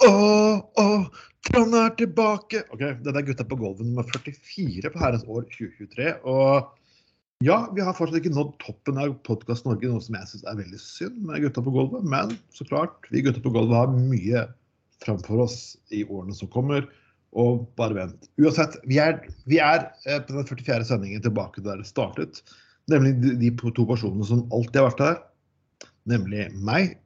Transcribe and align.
Åh, 0.00 0.60
åh, 0.80 1.02
Trond 1.44 1.74
er 1.76 1.90
tilbake! 1.98 2.62
Ok, 2.72 2.80
Det 3.04 3.12
er 3.12 3.24
Gutta 3.26 3.44
på 3.44 3.56
gulvet 3.60 3.84
nummer 3.84 4.06
44 4.08 4.92
på 4.94 5.00
herrens 5.02 5.26
år 5.28 5.44
2023. 5.52 6.14
Og 6.24 6.70
ja, 7.44 7.58
vi 7.76 7.84
har 7.84 7.96
fortsatt 7.96 8.16
ikke 8.20 8.32
nådd 8.32 8.54
toppen 8.62 9.00
av 9.00 9.12
Podkast 9.28 9.68
Norge, 9.68 9.90
noe 9.90 10.00
som 10.00 10.16
jeg 10.16 10.30
syns 10.30 10.46
er 10.48 10.56
veldig 10.56 10.80
synd 10.80 11.18
med 11.28 11.44
Gutta 11.44 11.64
på 11.66 11.74
gulvet. 11.74 12.06
Men 12.14 12.32
så 12.56 12.64
klart, 12.70 13.10
vi 13.12 13.20
Gutta 13.26 13.44
på 13.44 13.52
gulvet 13.52 13.76
har 13.76 13.92
mye 13.92 14.46
framfor 15.04 15.44
oss 15.44 15.58
i 15.92 16.00
årene 16.06 16.36
som 16.38 16.48
kommer. 16.52 16.88
Og 17.36 17.66
bare 17.76 17.98
vent. 17.98 18.30
Uansett, 18.40 18.80
vi 18.88 18.96
er, 19.04 19.20
vi 19.52 19.60
er 19.60 19.84
eh, 20.08 20.24
på 20.24 20.32
den 20.32 20.48
44. 20.48 20.80
sendingen 20.88 21.28
tilbake 21.28 21.60
der 21.66 21.84
det 21.84 21.90
startet. 21.92 22.40
Nemlig 22.90 23.36
de 23.38 23.52
to 23.60 23.84
personene 23.84 24.24
som 24.26 24.46
alltid 24.48 24.80
har 24.80 24.88
vært 24.88 25.04
her. 25.10 25.20
Nemlig 26.08 26.48
meg, 26.56 26.96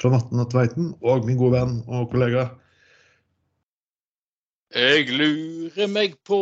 Trond 0.00 0.16
Atten 0.18 0.44
Tveiten, 0.50 0.92
og 1.02 1.26
min 1.26 1.38
gode 1.38 1.54
venn 1.54 1.74
og 1.86 2.10
kollega 2.12 2.48
Jeg 4.74 5.06
lurer 5.06 5.86
meg 5.86 6.16
på 6.26 6.38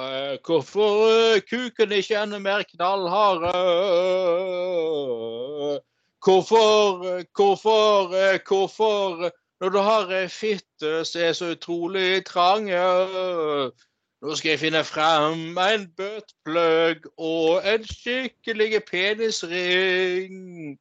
eh, 0.00 0.38
hvorfor 0.40 1.10
eh, 1.12 1.42
kuken 1.44 1.90
ikke 1.92 2.16
enda 2.22 2.38
mer 2.40 2.62
knallhard. 2.70 3.44
Hvorfor, 6.24 7.04
eh, 7.10 7.24
hvorfor, 7.36 8.16
hvorfor 8.48 9.28
Når 9.60 9.68
du 9.68 9.78
har 9.78 10.10
ei 10.12 10.28
fitte 10.28 11.04
som 11.04 11.20
er 11.20 11.36
så 11.36 11.52
utrolig 11.52 12.24
trang 12.24 12.70
Nå 14.24 14.34
skal 14.36 14.50
jeg 14.54 14.62
finne 14.64 14.84
frem 14.84 15.58
en 15.60 15.86
bøtpløgg 15.96 17.04
og 17.20 17.60
en 17.68 17.84
skikkelig 17.84 18.80
penisring. 18.88 20.78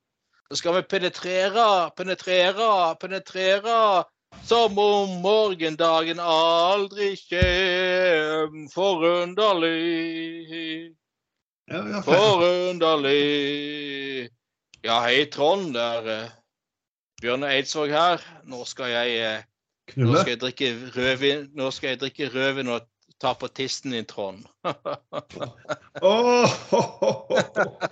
Skal 0.53 0.75
vi 0.75 0.81
penetrere, 0.81 1.89
penetrere, 1.97 2.95
penetrere 3.01 4.03
som 4.43 4.77
om 4.77 5.09
morgendagen 5.23 6.19
aldri 6.21 7.15
kjem. 7.17 8.67
Forunderlig, 8.69 9.73
forunderlig. 12.05 13.16
Ja, 14.85 15.00
hei 15.01 15.25
Trond, 15.34 15.73
det 15.73 15.81
er 15.81 16.03
Bjørn 16.05 16.29
Bjørne 17.22 17.50
Eidsvåg 17.55 17.89
her. 17.89 18.22
Nå 18.45 18.61
skal 18.69 18.94
jeg 18.94 19.17
eh, 19.17 19.41
nå 19.97 20.13
skal 20.19 20.35
jeg 20.35 20.41
drikke 20.44 20.69
rødvin, 20.94 21.50
nå 21.57 21.72
skal 21.73 21.95
jeg 21.95 22.03
drikke 22.03 22.29
rødvin 22.34 22.69
og 22.75 22.85
ta 23.22 23.34
på 23.34 23.47
tissen 23.50 23.97
din, 23.97 24.05
Trond. 24.05 24.45
Åh, 26.05 26.55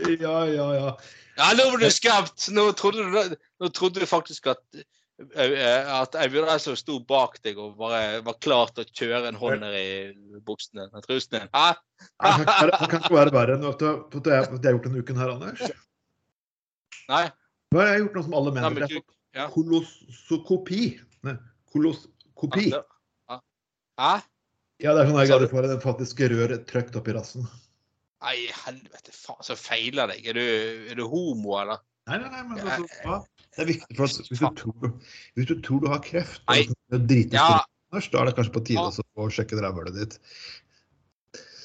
ja, 0.25 0.37
ja, 0.53 0.69
ja. 0.77 0.95
Ja, 1.37 1.51
nå 1.57 1.69
ble 1.73 1.87
du 1.87 1.93
skremt! 1.93 2.49
Nå 2.53 2.67
trodde 2.77 3.05
du, 3.09 3.37
nå 3.63 3.69
trodde 3.73 4.03
du 4.03 4.05
faktisk 4.09 4.47
at 4.51 4.61
eh, 4.77 5.89
at 5.93 6.17
Eivind 6.21 6.45
Reisov 6.49 6.75
sto 6.77 6.99
bak 7.09 7.39
deg 7.45 7.57
og 7.61 7.77
bare 7.79 8.19
var 8.25 8.37
klar 8.43 8.69
til 8.73 8.85
å 8.85 8.91
kjøre 8.99 9.31
en 9.31 9.39
hånd 9.41 9.63
ned 9.65 9.77
i 9.77 10.41
buksene 10.45 10.89
og. 10.93 11.47
Hæ? 11.53 11.65
Det 12.21 12.89
kan 12.91 12.99
ikke 13.01 13.15
være- 13.17 13.33
verre 13.33 13.57
enn 13.57 13.65
at 13.69 13.81
jeg, 13.81 13.95
har 14.13 14.77
gjort 14.77 14.85
denne 14.89 15.01
uken 15.01 15.21
her, 15.23 15.33
Anders. 15.37 15.63
Nei? 17.09 17.23
Nå 17.73 17.81
har 17.81 17.87
jeg 17.93 18.03
gjort 18.03 18.19
noe 18.19 18.27
som 18.27 18.37
alle 18.37 18.53
Nei, 18.53 18.61
mener. 18.61 18.75
men 18.77 18.89
Jeg 18.93 19.03
ja. 19.33 19.47
koloskopi. 19.49 20.83
Koloskopi. 21.73 22.67
Hæ? 23.97 24.13
Ja, 24.81 24.93
det 24.93 25.03
er 25.03 25.09
sånn 25.09 25.21
jeg 25.25 25.49
får 25.49 25.69
en 25.69 25.81
faktisk 25.81 26.21
rør 26.29 26.53
trykt 26.69 26.95
opp 26.99 27.07
i 27.09 27.13
rassen. 27.15 27.45
Nei, 28.23 28.37
helvete, 28.65 29.11
faen, 29.11 29.41
så 29.43 29.55
feiler 29.59 30.07
deg. 30.13 30.27
Er 30.31 30.37
du, 30.37 30.43
er 30.93 30.99
du 30.99 31.03
homo, 31.11 31.57
eller? 31.59 31.81
Nei, 32.07 32.19
nei, 32.19 32.29
nei, 32.31 32.43
men 32.47 32.59
altså, 32.63 32.87
ja, 33.03 33.17
det 33.55 33.63
er 33.63 33.67
viktig 33.69 33.97
for 33.97 34.07
at 34.07 34.29
hvis 34.31 34.41
du 34.41 34.47
tror, 34.59 34.93
hvis 35.37 35.47
du, 35.49 35.53
tror 35.63 35.83
du 35.83 35.89
har 35.91 36.01
kreft, 36.03 36.41
og 36.47 36.73
du 36.91 36.97
driter 37.07 37.39
Ja. 37.39 37.61
Da 37.93 37.99
er 38.23 38.25
det 38.25 38.33
kanskje 38.39 38.53
på 38.55 38.63
tide 38.65 38.81
Ja. 38.81 39.03
å 39.21 39.27
sjekke 39.29 39.59
rævhølet 39.61 39.93
ditt. 39.99 40.15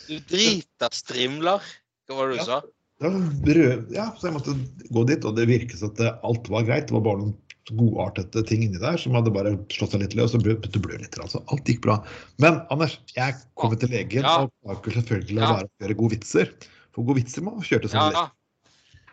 Du 0.09 0.19
driter 0.29 0.93
strimler? 0.93 1.65
Hva 2.05 2.19
var 2.19 2.29
det 2.29 2.37
du 2.37 2.43
Ja. 2.43 2.45
sa? 2.45 2.59
Ja, 3.01 4.05
så 4.19 4.27
jeg 4.27 4.35
måtte 4.35 4.55
gå 4.93 5.07
dit, 5.09 5.25
og 5.25 5.37
det 5.39 5.47
virket 5.49 5.79
som 5.79 5.95
at 5.95 6.21
alt 6.27 6.51
var 6.53 6.67
greit. 6.69 6.89
Det 6.91 6.97
var 6.99 7.07
bare 7.07 7.23
noen 7.23 7.37
godartede 7.77 8.43
ting 8.49 8.63
inni 8.65 8.81
der 8.81 8.97
som 9.01 9.17
hadde 9.17 9.33
bare 9.35 9.55
slått 9.75 9.93
seg 9.95 10.03
litt 10.05 10.17
løs 10.19 10.35
og 10.37 10.45
begynte 10.45 10.71
å 10.73 10.83
blø 10.85 10.97
litt. 11.01 11.19
Altså. 11.21 11.43
Alt 11.53 11.69
gikk 11.69 11.83
bra. 11.85 11.99
Men 12.43 12.61
Anders, 12.75 12.99
jeg 13.17 13.37
kom 13.61 13.77
til 13.77 13.93
legen 13.93 14.23
Ja. 14.25 14.49
og 14.65 14.83
klarer 14.83 15.03
selvfølgelig 15.03 15.41
Ja. 15.41 15.53
være 15.55 15.69
å 15.69 15.85
gjøre 15.85 15.99
gode 16.01 16.15
vitser. 16.17 16.53
For 16.93 17.05
gode 17.05 17.21
vitser 17.23 17.43
må 17.43 17.57
kjøre 17.61 17.83
til 17.87 17.91
sånn. 17.91 18.13
Ja. 18.13 18.31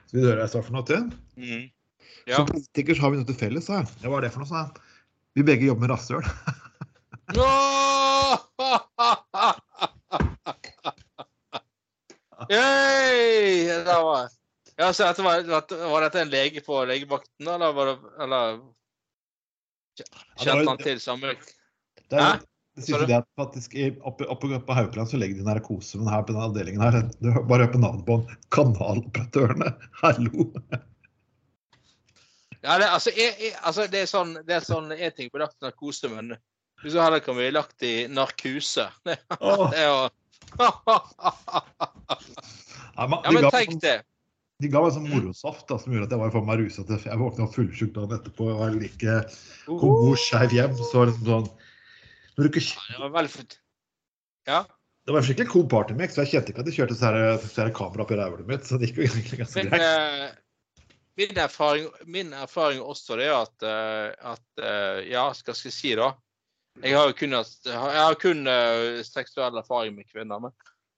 Skal 0.08 0.20
vi 0.20 0.26
høre 0.26 0.38
hva 0.38 0.46
jeg 0.46 0.54
sa 0.54 0.62
for 0.62 0.72
noe 0.74 0.86
til? 0.86 1.12
Mm. 1.38 1.72
Ja. 2.28 2.36
Som 2.38 2.48
politikere 2.48 3.00
har 3.00 3.12
vi 3.12 3.18
noe 3.18 3.26
til 3.26 3.36
felles, 3.36 3.66
sa 3.66 3.82
jeg. 3.82 3.88
Hva 4.06 4.18
er 4.18 4.22
det 4.22 4.32
for 4.34 4.40
noe, 4.40 4.48
sa 4.50 4.64
jeg. 4.66 4.82
Vi 5.36 5.44
begge 5.44 5.68
jobber 5.68 5.88
med 5.88 5.92
rasshøl. 5.92 6.24
Yay! 12.50 13.68
that 13.86 14.04
var 14.04 14.30
ja, 14.76 14.94
så 14.94 15.06
dette 15.08 15.24
var, 15.24 15.46
var 15.92 16.04
dette 16.04 16.22
en 16.22 16.32
lege 16.34 16.62
på 16.66 16.82
legevakten, 16.90 17.48
eller 17.48 17.76
var 17.76 17.92
det 17.92 17.98
eller, 18.26 18.58
Kjente 19.96 20.68
han 20.68 20.82
til 20.82 21.00
samme 21.00 21.32
Det, 22.12 22.20
er, 22.20 22.42
det 22.76 22.90
jeg 22.90 23.08
det 23.08 23.16
at 23.22 23.28
faktisk 23.40 23.76
oppe, 24.04 24.28
oppe 24.28 24.60
på 24.68 24.76
Haukeland 24.76 25.08
så 25.10 25.20
legger 25.20 25.40
de 25.40 25.46
narkose, 25.48 25.98
men 26.00 26.12
her 26.12 26.26
på 26.26 26.34
denne 26.34 26.50
avdelingen 26.50 26.84
her, 26.84 26.98
du 27.22 27.32
bare 27.48 27.64
hør 27.64 27.72
på 27.72 27.80
navnet 27.80 28.04
på. 28.08 28.18
Kanaloperatørene. 28.52 29.72
Hallo! 30.04 30.50
Ja, 32.66 32.76
det, 32.82 32.90
altså, 32.90 33.14
jeg, 33.16 33.32
jeg, 33.40 33.54
altså, 33.62 33.86
det 33.94 34.02
er 34.02 34.10
sånn 34.10 34.34
det 34.44 34.58
er 34.58 34.64
sånn 34.66 34.92
en 34.92 35.16
ting 35.16 35.30
på 35.32 35.40
lagt 35.40 35.56
narkose, 35.64 36.10
men 36.12 36.34
du 36.82 37.00
heller 37.00 37.22
kan 37.24 37.38
bli 37.38 37.48
lagt 37.54 37.84
i 37.86 38.08
narkose 38.12 38.90
Det, 39.08 39.16
er 39.32 39.88
jo 39.88 40.10
Ja, 42.96 43.08
men 43.08 43.50
tenk 43.52 43.80
det. 43.84 44.00
De 44.64 44.70
ga 44.72 44.82
meg 44.86 44.94
sånn 44.96 45.10
morosaft 45.12 45.68
da, 45.68 45.78
som 45.82 45.92
gjorde 45.92 46.08
at 46.08 46.16
jeg 46.16 46.22
var 46.22 46.32
for 46.32 46.48
meg 46.48 46.62
rusete. 46.62 47.00
Jeg 47.04 47.20
våkna 47.20 47.48
fullsjuk 47.52 47.92
dagen 47.96 48.16
etterpå 48.16 48.48
og 48.54 48.62
var 48.62 48.76
like 48.78 49.18
kom 49.68 49.82
god 49.84 50.22
skeiv 50.22 50.56
hjem. 50.56 50.78
Så 50.80 51.02
var 51.02 51.10
det 51.10 51.16
liksom 51.16 51.32
sånn 51.32 51.50
når 52.36 52.44
du 52.44 52.50
ikke, 52.52 52.64
Det 52.92 53.00
var 53.00 53.14
velfødt. 53.16 53.54
Ja. 54.48 54.64
Det 55.06 55.14
var 55.14 55.22
en 55.22 55.28
skikkelig 55.28 55.52
cool 55.52 55.68
partymix, 55.72 56.16
så 56.16 56.24
jeg 56.24 56.34
kjente 56.34 56.52
ikke 56.52 56.64
at 56.64 56.68
de 56.68 56.74
kjørte 56.76 56.98
så 56.98 57.12
her, 57.12 57.38
så 57.40 57.62
her 57.62 57.72
kamera 57.76 58.04
opp 58.04 58.12
i 58.12 58.18
rævhølet 58.20 58.50
mitt. 58.50 58.66
Så 58.68 58.80
det 58.82 58.90
gikk 58.90 59.00
jo 59.00 59.06
egentlig 59.06 59.40
ganske 59.44 59.62
Men, 59.62 59.72
greit. 59.72 59.86
eh, 59.86 60.84
min, 61.22 61.40
erfaring, 61.46 61.90
min 62.18 62.34
erfaring 62.36 62.82
også 62.84 63.20
det 63.20 63.30
er 63.30 63.38
at, 63.38 63.68
eh, 63.70 64.32
at 64.34 64.64
eh, 64.64 65.02
Ja, 65.14 65.28
hva 65.30 65.38
skal 65.38 65.70
jeg 65.70 65.76
si, 65.76 65.94
da? 66.00 66.14
Jeg 66.84 66.98
har 66.98 67.08
jo 67.08 67.16
kun, 67.16 67.32
jeg 67.32 67.76
har 67.80 68.18
kun 68.20 68.42
seksuell 69.08 69.62
erfaring 69.62 69.96
med 69.96 70.10
kvinner. 70.12 70.42
Men 70.44 70.52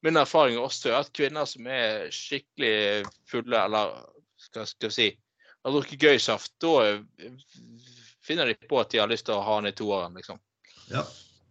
min 0.05 0.19
erfaring 0.19 0.59
også 0.61 0.91
er 0.91 0.99
at 0.99 1.13
kvinner 1.15 1.47
som 1.49 1.67
er 1.71 2.11
skikkelig 2.13 3.05
fulle, 3.29 3.63
eller 3.63 3.95
hva 4.53 4.65
skal 4.67 4.89
jeg 4.89 4.95
si 4.95 5.07
har 5.67 5.75
drukket 5.75 6.03
gøy 6.03 6.19
saft, 6.21 6.53
da 6.63 6.73
eh, 6.87 7.31
finner 8.25 8.49
de 8.49 8.57
på 8.69 8.79
at 8.81 8.91
de 8.93 9.01
har 9.01 9.09
lyst 9.11 9.27
til 9.27 9.37
å 9.37 9.45
ha 9.45 9.61
den 9.61 9.71
i 9.71 9.77
toeren, 9.77 10.17
liksom. 10.17 10.39
Ja. 10.91 11.03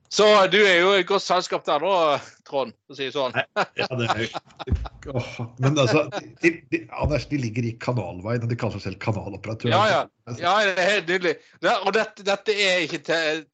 Så 0.08 0.24
du 0.48 0.60
er 0.62 0.78
jo 0.78 0.92
i 0.94 1.04
godt 1.04 1.24
selskap 1.24 1.64
der 1.66 1.82
da, 1.82 2.18
Trond, 2.46 2.72
for 2.86 2.94
å 2.94 2.96
si 2.96 3.08
det 3.08 3.14
sånn. 3.16 3.34
Ja, 3.76 3.88
det 3.98 4.06
er 4.06 4.20
jo 4.22 5.16
oh, 5.18 5.30
Men 5.60 5.74
altså, 5.82 6.04
de, 6.40 6.52
de, 6.70 6.80
Anders, 6.94 7.26
de 7.28 7.40
ligger 7.42 7.66
i 7.66 7.74
kanalveien, 7.82 8.46
og 8.46 8.52
de 8.52 8.58
kaller 8.58 8.78
seg 8.78 8.92
selv 8.92 9.00
kanaloperatører. 9.02 9.74
Ja, 9.74 9.82
ja. 9.90 10.36
Ja, 10.38 10.54
det 10.62 10.78
er 10.78 10.92
helt 10.94 11.10
nydelig. 11.10 11.34
Det, 11.60 11.74
og 11.82 11.92
dette, 11.98 12.24
dette 12.26 12.54
er 12.54 12.86
ikke 12.86 13.02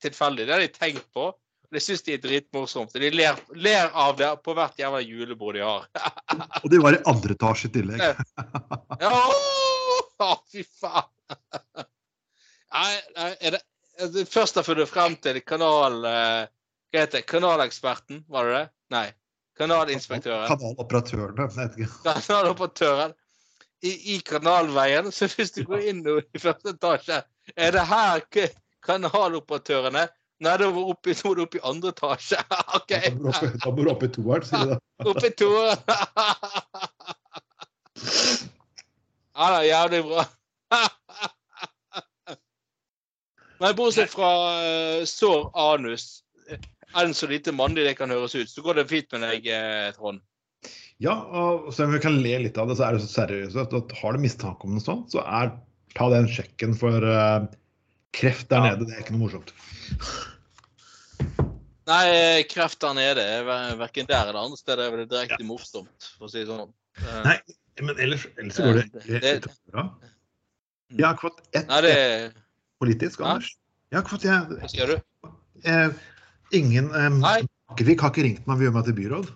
tilfeldig. 0.04 0.46
Det 0.46 0.54
har 0.54 0.62
de 0.62 0.70
tenkt 0.76 1.08
på. 1.16 1.30
Det 1.72 1.80
syns 1.80 2.02
de 2.04 2.12
er 2.16 2.20
dritmorsomt. 2.20 2.92
De 2.92 3.08
ler, 3.14 3.38
ler 3.56 3.88
av 3.96 4.16
det 4.18 4.28
på 4.44 4.52
hvert 4.56 4.76
jævla 4.76 5.00
julebord 5.00 5.56
de 5.56 5.62
har. 5.64 5.86
Og 6.62 6.68
de 6.72 6.80
var 6.82 6.98
i 6.98 7.00
andre 7.08 7.36
etasje 7.36 7.70
i 7.70 7.72
tillegg. 7.78 8.02
Ja, 9.00 9.12
å, 10.26 10.34
fy 10.52 10.66
faen! 10.68 11.08
Nei, 12.72 12.92
nei, 13.16 13.30
er 13.40 13.56
det, 13.56 13.62
det 14.12 14.26
først 14.32 14.60
har 14.60 14.68
funnet 14.68 14.90
frem 14.90 15.16
til 15.24 15.40
kanal... 15.44 15.98
eh, 16.08 16.44
Hva 16.92 17.02
heter 17.06 17.18
det? 17.22 17.26
Kanaleksperten, 17.28 18.22
var 18.28 18.48
det 18.48 18.54
det? 18.58 18.64
Nei. 18.92 19.06
Kanalinspektøren. 19.60 20.48
Kanaloperatørene. 20.48 21.48
Jeg 21.48 21.56
vet 21.56 21.78
ikke. 21.80 21.92
Kanaloperatøren. 22.08 23.16
I, 23.82 23.92
I 24.14 24.18
kanalveien. 24.22 25.08
Så 25.12 25.26
hvis 25.32 25.56
du 25.56 25.64
går 25.66 25.88
inn 25.90 26.04
i 26.06 26.40
første 26.40 26.76
etasje, 26.76 27.22
er 27.56 27.74
det 27.74 27.86
her 27.88 28.22
kanaloperatørene? 28.86 30.06
Nei, 30.42 30.56
da 30.58 30.68
var 30.74 30.88
oppe, 30.90 31.12
nå 31.14 31.30
er 31.32 31.36
det 31.38 31.44
oppe 31.46 31.58
i 31.60 31.64
andre 31.70 31.92
etasje. 31.94 32.38
OK. 32.78 32.92
Da 33.62 33.70
må 33.70 33.84
du 33.86 33.90
opp- 33.92 34.02
i 34.06 34.10
toeren, 34.14 34.46
sier 34.48 34.64
du 34.66 34.72
da. 34.72 34.78
Oppe 35.12 35.28
i 35.30 35.34
toeren. 35.38 35.80
Ja, 39.32 39.46
det 39.48 39.58
er 39.62 39.64
jævlig 39.70 39.98
bra. 40.04 40.22
Men 43.62 43.76
bortsett 43.78 44.10
fra 44.12 44.28
uh, 44.60 45.04
sår 45.08 45.46
anus, 45.58 46.04
eh, 46.50 46.60
enn 47.00 47.14
så 47.16 47.28
lite 47.30 47.54
mandig 47.56 47.86
det 47.86 47.94
kan 48.00 48.12
høres 48.12 48.34
ut, 48.36 48.50
så 48.50 48.64
går 48.66 48.80
det 48.82 48.84
fint 48.90 49.08
med 49.14 49.24
deg, 49.24 49.46
eh, 49.54 49.88
Trond. 49.96 50.20
Ja, 51.02 51.14
og 51.16 51.70
selv 51.74 51.88
om 51.88 51.96
vi 51.96 52.02
kan 52.04 52.18
le 52.22 52.34
litt 52.44 52.58
av 52.60 52.68
det, 52.70 52.76
så 52.78 52.90
er 52.90 52.98
det 52.98 53.06
så 53.06 53.12
seriøst 53.22 53.56
at 53.62 53.96
har 54.02 54.12
du 54.18 54.20
mistanke 54.22 54.68
om 54.68 54.76
noe 54.76 54.84
sånt, 54.84 55.08
så 55.14 55.24
er, 55.24 55.54
ta 55.96 56.10
den 56.12 56.28
sjekken 56.30 56.76
for 56.78 57.00
uh, 57.06 57.46
kreft 58.14 58.50
der 58.52 58.60
Ja. 58.60 58.74
nede. 58.74 58.90
Det 58.90 58.98
er 58.98 59.04
ikke 59.06 59.16
noe 59.16 59.24
morsomt. 59.30 59.54
Nei, 61.86 62.02
eh, 62.14 62.42
kreft 62.46 62.78
der 62.80 62.92
nede, 62.94 63.22
er 63.26 63.42
ver- 63.44 63.74
hverken 63.80 64.06
der 64.06 64.28
eller 64.30 64.38
andre 64.44 64.56
steder 64.60 64.84
er 64.92 64.96
det 65.02 65.08
direkte 65.10 65.42
morsomt, 65.46 66.10
for 66.18 66.28
å 66.28 66.30
si 66.30 66.44
det 66.44 66.46
sånn. 66.52 66.72
Eh, 67.02 67.22
Nei, 67.26 67.36
Men 67.82 67.96
ellers, 67.98 68.26
ellers 68.38 68.54
så 68.54 68.62
går 68.68 68.74
det 68.74 68.92
Det- 68.92 69.02
egentlig 69.22 69.42
det- 69.42 69.72
bra. 69.72 69.84
Jeg 70.92 71.04
har 71.06 71.14
ikke 71.14 71.28
fått 71.30 71.40
ett 71.54 71.66
Nei, 71.68 71.80
det 71.80 72.34
politisk, 72.80 73.20
Anders. 73.24 73.56
Jeg 73.90 73.96
har 73.96 74.02
ikke 74.04 74.14
fått 74.16 74.26
jeg, 74.28 74.60
Hva 74.60 74.68
sier 74.70 74.86
du? 74.86 75.30
eh, 75.64 75.90
Ingen 76.52 76.90
eh, 76.94 77.08
Nei. 77.08 77.40
Har 77.70 77.76
ikke 78.10 78.22
ringt 78.22 78.46
meg 78.46 78.56
og 78.58 78.62
gjør 78.62 78.72
meg 78.74 78.84
til 78.84 78.94
byråd. 78.94 79.30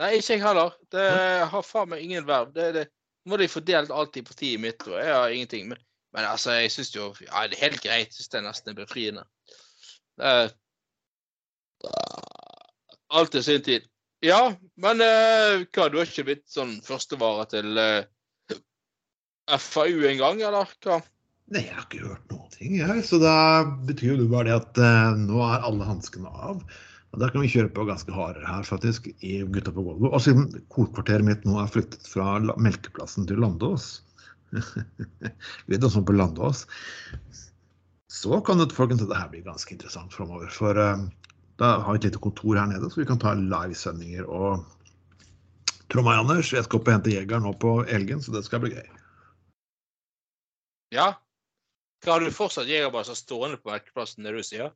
Nei, 0.00 0.10
ikke 0.16 0.28
jeg 0.34 0.40
heller. 0.42 0.70
Det 0.90 1.48
har 1.50 1.62
faen 1.62 1.88
meg 1.90 2.02
ingen 2.02 2.24
verv. 2.26 2.52
Det, 2.54 2.72
det 2.72 2.88
må 3.28 3.36
de 3.38 3.46
fordelt 3.46 3.90
alt 3.90 4.16
i 4.16 4.22
partiet 4.22 4.58
mitt, 4.60 4.80
og 4.88 4.96
jeg 4.98 5.12
har 5.14 5.28
ingenting. 5.28 5.68
Men, 5.68 5.78
men 6.14 6.24
altså, 6.24 6.50
jeg 6.58 6.70
syns 6.72 6.94
jo 6.94 7.14
Ja, 7.20 7.46
det 7.46 7.58
er 7.60 7.68
helt 7.68 7.82
greit. 7.82 8.08
Jeg 8.08 8.12
syns 8.16 8.28
det 8.32 8.38
er 8.40 8.48
nesten 8.48 8.74
befriende. 8.74 9.24
Det 10.18 10.24
er 10.26 10.50
Alt 13.14 13.34
til 13.34 13.44
sin 13.46 13.64
tid. 13.64 13.88
Ja, 14.24 14.40
men 14.80 15.02
eh, 15.04 15.64
hva, 15.74 15.90
du 15.92 15.98
har 16.00 16.08
ikke 16.08 16.26
blitt 16.30 16.46
sånn 16.50 16.78
førstevare 16.84 17.44
til 17.52 17.80
eh, 17.80 18.06
FAU 19.60 20.06
engang, 20.08 20.40
eller 20.40 20.70
hva? 20.86 21.02
Nei, 21.52 21.66
jeg 21.66 21.76
har 21.76 21.84
ikke 21.84 22.06
hørt 22.06 22.32
noen 22.32 22.48
ting, 22.54 22.78
jeg. 22.80 23.04
Så 23.04 23.20
da 23.20 23.36
betyr 23.84 24.14
jo 24.14 24.22
det 24.22 24.30
bare 24.32 24.48
det 24.48 24.56
at 24.62 24.80
eh, 24.80 25.20
nå 25.26 25.42
er 25.44 25.66
alle 25.68 25.88
hanskene 25.88 26.32
av. 26.32 26.62
Og 27.14 27.20
da 27.22 27.28
kan 27.30 27.44
vi 27.44 27.50
kjøre 27.52 27.70
på 27.76 27.84
ganske 27.86 28.14
hardere 28.14 28.48
her, 28.48 28.64
faktisk, 28.66 29.10
i 29.22 29.36
Gutta 29.54 29.74
på 29.74 29.84
Volvo. 29.84 30.08
Og 30.10 30.24
siden 30.24 30.48
kodekvarteret 30.72 31.26
mitt 31.28 31.44
nå 31.46 31.60
er 31.62 31.70
flyttet 31.70 32.08
fra 32.10 32.40
Melkeplassen 32.56 33.28
til 33.28 33.44
Landås 33.44 34.00
Vi 35.68 35.78
hva 35.78 35.90
som 35.90 36.06
på 36.06 36.14
Landås. 36.16 36.64
Så 38.10 38.40
kan 38.46 38.60
det, 38.60 38.72
folkens, 38.74 39.02
dette 39.02 39.18
her 39.18 39.30
bli 39.30 39.42
ganske 39.44 39.74
interessant 39.74 40.14
framover. 40.14 40.50
For 40.54 40.78
eh, 40.78 41.04
da 41.60 41.76
har 41.84 41.94
vi 41.94 42.02
et 42.02 42.08
lite 42.08 42.22
kontor 42.22 42.58
her 42.58 42.70
nede, 42.70 42.90
så 42.90 43.00
vi 43.00 43.06
kan 43.08 43.20
ta 43.22 43.34
livesendinger 43.38 44.26
og 44.26 44.64
Tro 45.92 46.02
meg, 46.02 46.16
Anders, 46.16 46.48
jeg 46.50 46.64
skal 46.64 46.80
opp 46.80 46.88
og 46.88 46.94
hente 46.94 47.12
jegeren 47.12 47.44
nå 47.44 47.50
på 47.60 47.74
Elgen, 47.92 48.22
så 48.24 48.32
det 48.32 48.40
skal 48.46 48.62
bli 48.62 48.72
gøy. 48.72 48.86
Ja? 50.96 51.10
Har 52.08 52.24
du 52.24 52.30
fortsatt 52.34 52.70
jegerbaser 52.70 53.16
stående 53.18 53.60
på 53.60 53.70
merkeplassen, 53.70 54.24
der 54.26 54.36
du 54.36 54.42
sier? 54.44 54.72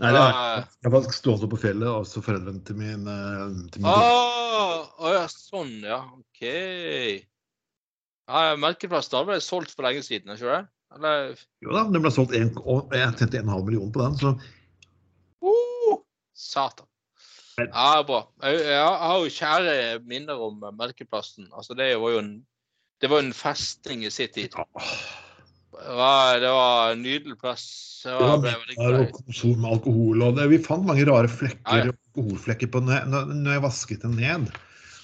Nei, 0.00 0.12
det 0.12 0.20
er, 0.20 0.66
jeg 0.68 0.88
har 0.88 0.94
faktisk 0.94 1.18
stående 1.18 1.48
på 1.50 1.58
fjellet, 1.60 1.88
og 1.90 2.06
så 2.08 2.22
foreldrene 2.24 2.62
til 2.66 2.78
min, 2.78 3.06
eh, 3.10 3.58
til 3.74 3.82
min 3.82 3.90
ah, 3.90 4.86
oh, 5.00 5.12
ja, 5.14 5.24
sånn, 5.32 5.74
ja. 5.84 6.00
OK. 6.14 6.42
Ja, 8.26 8.56
merkeplass 8.60 9.10
da 9.12 9.22
ble 9.26 9.38
solgt 9.42 9.74
for 9.74 9.86
lenge 9.86 10.04
siden, 10.06 10.34
ikke 10.34 10.50
det? 10.50 10.62
Eller 10.96 11.34
Jo 11.64 11.74
da, 11.74 11.86
den 11.90 12.04
ble 12.04 12.12
solgt 12.14 12.36
en, 12.38 12.52
og 12.62 12.94
jeg 12.94 13.18
tjente 13.18 13.42
1,5 13.42 13.66
million 13.66 13.92
på 13.94 14.02
den, 14.02 14.18
så 14.20 14.34
Satan. 16.36 16.86
Ja, 17.56 18.02
bra. 18.04 18.20
Jeg, 18.44 18.60
jeg 18.68 18.96
har 19.00 19.16
jo 19.22 19.32
kjære 19.32 19.76
minner 20.04 20.42
om 20.44 20.60
Melkeplassen. 20.76 21.48
Altså, 21.56 21.72
det 21.78 21.94
var 22.00 22.12
jo 22.12 22.20
en 22.20 22.34
det 23.00 23.10
var 23.12 23.20
en 23.20 23.32
festning 23.36 24.04
i 24.06 24.10
sin 24.10 24.28
tid. 24.32 24.54
Ja, 24.56 26.38
Det 26.40 26.48
var, 26.48 26.92
en 26.92 27.02
nydelig 27.02 27.36
plass. 27.40 27.66
Det 28.04 28.12
det 28.12 28.20
var, 28.20 28.28
var 28.28 28.44
veldig 28.46 28.76
middag 28.78 29.02
og 29.02 29.18
konsum 29.18 29.58
med 29.60 29.72
alkohol, 29.74 30.22
og 30.24 30.38
det, 30.38 30.46
vi 30.52 30.60
fant 30.64 30.86
mange 30.88 31.04
rare 31.08 31.28
flekker, 31.28 31.82
Ja, 31.82 31.90
ja. 31.90 31.96
alkoholflekker 32.16 32.70
på 32.72 32.80
når, 32.86 33.10
når 33.34 33.50
jeg 33.52 33.64
vasket 33.66 34.06
den 34.06 34.16
ned. 34.16 34.48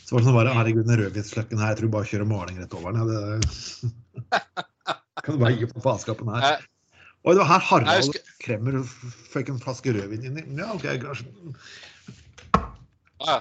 Så 0.07 0.15
var 0.15 0.23
det 0.23 0.29
sånn 0.29 0.39
bare, 0.39 0.55
herregud, 0.57 0.87
den 0.89 1.01
rødhvitsflekken 1.03 1.61
her, 1.61 1.75
jeg 1.75 1.81
tror 1.83 1.93
bare 1.99 2.09
kjører 2.09 2.31
maling 2.33 2.63
rett 2.63 2.77
over 2.79 2.97
den. 2.97 3.03
ja, 3.03 3.07
Det, 3.13 4.39
kan 5.27 5.37
du 5.37 5.43
bare 5.45 5.57
gi 5.59 5.69
på 5.69 5.85
faenskapen 5.85 6.33
her. 6.33 6.65
Jeg, 7.23 7.29
Og 7.29 7.35
det 7.37 7.43
var 7.45 7.51
her 7.53 7.61
jeg 7.61 7.69
Harald 7.71 8.09
skal... 8.09 8.23
Kremmer 8.43 8.79
fikk 9.31 9.51
en 9.53 9.61
flaske 9.63 9.93
rødvin 9.95 10.25
inni. 10.27 10.43
Ja, 10.59 10.73
OK, 10.75 10.83
greit. 10.83 11.21
ja, 13.23 13.37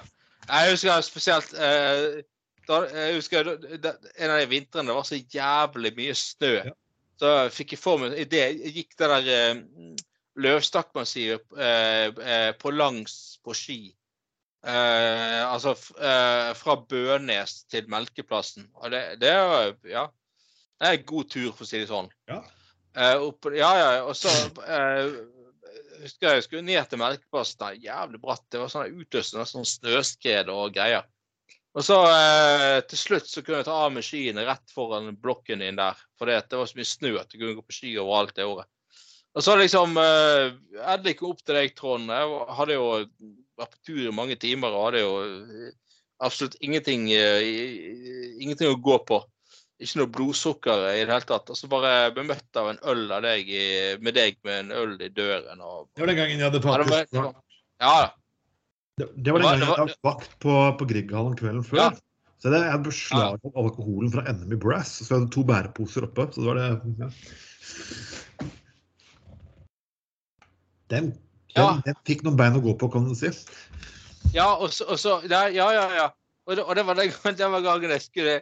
jeg 0.48 0.70
husker 0.76 1.00
spesielt 1.02 1.54
eh, 1.58 2.20
da, 2.68 2.78
jeg 2.94 3.16
husker 3.18 3.50
da- 3.82 3.96
En 4.18 4.30
av 4.30 4.38
de 4.38 4.46
vintrene 4.52 4.86
det 4.92 4.94
var 4.94 5.08
så 5.08 5.18
jævlig 5.18 5.92
mye 5.98 6.14
snø. 6.14 6.52
Ja. 6.68 6.76
Så 7.22 7.32
fikk 7.54 7.74
jeg 7.74 7.82
for 7.82 7.98
meg 8.02 8.14
idé. 8.18 8.44
Jeg 8.62 8.72
gikk 8.76 8.94
det 8.98 9.10
der 9.10 9.32
eh, 9.34 9.64
Løvstakkmassivet 10.42 11.58
eh, 11.58 12.08
eh, 12.22 12.52
på 12.58 12.70
langs 12.74 13.18
på 13.44 13.54
ski. 13.54 13.80
Eh, 14.62 15.42
altså 15.42 15.74
eh, 15.98 16.54
fra 16.54 16.78
Bønes 16.88 17.64
til 17.70 17.90
Melkeplassen. 17.90 18.70
Og 18.78 18.90
det, 18.94 19.02
det 19.20 19.34
er 19.34 19.74
ja, 19.90 20.06
det 20.78 20.88
er 20.88 20.98
en 21.00 21.06
god 21.10 21.30
tur, 21.34 21.50
for 21.50 21.66
å 21.66 21.68
si 21.68 21.82
det 21.82 21.90
sånn. 21.90 22.10
Ja. 22.30 22.40
Eh, 22.92 23.22
opp, 23.22 23.48
ja, 23.56 23.70
ja. 23.78 23.92
Og 24.04 24.16
så 24.16 24.28
uh, 24.28 25.14
husker 26.02 26.28
jeg 26.28 26.40
jeg 26.40 26.46
skulle 26.46 26.66
ned 26.66 26.84
til 26.90 27.00
melkeposten. 27.00 27.80
Jævlig 27.82 28.20
bratt. 28.22 28.44
Det 28.52 28.60
var 28.60 28.72
sånn 28.72 29.00
utløsende 29.00 29.48
sånn 29.48 29.68
snøskred 29.68 30.52
og 30.52 30.74
greier. 30.76 31.08
Og 31.72 31.86
så 31.86 31.96
uh, 32.04 32.80
til 32.84 33.00
slutt 33.00 33.30
så 33.30 33.40
kunne 33.40 33.62
jeg 33.62 33.68
ta 33.70 33.78
av 33.86 33.94
meg 33.94 34.04
skiene 34.04 34.44
rett 34.44 34.74
foran 34.74 35.14
blokken 35.16 35.64
din 35.64 35.80
der. 35.80 35.96
For 36.20 36.28
det 36.28 36.44
var 36.52 36.68
så 36.68 36.78
mye 36.78 36.90
snø 36.90 37.16
at 37.22 37.32
du 37.32 37.38
kunne 37.38 37.56
gå 37.56 37.64
på 37.64 37.78
ski 37.78 37.96
overalt 38.02 38.36
det 38.36 38.48
året. 38.48 38.68
Og 39.32 39.40
så 39.40 39.54
liksom 39.56 39.96
eh, 39.96 40.50
Endelig 40.76 41.14
ikke 41.14 41.30
opp 41.30 41.38
til 41.40 41.56
deg, 41.56 41.70
Trond. 41.72 42.10
Jeg 42.12 42.48
hadde 42.58 42.74
jo 42.76 42.88
vært 43.56 43.70
på 43.78 43.78
tur 43.88 44.00
i 44.04 44.12
mange 44.12 44.36
timer 44.36 44.74
og 44.76 44.90
hadde 44.90 45.00
jo 45.00 45.14
absolutt 46.20 46.58
ingenting, 46.60 47.06
ingenting 47.08 48.68
å 48.68 48.76
gå 48.76 48.98
på. 49.08 49.22
Ikke 49.82 49.98
noe 49.98 50.10
blodsukker 50.14 50.84
i 50.92 51.02
det 51.02 51.10
hele 51.10 51.26
tatt. 51.26 51.50
Og 51.50 51.58
så 51.58 51.68
bare 51.70 52.12
ble 52.14 52.24
møtt 52.28 52.60
av 52.60 52.70
en 52.70 52.80
øl 52.92 53.04
av 53.16 53.24
deg 53.26 53.48
i, 53.50 53.64
med 54.02 54.16
deg 54.18 54.38
med 54.46 54.60
en 54.60 54.72
øl 54.82 54.94
i 55.02 55.10
døren. 55.10 55.60
Og, 55.60 55.88
Det 55.96 56.04
var 56.04 56.12
den 56.12 56.20
gangen 56.20 56.38
jeg 56.38 56.48
hadde 56.48 56.62
ja, 56.62 56.62
det 56.62 56.70
var, 56.70 56.84
faktisk 56.92 57.18
var, 57.18 57.34
ja, 57.82 57.96
Det, 59.00 59.08
det 59.16 59.34
var 59.34 59.42
den 59.42 59.48
gangen 59.48 59.66
jeg 59.66 59.72
hadde 59.72 59.98
vakt 60.06 60.38
på, 60.44 60.56
på 60.78 60.88
Grieghallen 60.92 61.36
kvelden 61.40 61.66
før. 61.66 61.80
Ja. 61.80 61.90
Så 62.42 62.50
det, 62.50 62.62
jeg 62.66 62.82
beslaget 62.82 63.58
alkoholen 63.62 64.10
fra 64.10 64.24
NM 64.26 64.54
i 64.56 64.60
Brass. 64.64 64.96
Så 64.98 65.06
jeg 65.08 65.20
hadde 65.20 65.34
to 65.34 65.44
bæreposer 65.46 66.06
oppe. 66.08 66.26
Så 66.34 66.42
det 66.42 66.48
var 66.48 66.58
det 66.58 66.96
ja. 66.98 67.10
Den, 70.92 71.12
den, 71.12 71.12
Ja. 71.56 71.68
den 71.86 71.96
fikk 72.08 72.24
noen 72.26 72.36
bein 72.40 72.58
å 72.58 72.64
gå 72.64 72.74
på, 72.80 72.88
kan 72.92 73.06
du 73.06 73.14
si. 73.16 73.30
Ja, 74.34 74.48
og 74.56 74.72
så, 74.74 74.88
og 74.90 74.98
så 75.00 75.20
ja, 75.30 75.46
ja, 75.54 75.68
ja. 75.74 75.86
ja. 75.96 76.08
Og, 76.46 76.56
det, 76.58 76.64
og 76.66 76.74
det 76.76 76.84
var 76.86 76.98
den 76.98 77.12
gangen, 77.14 77.38
det 77.38 77.50
var 77.54 77.64
gangen 77.64 77.94
jeg 77.94 78.04
skulle 78.04 78.40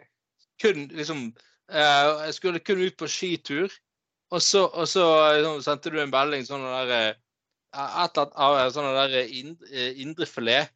kun 0.60 0.88
liksom 0.94 1.24
eh, 1.70 2.26
Jeg 2.26 2.34
skulle 2.36 2.60
kun 2.64 2.82
ut 2.84 2.96
på 3.00 3.08
skitur. 3.10 3.72
Og 4.30 4.42
så, 4.42 4.66
og 4.68 4.86
så 4.88 5.04
liksom, 5.36 5.62
sendte 5.64 5.90
du 5.90 5.98
en 6.02 6.12
melding 6.12 6.44
sånn 6.46 6.62
der 6.62 6.92
eh, 6.96 7.14
Et 8.04 8.18
av 8.18 8.58
sånn 8.74 8.90
der 8.94 9.16
ind- 9.26 9.66
eh, 9.72 9.92
indrefilet. 10.02 10.70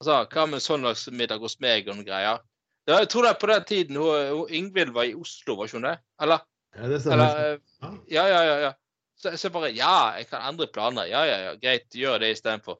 altså, 0.00 0.22
hva 0.32 0.46
med 0.48 0.60
søndagsmiddag 0.64 1.40
hos 1.44 1.58
meg 1.60 1.88
og 1.88 1.96
noen 1.98 2.06
greier? 2.08 2.42
Jeg 2.88 3.08
tror 3.12 3.26
det 3.26 3.30
er 3.34 3.40
på 3.40 3.48
den 3.50 3.64
tiden 3.68 3.96
hun, 4.00 4.46
Ingvild 4.48 4.94
var 4.96 5.04
i 5.04 5.14
Oslo, 5.16 5.58
var 5.58 5.68
ikke 5.68 5.76
hun 5.76 5.88
det? 5.90 5.96
Eller? 6.24 6.44
Ja, 6.76 6.88
det 6.88 7.00
stemmer. 7.04 7.40
Eh, 7.52 7.96
Ja, 8.12 8.24
ja, 8.28 8.42
ja. 8.44 8.58
ja. 8.68 8.72
Så, 9.18 9.32
så 9.36 9.50
bare 9.50 9.72
Ja, 9.74 10.14
jeg 10.16 10.28
kan 10.30 10.44
endre 10.46 10.68
planer. 10.72 11.04
Ja, 11.10 11.24
ja, 11.26 11.38
ja. 11.48 11.54
Greit, 11.60 11.88
gjør 11.92 12.20
det 12.22 12.30
istedenfor. 12.36 12.78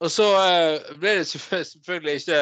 Og 0.00 0.10
så 0.12 0.26
uh, 0.32 0.98
ble 1.00 1.14
det 1.18 1.26
selvfølgelig 1.28 2.14
ikke 2.20 2.40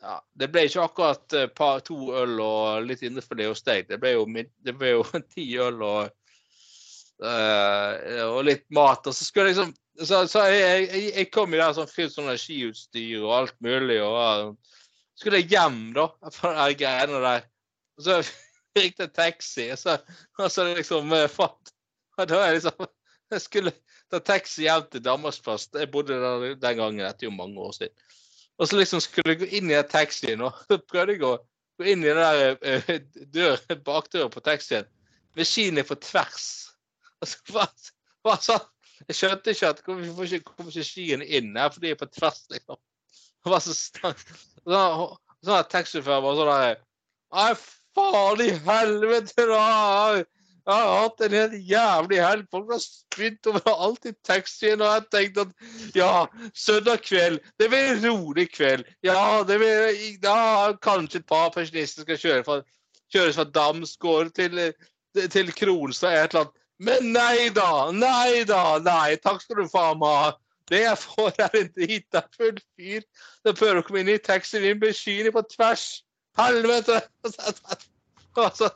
ja, 0.00 0.18
Det 0.34 0.50
ble 0.52 0.66
ikke 0.66 0.84
akkurat 0.84 1.36
eh, 1.36 1.48
par, 1.48 1.80
to 1.86 2.12
øl 2.16 2.38
og 2.42 2.86
litt 2.86 3.02
indrefilet 3.06 3.50
hos 3.50 3.64
deg. 3.66 3.88
Det 3.88 3.98
ble 4.02 4.14
jo, 4.16 4.26
det 4.36 4.76
ble 4.76 4.94
jo 4.96 5.02
ti 5.34 5.48
øl 5.62 5.82
og, 5.86 6.14
eh, 7.24 8.22
og 8.26 8.42
litt 8.48 8.66
mat. 8.74 9.06
Og 9.06 9.16
så 9.16 9.26
skulle 9.26 9.50
jeg 9.50 9.56
liksom 9.56 9.74
så, 9.96 10.26
så 10.28 10.42
jeg, 10.52 10.88
jeg, 10.90 11.04
jeg 11.14 11.28
kom 11.32 11.54
jo 11.54 11.60
der 11.60 11.76
sånn 11.76 11.88
fylt 11.88 12.12
sånn 12.12 12.28
skiutstyr 12.36 13.22
og 13.22 13.32
alt 13.38 13.56
mulig. 13.64 13.96
og 14.04 14.56
Skulle 15.16 15.40
jeg 15.40 15.54
hjem, 15.54 15.80
da, 15.96 16.10
for 16.34 16.52
de 16.52 16.76
greiene 16.76 17.22
der. 17.24 17.46
Og 17.96 18.04
så 18.04 18.18
gikk 18.76 19.00
jeg 19.00 19.14
taxi, 19.16 19.70
og 19.72 19.80
så, 19.80 19.96
og 20.36 20.52
så 20.52 20.68
liksom 20.74 21.14
uh, 21.16 21.24
fatt. 21.32 21.72
Og 22.18 22.28
da 22.28 22.44
jeg 22.44 22.60
liksom 22.60 22.86
Jeg 23.32 23.42
skulle 23.42 23.72
ta 24.12 24.20
taxi 24.22 24.68
hjem 24.68 24.84
til 24.92 25.02
Danmarksplass. 25.02 25.70
Jeg 25.74 25.90
bodde 25.90 26.14
der 26.22 26.52
den 26.62 26.76
gangen, 26.78 27.02
dette 27.02 27.24
er 27.24 27.26
jo 27.26 27.34
mange 27.34 27.58
år 27.58 27.72
siden. 27.74 28.04
Og 28.56 28.68
så 28.68 28.78
liksom 28.78 29.02
skulle 29.04 29.34
jeg 29.34 29.42
gå 29.42 29.48
inn 29.58 29.70
i 29.70 29.76
den 29.76 29.88
taxien, 29.90 30.42
og 30.44 30.56
så 30.64 30.78
prøvde 30.80 31.16
jeg 31.16 31.24
å 31.26 31.34
gå 31.76 31.90
inn 31.92 32.04
i 32.04 32.08
den 32.08 32.20
der 32.22 32.56
uh, 32.56 33.26
dør, 33.34 33.60
bakdøra 33.84 34.30
på 34.32 34.42
taxien 34.44 34.88
med 35.36 35.48
skiene 35.48 35.84
på 35.84 35.98
tvers. 36.00 36.46
Og 37.20 37.28
så 37.28 37.56
var, 37.56 37.70
var 38.24 38.40
sånn 38.44 38.64
Jeg 39.06 39.18
skjønte 39.18 39.52
ikke 39.52 39.70
at 39.74 39.80
hvorfor 39.84 40.24
ikke, 40.24 40.54
kommer 40.54 40.72
ikke 40.72 40.88
skiene 40.88 41.26
inn 41.28 41.50
her, 41.52 41.68
for 41.68 41.84
de 41.84 41.90
er 41.92 41.98
på 42.00 42.08
tvers, 42.08 42.46
liksom. 42.48 42.78
Det 43.44 43.52
var 43.52 43.60
så 43.60 43.74
stank. 43.76 44.22
Så, 44.64 44.80
så 45.44 45.58
taxisjåføren 45.68 46.24
var 46.24 46.38
sånn 46.38 46.52
der 46.54 46.78
Nei, 47.36 47.50
faen 47.98 48.40
i 48.40 48.48
helvete, 48.64 49.44
da! 49.50 49.66
Jeg 50.66 50.74
har 50.74 50.96
hatt 50.98 51.20
en 51.22 51.34
helt 51.36 51.58
jævlig 51.70 52.16
helg. 52.18 52.46
Folk 52.50 52.72
har 52.74 52.80
spydd 52.82 53.50
overalt 53.52 54.08
i 54.10 54.12
taxien. 54.26 54.80
Og 54.82 54.88
jeg 54.88 55.04
tenkte 55.14 55.44
at 55.46 55.94
ja, 55.94 56.24
søndag 56.58 57.04
kveld, 57.06 57.38
det 57.60 57.68
blir 57.70 57.92
en 57.92 58.06
rolig 58.08 58.48
kveld. 58.50 58.82
Ja, 59.06 59.44
det 59.46 59.60
blir 59.62 59.94
ja, 60.24 60.72
kanskje 60.82 61.22
et 61.22 61.28
par 61.30 61.52
pensjonister 61.54 62.02
skal 62.02 62.18
kjøre 62.18 62.46
fra, 62.48 62.58
kjøres 63.14 63.38
fra 63.38 63.46
Damsgård 63.54 64.32
til, 64.34 64.58
til 65.14 65.54
Kronstad 65.54 66.16
et 66.16 66.34
eller 66.34 66.48
annet. 66.48 66.62
Men 66.82 67.12
nei 67.14 67.48
da, 67.56 67.70
nei 67.94 68.42
da, 68.48 68.64
nei. 68.82 69.16
Takk 69.22 69.40
skal 69.44 69.62
du 69.62 69.70
faen 69.70 70.02
meg 70.02 70.18
ha. 70.24 70.34
Det 70.66 70.82
jeg 70.82 70.98
får, 70.98 71.30
er 71.46 71.60
en 71.60 71.68
drita 71.78 72.24
full 72.34 72.58
fyr. 72.74 73.06
Da 73.46 73.54
prøver 73.54 73.80
å 73.80 73.86
komme 73.86 74.02
inn 74.02 74.16
i 74.16 74.18
taxien 74.18 74.66
min 74.66 74.82
med 74.82 74.98
skyene 74.98 75.30
på 75.30 75.46
tvers. 75.54 75.86
Helvete! 76.40 77.04
Altså, 78.36 78.66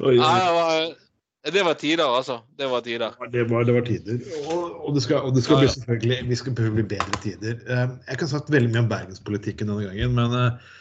Oi, 0.00 0.16
Nei, 0.16 0.34
det 0.40 0.52
var, 0.56 0.90
det 1.54 1.62
var 1.66 1.76
tider, 1.80 2.04
altså. 2.04 2.40
Det 2.56 2.68
var 2.72 2.84
tider. 2.84 3.16
Det 3.32 3.46
var, 3.50 3.64
det 3.68 3.74
var 3.76 3.86
tider. 3.86 4.20
Og, 4.46 4.76
og 4.88 4.96
det 4.96 5.02
skal, 5.04 5.24
og 5.28 5.34
det 5.36 5.44
skal 5.44 5.58
Ja, 5.58 5.62
bli 5.64 5.72
selvfølgelig 5.74 6.18
vi 6.28 6.38
skal 6.40 6.56
bli 6.58 6.84
bedre 6.94 7.22
tider. 7.24 7.58
Eh, 7.68 7.96
Jeg 8.08 8.20
kan 8.22 8.30
sagt 8.32 8.52
veldig 8.52 8.72
mye 8.74 8.84
om 8.84 8.90
bergenspolitikken 8.92 9.72
denne 9.72 9.88
gangen, 9.88 10.16
men 10.16 10.36
eh, 10.36 10.72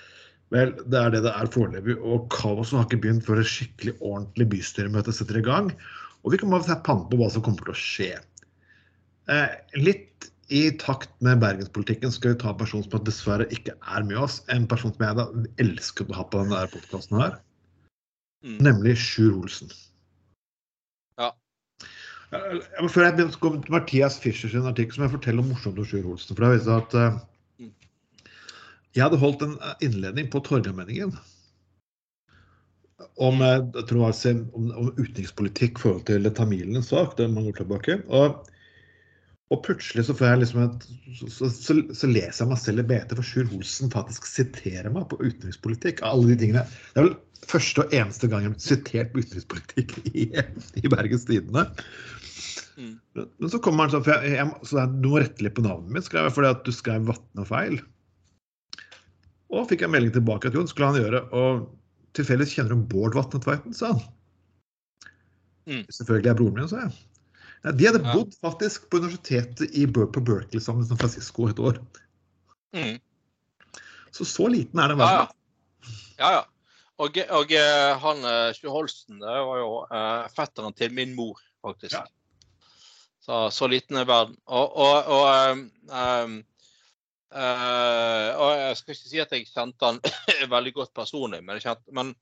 vel, 0.56 0.74
det 0.88 1.02
er 1.04 1.16
det 1.16 1.24
det 1.28 1.34
er 1.36 1.52
foreløpig. 1.56 1.98
Og 2.00 2.30
kaoset 2.36 2.80
har 2.80 2.88
ikke 2.88 3.02
begynt 3.06 3.28
før 3.28 3.44
et 3.44 3.52
skikkelig 3.52 3.96
ordentlig 4.00 4.50
bystyremøte 4.56 5.16
setter 5.16 5.40
i 5.42 5.46
gang. 5.48 5.72
Og 6.24 6.34
vi 6.34 6.42
kan 6.42 6.52
bare 6.52 6.68
ta 6.68 6.80
panne 6.84 7.08
på 7.12 7.20
hva 7.20 7.30
som 7.32 7.44
kommer 7.46 7.64
til 7.64 7.76
å 7.76 7.80
skje. 7.80 8.14
Eh, 9.30 9.52
litt 9.80 10.30
i 10.50 10.64
takt 10.82 11.12
med 11.24 11.40
bergenspolitikken 11.44 12.12
skal 12.12 12.34
vi 12.34 12.40
ta 12.42 12.52
en 12.52 12.58
person 12.60 12.82
som 12.84 13.04
dessverre 13.06 13.46
ikke 13.54 13.76
er 13.78 14.08
med 14.08 14.18
oss. 14.18 14.40
En 14.50 14.66
person 14.68 14.92
som 14.96 15.06
jeg 15.06 15.20
da 15.20 15.28
elsket 15.62 16.10
å 16.10 16.18
ha 16.18 16.26
på 16.26 16.42
denne 16.42 16.64
podkasten 16.74 17.20
her. 17.22 17.38
Mm. 18.46 18.58
Nemlig 18.63 18.96
Sjur 19.01 19.41
Olsen. 19.41 19.72
Ja. 21.19 21.34
Jeg, 22.31 22.62
Før 22.93 23.08
jeg 23.08 23.17
begynner 23.17 23.36
å 23.36 23.41
gå 23.43 23.51
til 23.58 23.75
Mathias 23.75 24.19
Fischer 24.24 24.53
sin 24.53 24.69
artikkel, 24.69 24.96
så 24.96 25.01
må 25.01 25.10
jeg 25.10 25.17
fortelle 25.17 25.43
om 25.43 25.51
morsomt 25.51 25.81
om 25.81 25.88
Sjur 25.89 26.08
Olsen. 26.13 26.36
For 26.36 26.46
det 26.46 26.60
viser 26.60 26.77
at 26.77 26.96
Mm. 27.60 27.74
jeg 28.96 29.03
hadde 29.03 29.19
holdt 29.19 29.43
en 29.43 29.58
eh, 29.60 29.75
innledning 29.89 30.31
på 30.31 30.39
Torgallmenningen 30.46 31.12
om, 33.19 33.41
eh, 33.41 33.58
jeg 33.75 33.88
tror 33.89 34.05
om, 34.08 34.69
om 34.72 34.93
utenrikspolitikk 34.98 35.77
i 35.77 35.84
forhold 35.84 36.05
til 36.10 36.31
tamilenes 36.36 36.91
sak. 36.93 37.17
Det 37.17 37.27
man 37.31 37.48
går 37.48 37.60
tilbake. 37.60 38.00
Og, 38.08 38.48
og 39.50 39.63
plutselig 39.65 40.05
så 40.08 40.15
liksom 40.38 40.63
et, 40.63 40.88
så, 41.19 41.50
så, 41.50 41.79
så, 41.93 42.08
leser 42.08 42.43
jeg 42.43 42.51
meg 42.51 42.62
selv 42.62 42.84
i 42.84 42.88
BT, 42.91 43.15
for 43.17 43.25
Sjur 43.25 43.55
Olsen 43.58 43.91
faktisk 43.93 44.27
siterer 44.29 44.91
meg 44.93 45.10
på 45.10 45.19
utenrikspolitikk. 45.24 46.03
alle 46.05 46.31
de 46.31 46.39
tingene. 46.43 46.65
Det 46.93 47.01
er 47.01 47.10
vel 47.10 47.17
første 47.48 47.86
og 47.86 47.93
eneste 47.96 48.27
gang 48.29 48.46
jeg 48.46 48.51
har 48.53 48.63
sitert 48.63 49.12
på 49.13 49.24
utenrikspolitikk 49.24 49.96
i, 50.12 50.27
i 50.84 50.91
Bergens 50.91 51.25
Tidende. 51.29 51.65
Mm. 52.79 52.96
Men 53.15 53.51
så 53.51 53.60
kommer 53.63 53.86
han 53.86 53.93
sånn, 53.93 54.05
for 54.05 54.15
jeg, 54.15 54.38
jeg, 54.38 54.67
så 54.67 54.77
jeg, 54.79 55.00
Du 55.03 55.10
må 55.12 55.19
rette 55.19 55.43
litt 55.43 55.55
på 55.58 55.65
navnet 55.65 55.91
mitt, 55.96 56.08
skrev 56.08 56.27
jeg, 56.29 56.36
fordi 56.38 56.51
at 56.53 56.62
du 56.67 56.72
skrev 56.75 57.10
Vatne 57.10 57.46
feil. 57.48 57.79
Og 59.50 59.67
fikk 59.72 59.84
jeg 59.84 59.91
melding 59.91 60.13
tilbake 60.15 60.50
at 60.50 60.55
jo, 60.55 60.63
det 60.63 60.72
skulle 60.72 60.91
han 60.91 61.01
gjøre. 61.01 61.24
Og 61.36 61.65
tilfeldigvis 62.17 62.55
kjenner 62.55 62.75
du 62.75 62.88
Bård 62.91 63.17
Vatne 63.17 63.41
Tveiten, 63.43 63.75
sa 63.75 63.93
han. 63.96 64.03
Mm. 65.69 65.84
Selvfølgelig 65.93 66.31
er 66.31 66.38
broren 66.39 66.58
min, 66.58 66.69
sa 66.72 66.84
jeg. 66.86 66.93
Nei, 67.65 67.74
de 67.75 67.89
hadde 67.89 68.00
Ja. 68.05 68.13
bodd 68.15 68.38
faktisk 68.39 68.88
på 68.89 69.01
universitetet 69.01 69.75
i 69.75 69.84
på 69.89 70.22
Berkeley 70.24 70.62
sammen 70.63 70.86
med 70.86 70.88
San 70.93 71.01
Francisco 71.01 71.50
et 71.50 71.60
år. 71.60 71.81
Mm. 72.77 73.00
Så 74.15 74.25
så 74.25 74.48
liten 74.48 74.79
er 74.79 74.93
den 74.93 75.01
Ja, 75.03 75.10
ja. 75.12 75.27
ja, 76.19 76.31
ja. 76.38 76.43
Og, 77.00 77.15
og 77.32 77.51
eh, 77.56 77.91
han 78.03 78.25
Sjøholsten 78.58 79.22
det 79.22 79.36
var 79.48 79.60
jo 79.62 79.75
eh, 79.88 80.24
fetteren 80.36 80.75
til 80.75 80.91
min 80.96 81.13
mor, 81.15 81.39
faktisk. 81.63 81.96
Ja. 81.96 82.03
Så, 83.24 83.50
så 83.51 83.68
liten 83.68 84.00
er 84.00 84.08
verden. 84.10 84.36
Og, 84.46 84.77
og, 84.77 85.12
og, 85.13 85.51
um, 85.51 85.60
um, 85.88 86.38
uh, 87.36 88.56
jeg 88.58 88.79
skal 88.79 88.96
ikke 88.96 89.12
si 89.12 89.22
at 89.22 89.36
jeg 89.36 89.46
kjente 89.51 89.86
han 89.86 90.00
veldig 90.56 90.74
godt 90.74 90.96
personlig, 90.98 91.44
men, 91.46 91.62
kjente, 91.62 91.94
men, 91.94 92.15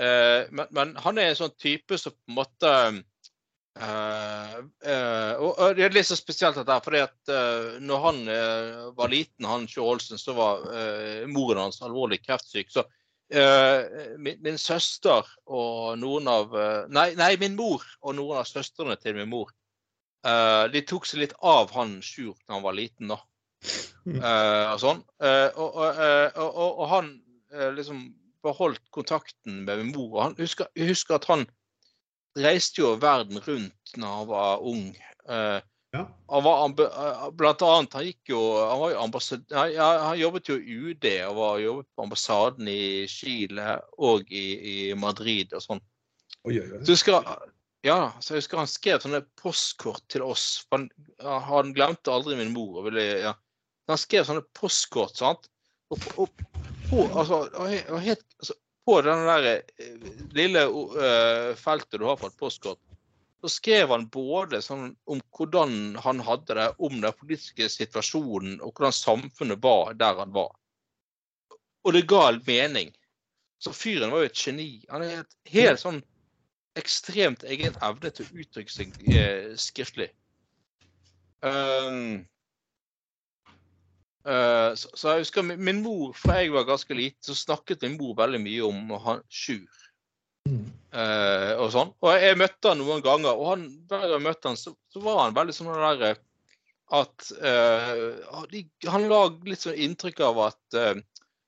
uh, 0.00 0.48
men, 0.50 0.70
men 0.70 0.96
han 1.04 1.20
er 1.20 1.32
en 1.32 1.38
sånn 1.42 1.54
type 1.60 1.98
som 2.00 2.14
på 2.16 2.32
en 2.32 2.38
måte 2.38 2.72
uh, 3.76 4.56
eh, 4.88 5.32
og, 5.36 5.60
det 5.76 5.84
er 5.84 5.92
litt 5.92 6.08
så 6.08 6.16
spesielt 6.16 6.56
dette, 6.56 6.78
fordi 6.84 7.02
at 7.04 7.32
eh, 7.36 7.74
når 7.84 8.04
han 8.06 8.20
eh, 8.32 8.78
var 8.96 9.12
liten, 9.12 9.44
han 9.44 9.66
Sjø 9.68 9.84
Olsen, 9.84 10.16
så 10.16 10.32
var 10.38 10.64
eh, 10.72 11.26
moren 11.28 11.66
hans 11.66 11.82
alvorlig 11.84 12.22
kreftsyk. 12.24 12.72
så 12.72 12.86
Eh, 12.86 13.04
min, 13.34 14.38
min 14.44 14.58
søster 14.58 15.26
og 15.50 15.96
noen 15.98 16.28
av 16.30 16.52
eh, 16.54 16.84
nei, 16.94 17.08
nei, 17.18 17.32
min 17.40 17.56
mor 17.58 17.82
og 18.00 18.14
noen 18.14 18.38
av 18.38 18.46
søstrene 18.46 18.94
til 19.00 19.16
min 19.18 19.30
mor 19.32 19.50
eh, 20.26 20.64
de 20.70 20.82
tok 20.86 21.08
seg 21.08 21.24
litt 21.24 21.34
av 21.42 21.72
han 21.74 21.98
Sjur 22.04 22.36
da 22.46 22.56
han 22.56 22.66
var 22.66 22.76
liten. 22.78 23.10
da. 23.10 23.18
Mm. 24.06 24.20
Eh, 24.20 24.64
og 24.72 24.80
sånn. 24.82 25.02
Eh, 25.22 25.48
og, 25.56 25.68
og, 25.74 26.00
eh, 26.06 26.38
og, 26.38 26.70
og, 26.70 26.86
han 26.92 27.12
eh, 27.52 27.70
liksom 27.74 28.04
beholdt 28.46 28.84
kontakten 28.94 29.64
med 29.66 29.82
min 29.82 29.94
mor. 29.94 30.10
og 30.12 30.22
han 30.22 30.36
husker, 30.38 30.70
Jeg 30.76 30.92
husker 30.92 31.18
at 31.18 31.26
han 31.30 31.46
reiste 32.38 32.82
jo 32.82 32.94
verden 33.00 33.40
rundt 33.42 33.96
når 33.96 34.20
han 34.20 34.28
var 34.30 34.62
ung. 34.62 34.86
Ja. 35.96 36.04
han 36.30 36.44
var 36.44 36.84
eh, 36.84 37.26
blant 37.38 37.62
annet, 37.64 37.96
han 37.96 38.06
gikk 38.06 38.32
jo 38.34 38.40
Han 38.60 38.84
jo. 38.92 39.02
Han, 39.56 39.74
han 39.80 40.20
jobbet 40.20 40.50
jo 40.50 40.56
i 40.60 40.78
UD 40.90 41.06
og 41.30 41.36
var 41.40 41.60
jobbet 41.62 41.88
på 41.96 42.06
ambassaden 42.06 42.68
i 42.70 43.06
Chile 43.10 43.76
og 43.98 44.28
i, 44.30 44.46
i 44.72 44.76
Madrid 44.98 45.54
og 45.56 45.64
sånn. 45.64 45.82
Oi, 46.46 46.58
oi, 46.60 46.66
oi. 46.76 46.82
Så 46.86 46.94
husker, 46.96 47.26
ja, 47.86 47.98
så 48.20 48.34
jeg 48.34 48.42
husker 48.44 48.60
han 48.62 48.70
skrev 48.70 49.02
sånne 49.02 49.22
postkort 49.40 50.04
til 50.12 50.24
oss. 50.26 50.66
Han, 50.74 50.88
han 51.22 51.72
glemte 51.76 52.12
aldri 52.14 52.38
min 52.38 52.52
mor. 52.54 52.80
og 52.80 52.88
Ville, 52.90 53.04
ja. 53.24 53.34
Han 53.90 54.00
skrev 54.00 54.26
sånne 54.26 54.44
postkort, 54.58 55.16
sant. 55.18 55.50
Og, 55.94 56.00
på- 56.02 56.24
og, 56.26 56.46
på, 56.90 57.02
altså, 57.18 57.44
og 57.54 58.00
helt, 58.02 58.24
altså, 58.42 58.56
på 58.86 59.00
den 59.02 59.22
der 59.26 59.46
eh, 59.52 60.10
lille 60.34 60.62
uh, 60.70 61.52
feltet 61.58 61.98
du 61.98 62.06
har 62.06 62.18
for 62.20 62.30
et 62.30 62.38
postkort, 62.38 62.78
så 63.40 63.50
skrev 63.52 63.92
han 63.92 64.06
både 64.12 64.62
sånn 64.64 64.94
om 65.10 65.20
hvordan 65.36 65.96
han 66.02 66.22
hadde 66.24 66.56
det, 66.58 66.68
om 66.78 67.00
den 67.02 67.16
politiske 67.20 67.68
situasjonen, 67.72 68.60
og 68.64 68.72
hvordan 68.72 68.96
samfunnet 68.96 69.62
var 69.62 69.96
der 69.98 70.22
han 70.22 70.32
var. 70.34 70.54
Og 71.86 71.94
det 71.94 72.08
ga 72.10 72.28
en 72.30 72.42
mening. 72.46 72.94
Så 73.62 73.72
fyren 73.72 74.12
var 74.12 74.24
jo 74.24 74.30
et 74.30 74.40
geni. 74.40 74.70
Han 74.90 75.04
er 75.04 75.20
et 75.22 75.36
helt 75.52 75.80
sånn 75.80 76.00
ekstremt 76.76 77.44
egen 77.48 77.76
evne 77.84 78.10
til 78.12 78.26
å 78.26 78.40
uttrykke 78.42 78.72
seg 78.72 78.96
eh, 79.08 79.52
skriftlig. 79.60 80.10
Um, 81.46 82.24
uh, 84.26 84.72
så, 84.76 84.90
så 84.92 85.14
jeg 85.14 85.26
husker 85.26 85.46
min, 85.46 85.62
min 85.62 85.82
mor, 85.84 86.12
fra 86.16 86.40
jeg 86.40 86.52
var 86.56 86.68
ganske 86.68 86.96
liten, 86.96 87.22
så 87.24 87.36
snakket 87.36 87.84
min 87.86 87.96
mor 88.00 88.16
veldig 88.18 88.42
mye 88.42 88.66
om 88.66 88.96
han 89.06 89.22
Sjur. 89.28 89.84
Eh, 90.96 91.50
og 91.60 91.72
sånn. 91.74 91.90
Og 92.00 92.14
jeg 92.16 92.38
møtte 92.40 92.70
han 92.72 92.80
noen 92.80 93.02
ganger, 93.04 93.36
og 93.36 93.50
han, 93.50 93.64
hver 93.90 94.06
gang 94.06 94.14
jeg 94.14 94.24
møtte 94.24 94.48
han, 94.48 94.58
så, 94.60 94.72
så 94.92 95.02
var 95.04 95.24
han 95.24 95.36
veldig 95.36 95.56
sånn 95.56 95.72
der 95.74 96.04
eh, 96.08 96.22
at 96.96 97.26
eh, 97.42 97.90
de, 98.52 98.62
Han 98.92 99.08
la 99.10 99.18
litt 99.44 99.64
sånn 99.64 99.80
inntrykk 99.86 100.22
av 100.28 100.40
at 100.46 100.78
eh, 100.78 100.94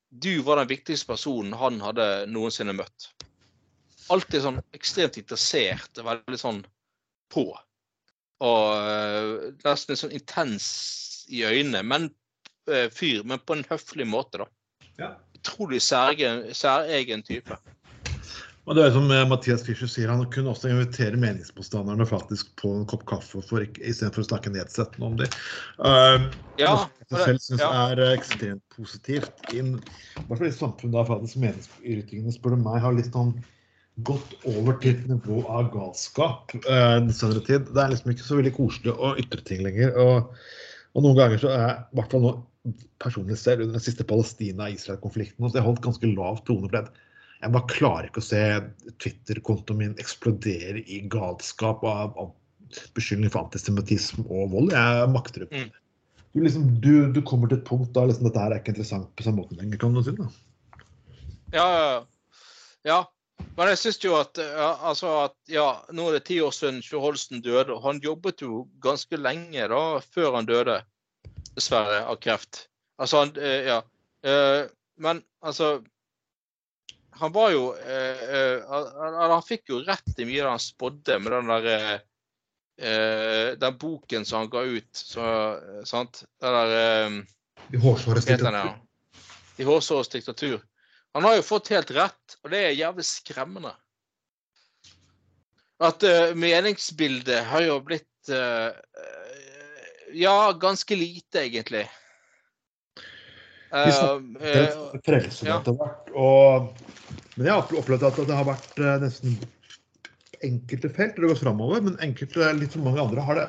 du 0.09 0.33
var 0.45 0.61
den 0.61 0.73
viktigste 0.73 1.09
personen 1.12 1.55
han 1.57 1.78
hadde 1.85 2.26
noensinne 2.33 2.75
møtt. 2.76 3.09
Alltid 4.12 4.45
sånn 4.45 4.61
ekstremt 4.76 5.17
interessert 5.21 6.00
veldig 6.00 6.40
sånn 6.40 6.61
på. 7.33 7.47
Og 8.45 9.64
nesten 9.64 9.93
litt 9.93 10.00
sånn 10.00 10.14
intens 10.17 10.69
i 11.28 11.43
øynene, 11.45 11.83
men 11.85 12.09
fyr, 12.64 13.21
men 13.28 13.43
på 13.45 13.59
en 13.59 13.67
høflig 13.69 14.07
måte, 14.09 14.40
da. 14.40 14.49
Ja. 14.97 15.11
Utrolig 15.37 15.83
særegen, 15.85 16.47
særegen 16.57 17.25
type. 17.26 17.61
Og 18.68 18.76
det 18.76 18.82
er 18.84 18.90
som 18.92 19.06
eh, 19.08 19.25
Mathias 19.28 19.62
Fischer 19.64 19.88
sier, 19.88 20.10
Han 20.12 20.26
kunne 20.32 20.52
også 20.52 20.68
invitere 20.68 21.16
meningsmotstanderne 21.20 22.04
faktisk 22.08 22.50
på 22.60 22.75
en 22.76 22.84
kopp 22.90 23.06
kaffe 23.08 23.40
for 23.48 23.64
istedenfor 23.64 24.25
å 24.25 24.28
snakke 24.28 24.52
nedsettende 24.52 25.08
om 25.08 25.16
dem. 25.20 25.38
Uh, 25.80 26.28
Ja, 26.60 26.75
det 27.08 27.22
selv 27.22 27.40
syns 27.40 27.62
ja. 27.62 27.70
er 27.88 28.02
eh, 28.04 28.16
ekstremt 28.18 28.64
positivt. 28.75 29.30
I 29.54 29.62
en- 29.62 29.78
i 29.78 30.25
hvert 30.26 30.42
fall 30.42 30.50
i 30.50 30.56
samfunnet 30.58 30.98
der 30.98 31.08
faktisk 31.08 31.40
meningsytringene 31.40 32.34
spør 32.34 32.56
du 32.58 32.64
meg 32.66 32.82
har 32.84 32.96
litt 32.98 33.08
sånn 33.14 33.32
gått 34.06 34.37
over 34.46 34.76
til 34.82 34.92
et 34.94 35.08
nivå 35.10 35.40
av 35.50 35.72
galskap 35.72 36.52
uh, 36.68 36.98
den 37.00 37.14
senere 37.14 37.40
tid. 37.46 37.72
Det 37.72 37.82
er 37.82 37.94
liksom 37.94 38.12
ikke 38.12 38.26
så 38.28 38.37
veldig 38.38 38.54
koselig 38.58 38.92
å 38.94 39.14
ytre 39.18 39.40
ting 39.48 39.64
lenger. 39.64 39.96
Og, 40.02 40.37
og 40.92 41.06
noen 41.06 41.16
ganger 41.18 41.40
så 41.40 41.54
er 41.56 41.68
i 41.80 41.98
hvert 41.98 42.12
fall 42.12 42.26
nå 42.26 42.34
personlig 43.00 43.38
selv 43.40 43.64
under 43.64 43.78
den 43.78 43.87
siste 43.88 44.04
Palestina-Israel-konflikten 44.04 45.46
så 45.48 45.56
jeg 45.62 45.66
holdt 45.66 45.87
ganske 45.87 46.10
lav 46.12 46.42
tone. 46.44 46.68
for 46.68 46.82
det. 46.82 47.07
Jeg 47.38 47.54
bare 47.54 47.71
klarer 47.71 48.09
ikke 48.09 48.23
å 48.23 48.28
se 48.28 48.42
Twitter-kontoen 48.99 49.78
min 49.78 49.99
eksplodere 50.02 50.83
i 50.83 51.02
galskap 51.11 51.85
av, 51.87 52.16
beskyldninger 52.18 52.35
beskyldning 52.97 53.33
for 53.33 53.47
antisemittisme 53.47 54.25
og 54.28 54.50
vold. 54.52 54.73
Jeg 54.75 55.12
makter 55.12 55.45
det 55.45 55.49
ikke. 55.49 55.68
Mm. 55.68 56.25
Du, 56.35 56.40
liksom, 56.45 56.64
du, 56.85 56.92
du 57.14 57.21
kommer 57.25 57.49
til 57.49 57.61
et 57.61 57.66
punkt 57.68 57.95
da 57.97 58.04
liksom, 58.09 58.26
dette 58.28 58.42
her 58.42 58.52
er 58.52 58.61
ikke 58.61 58.75
interessant 58.75 59.09
på 59.16 59.25
samme 59.25 59.42
måte 59.42 59.57
lenger, 59.57 59.80
kan 59.80 59.95
du 59.97 60.02
si. 60.04 60.12
da. 60.18 60.26
Ja, 61.54 61.64
ja, 61.64 61.87
ja. 61.87 62.02
ja. 62.90 62.99
Men 63.59 63.71
jeg 63.71 63.80
syns 63.80 64.00
jo 64.02 64.16
at, 64.18 64.38
ja, 64.38 64.73
altså 64.90 65.12
at 65.25 65.37
ja, 65.50 65.66
nå 65.95 66.09
er 66.09 66.18
det 66.18 66.26
ti 66.28 66.40
år 66.42 66.52
siden 66.54 66.80
Sjur 66.85 67.04
Holsten 67.07 67.42
døde. 67.42 67.71
og 67.75 67.83
Han 67.87 68.02
jobbet 68.02 68.42
jo 68.42 68.64
ganske 68.85 69.18
lenge 69.18 69.68
da, 69.71 69.83
før 70.02 70.40
han 70.40 70.49
døde, 70.49 70.80
dessverre, 71.54 72.02
av 72.11 72.18
kreft. 72.23 72.66
Altså, 72.99 73.23
han, 73.25 73.33
eh, 73.38 73.71
ja. 73.71 73.78
Eh, 74.26 74.66
Men 74.99 75.23
altså 75.47 75.78
Han 77.18 77.32
var 77.34 77.50
jo 77.54 77.64
eh, 77.75 78.22
eh, 78.38 78.62
han, 78.68 79.14
han 79.32 79.42
fikk 79.46 79.72
jo 79.72 79.80
rett 79.87 80.18
i 80.18 80.26
mye 80.28 80.42
av 80.42 80.46
det 80.48 80.54
han 80.56 80.62
spådde 80.62 81.18
med 81.25 81.32
den 81.34 81.50
der 81.52 81.68
eh, 81.72 81.94
eh, 82.88 83.50
Den 83.58 83.78
boken 83.80 84.25
som 84.28 84.44
han 84.44 84.50
ga 84.52 84.62
ut. 84.62 84.90
Så, 84.92 85.25
eh, 85.25 85.82
sant? 85.88 86.22
Den 86.40 86.54
der 86.58 86.75
eh, 86.78 87.18
I 87.75 87.82
Hårsåret 87.82 88.26
diktatur. 88.26 88.58
ja? 88.60 88.78
I 89.58 89.66
Hårsåres 89.66 90.08
diktatur. 90.14 90.60
Han 91.16 91.25
har 91.25 91.38
jo 91.38 91.42
fått 91.42 91.68
helt 91.72 91.90
rett, 91.96 92.38
og 92.44 92.50
det 92.52 92.58
er 92.66 92.76
jævlig 92.78 93.04
skremmende. 93.08 93.72
At 95.82 96.02
eh, 96.06 96.34
meningsbildet 96.38 97.44
har 97.50 97.62
jo 97.66 97.80
blitt 97.87 98.30
eh, 98.34 98.70
Ja, 100.18 100.52
ganske 100.52 100.96
lite, 100.96 101.42
egentlig. 101.46 101.88
Vi 103.68 103.78
Eh, 103.78 103.92
snakker 103.92 104.78
om 104.94 105.02
frelse 105.04 105.44
ja. 105.44 105.58
etter 105.60 105.75
hvert. 105.76 106.06
Og, 106.16 106.70
men 107.38 107.47
jeg 107.47 107.54
har 107.54 107.78
opplevd 107.80 108.04
at 108.09 108.16
det 108.26 108.35
har 108.35 108.47
vært 108.49 108.80
eh, 108.83 108.97
nesten 109.04 109.37
enkelte 110.42 110.90
felt 110.95 111.16
der 111.16 111.25
det 111.25 111.33
går 111.33 111.40
framover, 111.40 111.83
men 111.87 111.99
enkelte, 112.02 112.47
litt 112.59 112.75
som 112.75 112.83
mange 112.87 113.02
andre, 113.02 113.23
har 113.23 113.38
det, 113.38 113.45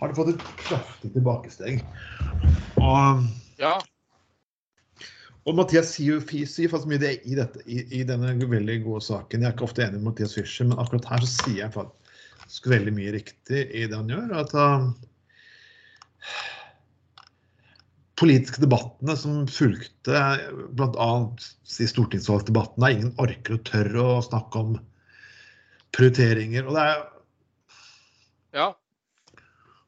har 0.00 0.10
det 0.10 0.16
fått 0.18 0.32
et 0.32 0.42
kraftig 0.64 1.12
tilbakesteg. 1.14 1.84
Og, 2.82 3.22
ja. 3.62 3.76
og 5.46 5.58
Mathias 5.58 5.94
sier 5.94 6.18
sier 6.26 6.72
faktisk 6.72 6.90
mye 6.90 7.02
det 7.02 7.14
i, 7.22 7.38
dette, 7.38 7.62
i, 7.66 7.84
i 8.00 8.02
denne 8.06 8.34
veldig 8.42 8.80
gode 8.88 9.02
saken. 9.06 9.42
Jeg 9.42 9.52
er 9.52 9.56
ikke 9.56 9.68
ofte 9.68 9.86
enig 9.86 10.00
med 10.00 10.10
Mathias 10.10 10.34
Fischer, 10.38 10.66
men 10.66 10.82
akkurat 10.82 11.06
her 11.14 11.22
så 11.22 11.32
sier 11.44 11.62
jeg 11.64 11.74
faktisk 11.78 12.70
veldig 12.74 12.94
mye 12.98 13.14
riktig 13.20 13.66
i 13.70 13.86
det 13.86 13.94
han 13.94 14.10
gjør. 14.10 14.34
at 14.42 14.54
han 14.58 14.90
politiske 18.16 18.62
debattene 18.62 19.16
som 19.18 19.44
fulgte, 19.50 20.20
bl.a. 20.76 21.10
i 21.80 21.88
stortingsvalgdebattene, 21.90 22.92
ingen 22.94 23.12
orker 23.22 23.58
og 23.58 23.66
tør 23.68 23.98
å 24.00 24.08
snakke 24.24 24.62
om 24.62 24.78
prioriteringer. 25.96 26.64
Og 26.64 26.78
det 26.78 26.86
er, 26.92 27.04
ja. 28.56 28.70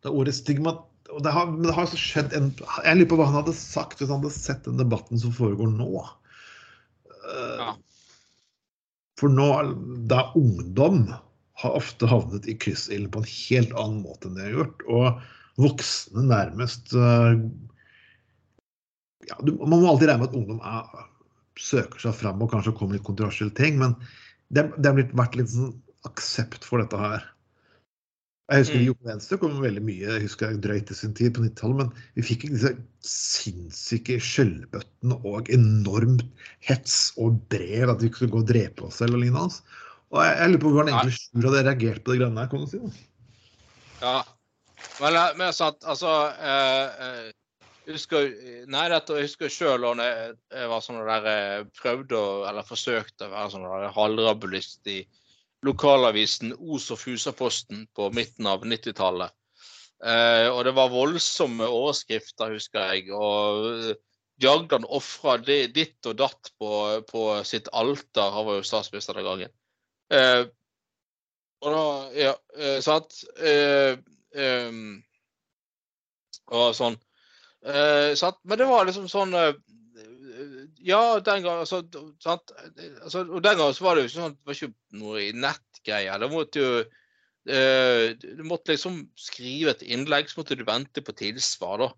det 0.02 0.10
er 0.10 0.20
ordet 0.20 0.36
stigma 0.36 0.76
og 1.08 1.22
det 1.24 1.32
har, 1.32 1.52
det 1.64 1.72
har 1.72 1.86
altså 1.86 1.96
skjedd 1.96 2.34
en, 2.36 2.50
Jeg 2.84 2.98
lurer 2.98 3.08
på 3.08 3.16
hva 3.16 3.28
han 3.30 3.38
hadde 3.40 3.54
sagt 3.56 4.00
hvis 4.00 4.10
han 4.10 4.20
hadde 4.20 4.34
sett 4.34 4.66
den 4.66 4.80
debatten 4.80 5.20
som 5.20 5.32
foregår 5.34 5.70
nå. 5.72 6.04
Eh, 7.08 7.54
Ja. 7.64 7.70
For 9.18 9.32
nå, 9.32 9.48
da 10.06 10.28
ungdom 10.38 11.08
har 11.58 11.74
ofte 11.74 12.06
havnet 12.06 12.44
i 12.46 12.54
kryssilden 12.54 13.10
på 13.10 13.24
en 13.24 13.32
helt 13.32 13.72
annen 13.74 14.04
måte 14.04 14.28
enn 14.28 14.36
de 14.36 14.44
har 14.44 14.52
gjort. 14.60 14.84
Og 14.86 15.64
voksne 15.64 16.22
nærmest 16.28 16.92
eh, 16.94 17.40
ja, 19.30 19.38
du, 19.44 19.54
Man 19.60 19.82
må 19.82 19.90
alltid 19.90 20.10
regne 20.10 20.24
med 20.24 20.30
at 20.30 20.38
ungdom 20.38 20.60
er, 20.64 21.08
søker 21.58 22.02
seg 22.02 22.14
fram 22.16 22.42
og 22.44 22.52
kanskje 22.52 22.76
kommer 22.78 22.98
litt 22.98 23.06
kontroversielle 23.06 23.54
ting, 23.58 23.80
men 23.80 23.96
det, 24.54 24.68
det 24.78 24.92
har 24.92 25.16
vært 25.18 25.36
litt 25.40 25.50
sånn 25.52 25.74
aksept 26.08 26.64
for 26.64 26.80
dette 26.82 27.00
her. 27.00 27.26
Jeg 28.48 28.62
husker 28.62 28.78
Mm. 28.80 28.84
Jo 28.86 28.94
Venstre 29.04 29.36
kom 29.36 29.58
veldig 29.60 29.82
mye 29.84 30.06
jeg 30.06 30.22
husker 30.24 30.48
jeg 30.48 30.62
drøyt 30.64 30.90
i 30.90 30.94
sin 30.96 31.12
tid 31.12 31.34
på 31.36 31.42
90-tallet, 31.44 31.82
men 31.82 31.90
vi 32.16 32.22
fikk 32.24 32.46
disse 32.48 32.70
sinnssyke 33.04 34.16
skjellbøttene 34.24 35.18
og 35.28 35.50
enormt 35.52 36.24
hets 36.64 37.12
og 37.20 37.42
brev 37.52 37.92
at 37.92 38.00
vi 38.00 38.08
skulle 38.08 38.32
gå 38.32 38.40
og 38.40 38.48
drepe 38.48 38.86
oss 38.88 39.02
selv 39.02 39.18
og 39.18 39.22
lignende. 39.24 39.50
altså. 39.50 39.84
Og 40.08 40.24
jeg, 40.24 40.38
jeg 40.38 40.48
lurer 40.54 40.62
på 40.62 40.72
hvordan 40.72 40.90
egentlig 40.94 41.18
Sjur 41.18 41.50
hadde 41.50 41.64
reagert 41.66 42.04
på 42.04 42.14
det 42.14 42.22
greiene 42.22 42.40
her. 42.40 42.48
kan 42.48 42.64
du 42.64 42.70
si. 42.70 42.80
Da. 42.80 42.90
Ja. 44.00 44.16
Men, 45.02 45.42
jeg 45.44 45.56
sa 45.58 45.68
at... 45.74 45.84
altså 45.84 46.14
eh, 46.32 47.04
eh, 47.04 47.28
husker, 47.94 48.28
Nei, 48.70 48.84
jeg 48.90 49.24
husker 49.24 49.52
sjøl 49.52 49.86
da 49.86 50.06
jeg, 50.08 50.68
var 50.70 50.82
sånn 50.84 51.00
der 51.06 51.28
eh, 51.30 51.64
prøvde 51.78 52.18
å, 52.18 52.28
eller 52.48 52.66
forsøkte 52.66 53.28
å 53.28 53.32
være 53.32 53.52
sånn 53.54 53.66
der 53.68 53.94
halvrabulist 53.96 54.90
i 54.92 55.00
lokalavisen 55.66 56.54
Os 56.58 56.90
og 56.94 57.00
Fusaposten 57.00 57.86
på 57.96 58.10
midten 58.14 58.46
av 58.50 58.66
90-tallet. 58.66 59.34
Eh, 60.04 60.46
og 60.52 60.62
det 60.68 60.74
var 60.76 60.92
voldsomme 60.92 61.66
overskrifter, 61.66 62.54
husker 62.54 62.92
jeg. 62.92 63.08
Og 63.14 63.64
eh, 63.90 63.96
Jagland 64.38 64.86
ofra 64.94 65.34
ditt 65.42 66.06
og 66.06 66.20
datt 66.20 66.52
på, 66.60 66.70
på 67.08 67.24
sitt 67.48 67.70
alter. 67.74 68.30
Han 68.36 68.46
var 68.46 68.60
jo 68.60 68.68
statsminister 68.68 69.18
den 69.18 69.26
gangen. 69.26 69.56
Eh, 70.14 70.44
og 71.66 71.74
da 71.74 71.84
Ja, 72.14 72.36
eh, 72.54 72.78
sant? 72.84 73.24
Eh, 73.42 73.98
og 76.48 76.70
sånn. 76.76 76.96
Sant? 78.18 78.38
Men 78.46 78.60
det 78.60 78.68
var 78.68 78.86
liksom 78.86 79.08
sånn 79.10 79.34
uh, 79.34 79.50
Ja, 80.84 81.18
den 81.24 81.42
gang 81.42 81.64
altså, 81.64 81.82
sant? 82.22 82.52
Altså, 83.02 83.24
Og 83.24 83.42
den 83.42 83.58
gangen 83.58 83.74
så 83.74 83.86
var 83.86 83.96
det 83.96 84.04
jo 84.04 84.10
ikke 84.10 84.20
sånn 84.20 84.36
det 84.36 84.46
var 84.46 84.58
ikke 84.58 85.00
noe 85.00 85.24
nettgreier. 85.34 86.22
Da 86.22 86.28
måtte 86.30 86.62
jo 86.62 86.76
eh, 87.50 88.04
Du 88.22 88.44
måtte 88.46 88.76
liksom 88.76 89.00
skrive 89.18 89.74
et 89.74 89.82
innlegg, 89.82 90.30
så 90.30 90.40
måtte 90.40 90.58
du 90.58 90.62
vente 90.68 91.02
på 91.02 91.16
tilsvar, 91.18 91.82
da. 91.82 91.90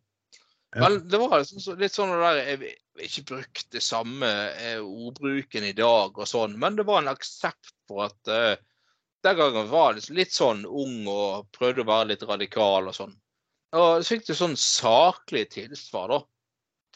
Ja. 0.71 0.87
Men 0.87 1.01
det 1.11 1.21
var 1.21 1.43
liksom 1.43 1.61
så, 1.61 1.77
litt 1.77 1.97
sånn 1.97 2.15
det 2.15 2.23
der 2.23 2.41
Jeg 2.41 2.59
har 2.63 3.07
ikke 3.11 3.29
brukt 3.35 3.71
det 3.75 3.85
samme 3.85 4.33
ordbruken 4.81 5.67
i 5.67 5.77
dag 5.77 6.17
og 6.17 6.29
sånn, 6.31 6.57
men 6.63 6.81
det 6.81 6.89
var 6.89 7.03
en 7.03 7.13
aksept 7.13 7.75
for 7.91 8.07
at 8.07 8.61
den 9.25 9.37
gangen 9.37 9.69
var 9.69 9.99
jeg 9.99 10.15
litt 10.17 10.33
sånn 10.33 10.63
ung 10.65 11.05
og 11.11 11.51
prøvde 11.57 11.85
å 11.85 11.91
være 11.91 12.13
litt 12.13 12.25
radikal 12.29 12.89
og 12.89 12.97
sånn. 12.97 13.13
Og 13.77 14.03
så 14.03 14.17
fikk 14.17 14.27
du 14.27 14.35
sånn 14.35 14.57
saklig 14.59 15.47
tilsvar, 15.55 16.11
da. 16.11 16.21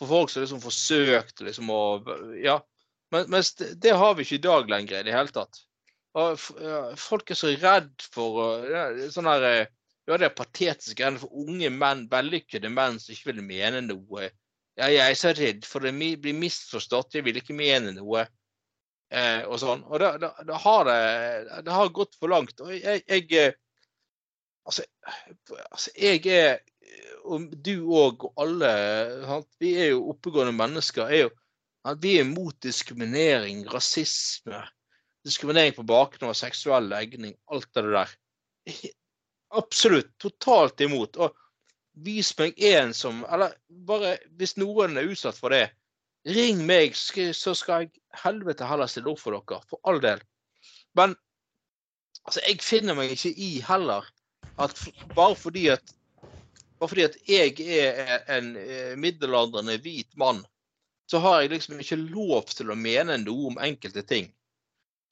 For 0.00 0.10
folk 0.10 0.32
som 0.32 0.42
liksom 0.42 0.62
forsøkte 0.64 1.46
liksom 1.46 1.70
å 1.70 1.82
Ja. 2.42 2.60
Men, 3.14 3.28
mens 3.30 3.52
det, 3.54 3.74
det 3.84 3.92
har 3.94 4.16
vi 4.16 4.24
ikke 4.24 4.40
i 4.40 4.46
dag 4.48 4.70
lenger 4.70 4.98
i 4.98 5.06
det 5.06 5.14
hele 5.14 5.30
tatt. 5.30 5.60
Og 6.18 6.38
folk 6.98 7.30
er 7.30 7.38
så 7.38 7.50
redd 7.52 8.06
for 8.14 8.64
sånn 9.14 9.28
her 9.30 9.46
eh, 9.48 9.66
Ja, 10.04 10.18
det 10.20 10.26
er 10.26 10.34
patetisk 10.36 10.98
greiene 10.98 11.20
for 11.22 11.32
unge 11.32 11.70
menn, 11.72 12.02
vellykkede 12.10 12.68
menn 12.68 12.98
som 13.00 13.14
ikke 13.14 13.30
vil 13.30 13.44
mene 13.46 13.80
noe. 13.86 14.26
Ja, 14.76 14.90
jeg 14.90 15.00
er 15.00 15.16
så 15.16 15.30
redd 15.32 15.64
for 15.64 15.80
å 15.80 15.92
blir 15.94 16.18
bli 16.20 16.34
misforstått, 16.36 17.14
jeg 17.16 17.24
vil 17.24 17.38
ikke 17.40 17.56
mene 17.56 17.94
noe. 17.96 18.26
Eh, 19.14 19.46
og 19.46 19.56
sånn. 19.62 19.84
Og 19.88 20.02
da, 20.02 20.10
da, 20.20 20.32
da 20.44 20.58
har 20.60 20.84
det, 20.90 20.98
det 21.64 21.72
har 21.72 21.94
gått 21.96 22.18
for 22.18 22.34
langt. 22.34 22.60
Og 22.60 22.74
jeg, 22.74 23.00
jeg 23.06 23.30
eh, 23.40 23.56
altså, 24.64 24.84
altså, 25.70 25.90
jeg 25.98 26.26
er 26.26 26.58
Og 27.24 27.54
du 27.64 27.86
òg, 27.96 28.26
og 28.28 28.40
alle 28.42 28.70
sant? 29.24 29.46
Vi 29.60 29.70
er 29.80 29.94
jo 29.94 30.10
oppegående 30.12 30.52
mennesker. 30.52 31.08
Er 31.08 31.22
jo, 31.22 31.30
vi 32.02 32.18
er 32.20 32.26
mot 32.28 32.56
diskriminering, 32.60 33.62
rasisme, 33.72 34.60
diskriminering 35.24 35.72
på 35.72 35.86
bakgrunn 35.88 36.28
av 36.28 36.36
seksuell 36.36 36.90
legning, 36.92 37.32
alt 37.48 37.70
det 37.72 37.86
der. 37.86 38.12
Absolutt. 39.56 40.12
Totalt 40.20 40.84
imot. 40.84 41.16
Og 41.16 41.32
vis 42.04 42.34
meg 42.38 42.60
en 42.74 42.92
som 42.92 43.22
Eller 43.32 43.54
bare 43.88 44.18
hvis 44.36 44.56
noen 44.60 44.98
er 44.98 45.08
utsatt 45.08 45.38
for 45.38 45.54
det, 45.54 45.70
ring 46.28 46.60
meg, 46.66 46.92
så 46.96 47.54
skal 47.56 47.86
jeg 47.86 48.02
helvete 48.24 48.68
heller 48.68 48.90
stille 48.90 49.12
opp 49.12 49.20
for 49.20 49.36
dere. 49.36 49.60
For 49.70 49.80
all 49.88 50.00
del. 50.02 50.20
Men 50.96 51.16
altså, 52.24 52.40
jeg 52.44 52.60
finner 52.64 52.96
meg 52.98 53.16
ikke 53.16 53.32
i 53.32 53.50
heller 53.64 54.08
at 54.58 54.80
bare 55.16 55.36
fordi 55.38 55.68
at 55.74 55.94
bare 56.78 56.90
fordi 56.90 57.04
at 57.06 57.16
jeg 57.28 57.54
er 57.78 58.24
en 58.38 58.54
eh, 58.58 58.94
middelaldrende 59.00 59.78
hvit 59.82 60.10
mann, 60.20 60.42
så 61.10 61.20
har 61.22 61.40
jeg 61.40 61.50
liksom 61.54 61.80
ikke 61.80 62.00
lov 62.00 62.48
til 62.50 62.72
å 62.72 62.76
mene 62.78 63.16
noe 63.22 63.50
om 63.52 63.60
enkelte 63.62 64.02
ting. 64.08 64.30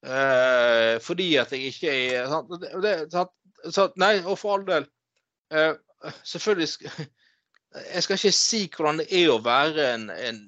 Eh, 0.02 0.98
fordi 1.04 1.28
at 1.38 1.52
jeg 1.54 1.70
ikke 1.70 1.92
er 2.16 2.28
sant? 2.30 2.50
Det- 2.82 3.10
sant? 3.12 3.30
Så, 3.70 3.86
nei, 3.96 4.16
og 4.26 4.34
for 4.40 4.56
all 4.58 4.64
del. 4.66 4.88
eh, 5.54 5.74
selvfølgelig 6.26 6.90
Jeg 7.94 8.02
skal 8.04 8.18
ikke 8.18 8.32
si 8.36 8.58
hvordan 8.74 8.98
det 9.00 9.06
er 9.16 9.30
å 9.32 9.38
være 9.40 9.84
en, 9.94 10.10
en 10.10 10.40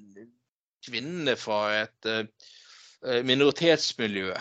kvinne 0.84 1.36
fra 1.40 1.60
et 1.84 2.08
eh, 2.10 3.20
minoritetsmiljø. 3.24 4.34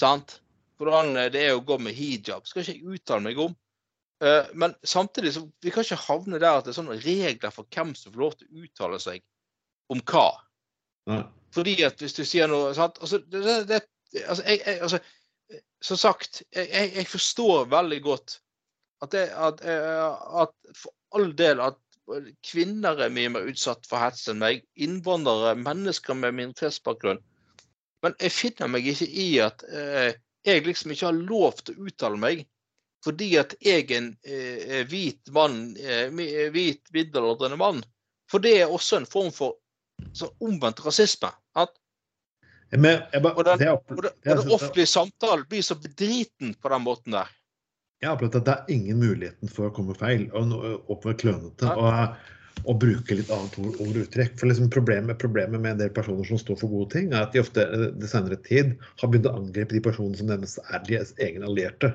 Sant? 0.00 0.40
Hvordan 0.78 1.14
det 1.32 1.42
er 1.44 1.54
å 1.54 1.62
gå 1.64 1.78
med 1.78 1.94
hijab. 1.94 2.46
skal 2.48 2.64
ikke 2.64 2.74
jeg 2.74 2.96
uttale 2.96 3.22
meg 3.22 3.38
om. 3.38 3.54
Eh, 4.24 4.50
men 4.54 4.74
samtidig 4.82 5.34
så 5.34 5.44
vi 5.62 5.70
kan 5.74 5.84
ikke 5.84 6.00
havne 6.06 6.40
der 6.42 6.58
at 6.58 6.66
det 6.66 6.74
er 6.74 6.78
sånne 6.80 6.98
regler 7.02 7.54
for 7.54 7.68
hvem 7.70 7.94
som 7.98 8.14
får 8.14 8.22
lov 8.22 8.36
til 8.38 8.48
å 8.48 8.64
uttale 8.64 9.00
seg 9.02 9.24
om 9.92 10.00
hva. 10.10 10.28
Nei. 11.10 11.22
Fordi 11.54 11.76
at 11.86 12.00
hvis 12.02 12.16
du 12.16 12.24
sier 12.26 12.48
noe 12.50 12.72
sant? 12.74 12.98
Altså, 13.02 13.20
det, 13.30 13.42
det, 13.70 13.82
altså, 14.24 14.42
jeg, 14.48 14.62
jeg, 14.64 14.80
altså, 14.82 15.00
som 15.84 16.00
sagt, 16.00 16.42
jeg, 16.48 16.70
jeg, 16.70 16.90
jeg 16.96 17.10
forstår 17.10 17.68
veldig 17.70 18.00
godt 18.02 18.38
at, 19.04 19.12
det, 19.12 19.28
at, 19.36 19.62
eh, 19.68 20.40
at 20.42 20.54
for 20.74 20.94
all 21.14 21.30
del 21.38 21.60
at 21.62 21.78
kvinner 22.44 23.00
er 23.00 23.12
mye 23.12 23.30
mer 23.32 23.46
utsatt 23.48 23.86
for 23.88 24.02
hets 24.02 24.26
enn 24.28 24.40
meg. 24.42 24.64
Innvandrere, 24.76 25.54
mennesker 25.60 26.16
med 26.18 26.36
minoritetsbakgrunn. 26.36 27.22
Men 28.04 28.16
jeg 28.20 28.34
finner 28.36 28.68
meg 28.68 28.88
ikke 28.90 29.08
i 29.08 29.28
at 29.40 29.64
eh, 29.64 30.16
jeg 30.44 30.64
liksom 30.66 30.92
ikke 30.94 31.06
har 31.08 31.16
lov 31.16 31.60
til 31.64 31.76
å 31.78 31.86
uttale 31.88 32.20
meg 32.20 32.44
fordi 33.04 33.34
at 33.36 33.52
jeg 33.60 33.84
er 33.90 33.98
en 33.98 34.06
eh, 34.24 34.84
hvit 34.88 35.28
mann, 35.36 35.74
eh, 35.76 36.06
eh, 36.08 36.46
hvit 36.54 36.88
middelaldrende 36.94 37.58
mann. 37.60 37.82
For 38.32 38.40
det 38.40 38.54
er 38.62 38.72
også 38.72 38.96
en 38.96 39.04
form 39.08 39.28
for 39.34 39.58
sånn 40.16 40.32
omvendt 40.40 40.80
rasisme. 40.86 41.28
At, 41.60 41.74
Men 42.72 43.02
bare, 43.12 43.34
Og 43.36 43.44
den- 43.44 43.58
det 43.58 43.68
og, 43.68 43.82
det, 44.02 44.12
og 44.24 44.44
det- 44.44 44.52
offentlige 44.56 44.86
samtalen 44.88 45.44
blir 45.48 45.62
så 45.62 45.74
bedriten 45.76 46.54
på 46.54 46.68
den 46.72 46.82
måten 46.82 47.12
der. 47.12 47.28
Jeg 48.00 48.08
har 48.08 48.16
opplevd 48.16 48.36
at 48.40 48.44
det 48.44 48.54
er 48.54 48.72
ingen 48.74 48.98
muligheten 48.98 49.48
for 49.52 49.68
å 49.68 49.74
komme 49.74 49.94
feil 49.94 50.24
og 50.32 50.52
og, 50.52 50.90
og 50.90 51.16
klønete 51.20 51.76
og, 51.76 52.16
og 52.62 52.78
bruke 52.80 53.16
litt 53.18 53.30
annet 53.34 53.56
ord 53.60 53.74
ord 53.82 53.98
og 53.98 54.00
uttrykk. 54.06 54.36
For 54.40 54.48
liksom 54.48 54.70
problemet, 54.72 55.18
problemet 55.20 55.60
med 55.60 55.74
en 55.74 55.82
del 55.82 55.92
personer 55.94 56.26
som 56.28 56.40
står 56.40 56.58
for 56.62 56.72
gode 56.72 56.94
ting, 56.94 57.10
er 57.12 57.26
at 57.26 57.34
de 57.34 57.42
ofte 57.42 57.64
i 57.66 57.88
det 57.98 58.10
senere 58.10 58.38
tid 58.46 58.74
har 59.02 59.10
begynt 59.10 59.28
å 59.30 59.36
angripe 59.40 59.76
de 59.76 59.82
personene 59.84 60.18
som 60.20 60.30
nevnes 60.30 60.56
er 60.70 60.84
deres 60.88 61.12
egne 61.22 61.48
allierte. 61.50 61.92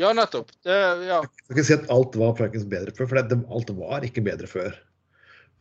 Ja, 0.00 0.10
nettopp. 0.16 0.50
Det, 0.66 0.74
ja. 1.06 1.20
Jeg 1.22 1.44
skal 1.44 1.54
ikke 1.54 1.66
si 1.68 1.76
at 1.76 1.92
alt 1.94 2.16
var 2.18 2.34
faktisk 2.40 2.70
bedre 2.72 2.94
før, 2.96 3.10
for 3.12 3.30
det, 3.30 3.38
alt 3.58 3.70
var 3.78 4.06
ikke 4.06 4.24
bedre 4.26 4.50
før. 4.50 4.74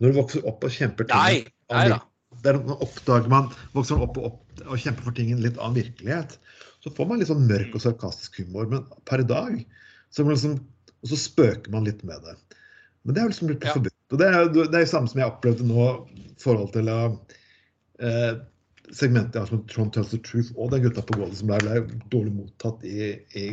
Når 0.01 0.09
du 0.09 0.17
vokser 0.17 0.47
opp 0.49 0.65
og 0.65 0.73
kjemper 0.73 1.05
ting 1.05 1.21
Nei, 1.21 1.43
nei 1.69 1.83
da. 1.91 1.99
der 2.41 2.57
oppdager 2.73 3.29
man, 3.29 3.51
vokser 3.75 3.99
man 3.99 4.07
opp 4.07 4.17
og, 4.17 4.31
opp 4.31 4.63
og 4.65 4.81
kjemper 4.81 5.05
for 5.05 5.17
ting 5.19 5.29
i 5.29 5.35
en 5.35 5.43
litt 5.43 5.59
annen 5.59 5.77
virkelighet, 5.77 6.39
så 6.83 6.91
får 6.97 7.07
man 7.11 7.21
litt 7.21 7.29
sånn 7.29 7.45
mørk 7.47 7.77
og 7.77 7.83
sarkastisk 7.85 8.41
humor. 8.41 8.65
Men 8.71 8.87
per 9.07 9.21
i 9.21 9.27
dag 9.29 9.61
så, 10.09 10.25
liksom, 10.25 10.57
så 11.05 11.19
spøker 11.19 11.71
man 11.73 11.85
litt 11.87 12.01
med 12.07 12.25
det. 12.25 12.35
Men 13.03 13.13
det 13.15 13.21
er 13.21 13.25
jo 13.27 13.31
liksom 13.33 13.49
blitt 13.51 13.65
Ja. 13.67 13.73
forbudt. 13.75 13.95
Og 14.11 14.19
det 14.21 14.27
er 14.29 14.49
det 14.53 14.75
er 14.75 14.85
jo 14.85 14.91
samme 14.93 15.09
som 15.11 15.19
jeg 15.19 15.31
opplevde 15.31 15.65
nå 15.67 15.87
i 16.15 16.27
forhold 16.39 16.71
til 16.75 16.87
eh, 16.89 18.35
segmentet 18.93 19.35
jeg 19.35 19.41
har 19.43 19.49
som 19.49 19.63
Trond 19.67 19.93
Tells 19.95 20.11
the 20.13 20.19
Truth 20.23 20.51
og 20.55 20.71
den 20.71 20.83
gutta 20.85 21.01
på 21.01 21.17
gulvet 21.17 21.37
som 21.39 21.47
ble, 21.51 21.59
ble 21.63 21.99
dårlig 22.13 22.33
mottatt 22.35 22.83
i, 22.87 23.13
i, 23.39 23.47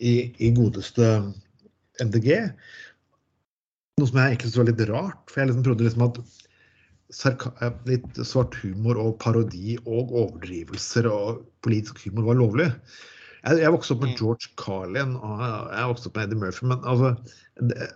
i, 0.00 0.12
i 0.38 0.50
godeste 0.56 1.08
MDG. 2.00 2.30
Noe 4.00 4.08
som 4.08 4.18
jeg 4.20 4.32
egentlig 4.32 4.48
syntes 4.50 4.60
var 4.62 4.70
litt 4.70 4.84
rart. 4.90 5.22
For 5.30 5.42
jeg 5.42 5.50
liksom 5.52 5.64
trodde 5.66 5.84
liksom 5.86 6.06
at 6.08 6.20
eh, 7.62 7.72
litt 7.90 8.20
svart 8.24 8.56
humor 8.62 9.00
og 9.00 9.18
parodi 9.22 9.76
og 9.84 10.12
overdrivelser 10.12 11.08
og 11.10 11.42
politisk 11.66 12.04
humor 12.06 12.30
var 12.32 12.40
lovlig. 12.40 12.68
Jeg, 13.42 13.58
jeg 13.64 13.74
vokste 13.74 13.96
opp 13.96 14.04
med 14.06 14.14
Mm. 14.14 14.18
George 14.20 14.52
Carlin 14.60 15.16
og 15.18 15.40
jeg 15.42 15.90
vokste 15.90 16.08
opp 16.08 16.16
med 16.16 16.28
Eddie 16.28 16.40
Murphy, 16.44 16.66
men 16.70 16.84
altså 16.86 17.16
det, 17.60 17.88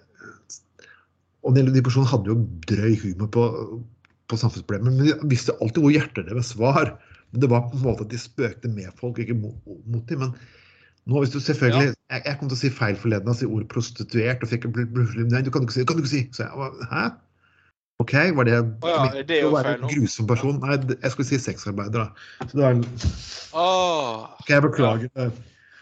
Og 1.46 1.54
den 1.54 1.70
personene 1.87 2.11
hadde 2.11 2.32
jo 2.32 2.40
drøy 2.66 2.96
humor 3.04 3.28
på, 3.30 3.44
på 4.26 4.38
samfunnsproblemer, 4.40 4.90
men 4.90 5.06
de 5.06 5.30
visste 5.30 5.54
alltid 5.62 5.85
hvor 5.85 5.94
hjertet 5.94 6.26
deres 6.28 6.52
var. 6.59 6.96
Men 7.30 7.42
det 7.44 7.50
var 7.52 7.68
på 7.70 7.78
en 7.78 7.85
måte 7.87 8.06
at 8.06 8.11
de 8.11 8.18
spøkte 8.18 8.70
med 8.72 8.90
folk, 8.98 9.18
ikke 9.22 9.37
mot, 9.38 9.54
mot 9.87 10.02
dem. 10.11 10.24
Men 10.24 10.35
nå 11.06 11.22
hvis 11.22 11.30
du 11.35 11.38
selvfølgelig 11.38 11.92
jeg, 11.92 12.22
jeg 12.26 12.38
kom 12.40 12.48
til 12.50 12.56
å 12.56 12.62
si 12.64 12.70
feil 12.74 12.98
forleden 12.98 13.30
og 13.30 13.38
si 13.38 13.46
ordet 13.46 13.68
prostituert. 13.70 14.42
og 14.42 14.50
fikk 14.50 14.66
en 14.66 14.74
bl- 14.74 15.22
Nei, 15.30 15.42
du 15.46 15.50
kan 15.54 15.62
ikke 15.66 15.76
si 15.76 15.82
det. 15.85 15.88
kan 15.90 15.98
du 15.98 16.02
ikke 16.02 16.14
si. 16.16 16.22
Så 16.35 16.46
jeg, 16.46 16.59
var, 16.59 16.74
hæ? 16.90 17.04
OK, 18.02 18.12
var 18.37 18.44
det 18.44 18.56
Å 18.61 18.90
ja, 18.92 19.22
det 19.24 19.38
å 19.46 19.52
være 19.54 19.76
en 19.78 19.87
grusom 19.88 20.26
person? 20.28 20.59
Nei, 20.61 20.76
jeg 20.92 21.12
skulle 21.14 21.28
si 21.30 21.38
sexarbeider, 21.40 22.02
da. 22.11 22.46
Så 22.50 22.59
det 22.59 22.64
var, 22.66 22.82
Åh, 23.56 24.26
Ok, 24.42 24.50
jeg 24.52 24.64
beklager. 24.66 25.30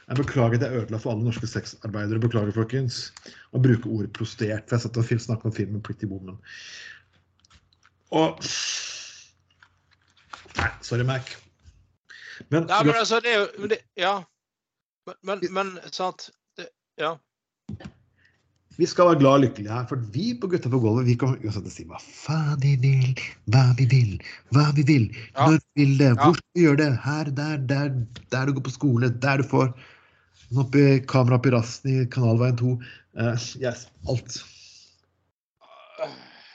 Jeg 0.08 0.16
beklager 0.16 0.58
at 0.58 0.64
jeg 0.66 0.82
ødela 0.82 0.98
for 1.00 1.14
alle 1.14 1.24
norske 1.24 1.48
sexarbeidere. 1.48 2.20
Beklager, 2.20 2.52
folkens. 2.52 3.06
Å 3.56 3.60
bruke 3.62 3.88
ordet 3.88 4.12
prostert. 4.16 4.68
For 4.68 4.76
jeg 4.76 4.84
satt 4.84 5.00
og 5.00 5.08
snakket 5.26 5.48
om 5.48 5.54
filmen 5.56 5.84
Pretty 5.84 6.08
Woman. 6.10 6.36
Og 8.14 8.44
Nei, 10.54 10.68
sorry, 10.86 11.02
Mac. 11.02 11.32
Men, 12.48 12.66
Nei, 12.68 12.84
men 12.84 12.94
altså, 12.94 13.18
det 13.24 13.32
er 13.32 13.40
jo 13.42 13.68
det, 13.70 13.80
Ja. 13.98 14.14
Men, 15.06 15.16
men, 15.22 15.42
men 15.52 15.92
sant 15.92 16.30
det, 16.56 16.68
Ja. 16.98 17.16
Vi 18.76 18.86
skal 18.90 19.10
være 19.10 19.20
glad 19.20 19.36
og 19.38 19.42
lykkelige 19.44 19.72
her, 19.72 19.86
for 19.90 20.00
vi 20.14 20.32
på 20.40 20.48
Gutta 20.50 20.70
på 20.70 20.80
gulvet 20.82 21.06
vi 21.06 21.16
kan 21.18 21.36
uansett 21.36 21.68
si 21.72 21.84
hva 21.88 22.00
faen 22.02 22.56
vi 22.62 22.74
vil, 22.82 23.20
hva 23.54 23.64
vi 23.78 23.86
vil, 23.90 24.16
hva 24.54 24.68
vi 24.76 24.86
vil, 24.88 25.04
Ja. 25.34 25.46
når 25.46 25.58
vi 25.60 25.84
vil 25.84 25.98
det, 26.00 26.10
hvor 26.18 26.34
skal 26.38 26.58
vi 26.58 26.64
gjøre 26.66 26.80
det, 26.82 26.90
her, 27.04 27.30
der, 27.38 27.56
der, 27.70 27.92
der 28.34 28.46
du 28.46 28.56
går 28.56 28.66
på 28.66 28.74
skole, 28.74 29.10
der 29.22 29.42
du 29.42 29.46
får 29.50 29.70
oppi 30.58 30.84
kamera 31.10 31.38
oppi 31.38 31.54
rassen 31.54 31.90
i 31.90 32.04
Kanalveien 32.10 32.58
2. 32.58 32.74
Uh, 33.14 33.38
yes, 33.62 33.86
alt. 34.10 34.42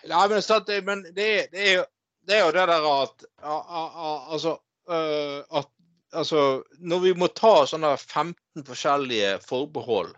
Nei, 0.10 0.28
men, 0.28 0.42
sant, 0.42 0.70
men 0.86 1.04
det, 1.16 1.30
det, 1.52 1.66
er 1.66 1.74
jo, 1.80 1.84
det 2.28 2.38
er 2.38 2.46
jo 2.46 2.54
det 2.56 2.68
der 2.72 2.88
at 2.92 3.28
Altså 4.34 4.58
øh, 4.90 5.44
at 5.60 5.68
Altså, 6.10 6.64
når 6.82 7.00
vi 7.04 7.12
må 7.14 7.28
ta 7.38 7.68
sånne 7.70 7.92
15 8.00 8.64
forskjellige 8.66 9.36
forbehold 9.46 10.16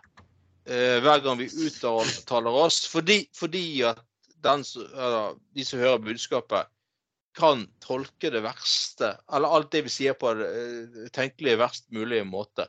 hver 0.64 1.22
gang 1.24 1.38
vi 1.40 1.48
uttaler 1.66 2.54
oss, 2.54 2.84
fordi, 2.86 3.24
fordi 3.34 3.82
at 3.88 3.98
den, 4.44 4.62
de 4.62 5.64
som 5.66 5.80
hører 5.82 6.02
budskapet, 6.04 6.70
kan 7.34 7.64
tolke 7.80 8.30
det 8.30 8.42
verste, 8.44 9.14
eller 9.32 9.54
alt 9.56 9.72
det 9.72 9.86
vi 9.86 9.92
sier 9.92 10.16
på 10.18 10.34
det 10.36 10.48
øh, 10.48 11.06
tenkelige 11.14 11.60
verst 11.60 11.88
mulige 11.94 12.26
måte, 12.28 12.66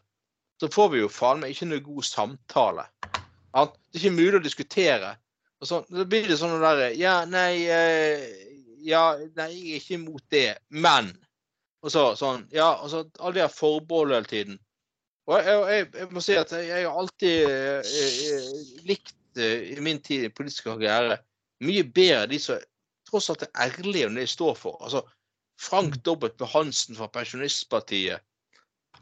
så 0.60 0.70
får 0.72 0.94
vi 0.94 1.02
jo 1.02 1.10
faen 1.12 1.44
meg 1.44 1.52
ikke 1.52 1.68
noe 1.68 1.84
god 1.84 2.08
samtale. 2.08 2.86
Det 3.04 3.60
er 3.60 4.00
ikke 4.00 4.14
mulig 4.16 4.40
å 4.40 4.44
diskutere. 4.44 5.12
Og 5.60 5.68
så, 5.68 5.82
da 5.92 6.06
blir 6.08 6.28
det 6.28 6.40
sånn 6.40 6.56
derre 6.60 6.90
Ja, 7.00 7.22
nei 7.30 7.64
eh, 7.72 8.24
Ja, 8.84 9.14
nei, 9.38 9.50
jeg 9.54 9.76
er 9.78 9.80
ikke 9.80 9.96
imot 9.96 10.24
det, 10.34 10.48
men 10.76 11.14
Og 11.84 11.94
så 11.94 12.02
sånn 12.20 12.42
Ja, 12.52 12.74
og 12.84 13.14
alle 13.20 13.38
de 13.38 13.44
her 13.46 13.54
forbeholdene 13.54 14.18
hele 14.20 14.32
tiden. 14.32 14.58
Og 15.30 15.40
jeg, 15.40 15.60
jeg, 15.72 15.88
jeg 15.96 16.10
må 16.12 16.22
si 16.24 16.36
at 16.36 16.52
jeg, 16.52 16.68
jeg 16.68 16.88
har 16.88 17.00
alltid 17.00 17.46
eh, 17.48 17.92
eh, 18.04 18.48
likt 18.90 19.40
eh, 19.40 19.70
i 19.72 19.84
min 19.84 20.02
tid 20.04 20.28
i 20.28 20.32
politisk 20.36 20.68
karriere 20.68 21.22
mye 21.64 21.86
bedre 21.96 22.28
de 22.28 22.40
som 22.44 22.60
tross 23.08 23.30
alt 23.32 23.46
er 23.46 23.70
ærlige 23.70 24.10
om 24.10 24.18
det 24.18 24.26
de 24.28 24.34
står 24.34 24.58
for. 24.60 24.76
Altså 24.84 25.04
Frank 25.62 25.96
W. 26.04 26.28
Hansen 26.52 26.98
fra 26.98 27.08
Pensjonistpartiet. 27.14 28.20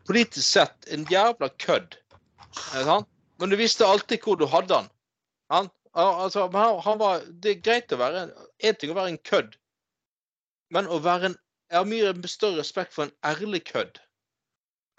Politisk 0.06 0.46
sett 0.46 0.90
en 0.94 1.08
jævla 1.10 1.50
kødd. 1.64 1.98
Sant? 2.54 3.10
Men 3.40 3.50
du 3.50 3.58
visste 3.58 3.88
alltid 3.88 4.22
hvor 4.22 4.38
du 4.38 4.46
hadde 4.46 4.78
han. 4.78 4.90
Han, 5.50 5.70
altså, 5.98 6.46
han, 6.54 7.00
var, 7.00 7.26
det 7.42 7.56
er 7.56 7.64
greit 7.66 7.96
å 7.96 8.00
være 8.02 8.28
en, 8.28 8.36
en 8.62 8.78
ting 8.78 8.94
å 8.94 8.98
være 9.00 9.16
en 9.16 9.24
kødd, 9.26 9.56
men 10.72 10.88
å 10.88 11.02
være 11.02 11.32
en 11.32 11.40
Jeg 11.72 11.80
har 11.80 11.88
mye 11.88 12.28
større 12.28 12.60
respekt 12.60 12.92
for 12.92 13.08
en 13.08 13.14
ærlig 13.24 13.62
kødd 13.70 14.02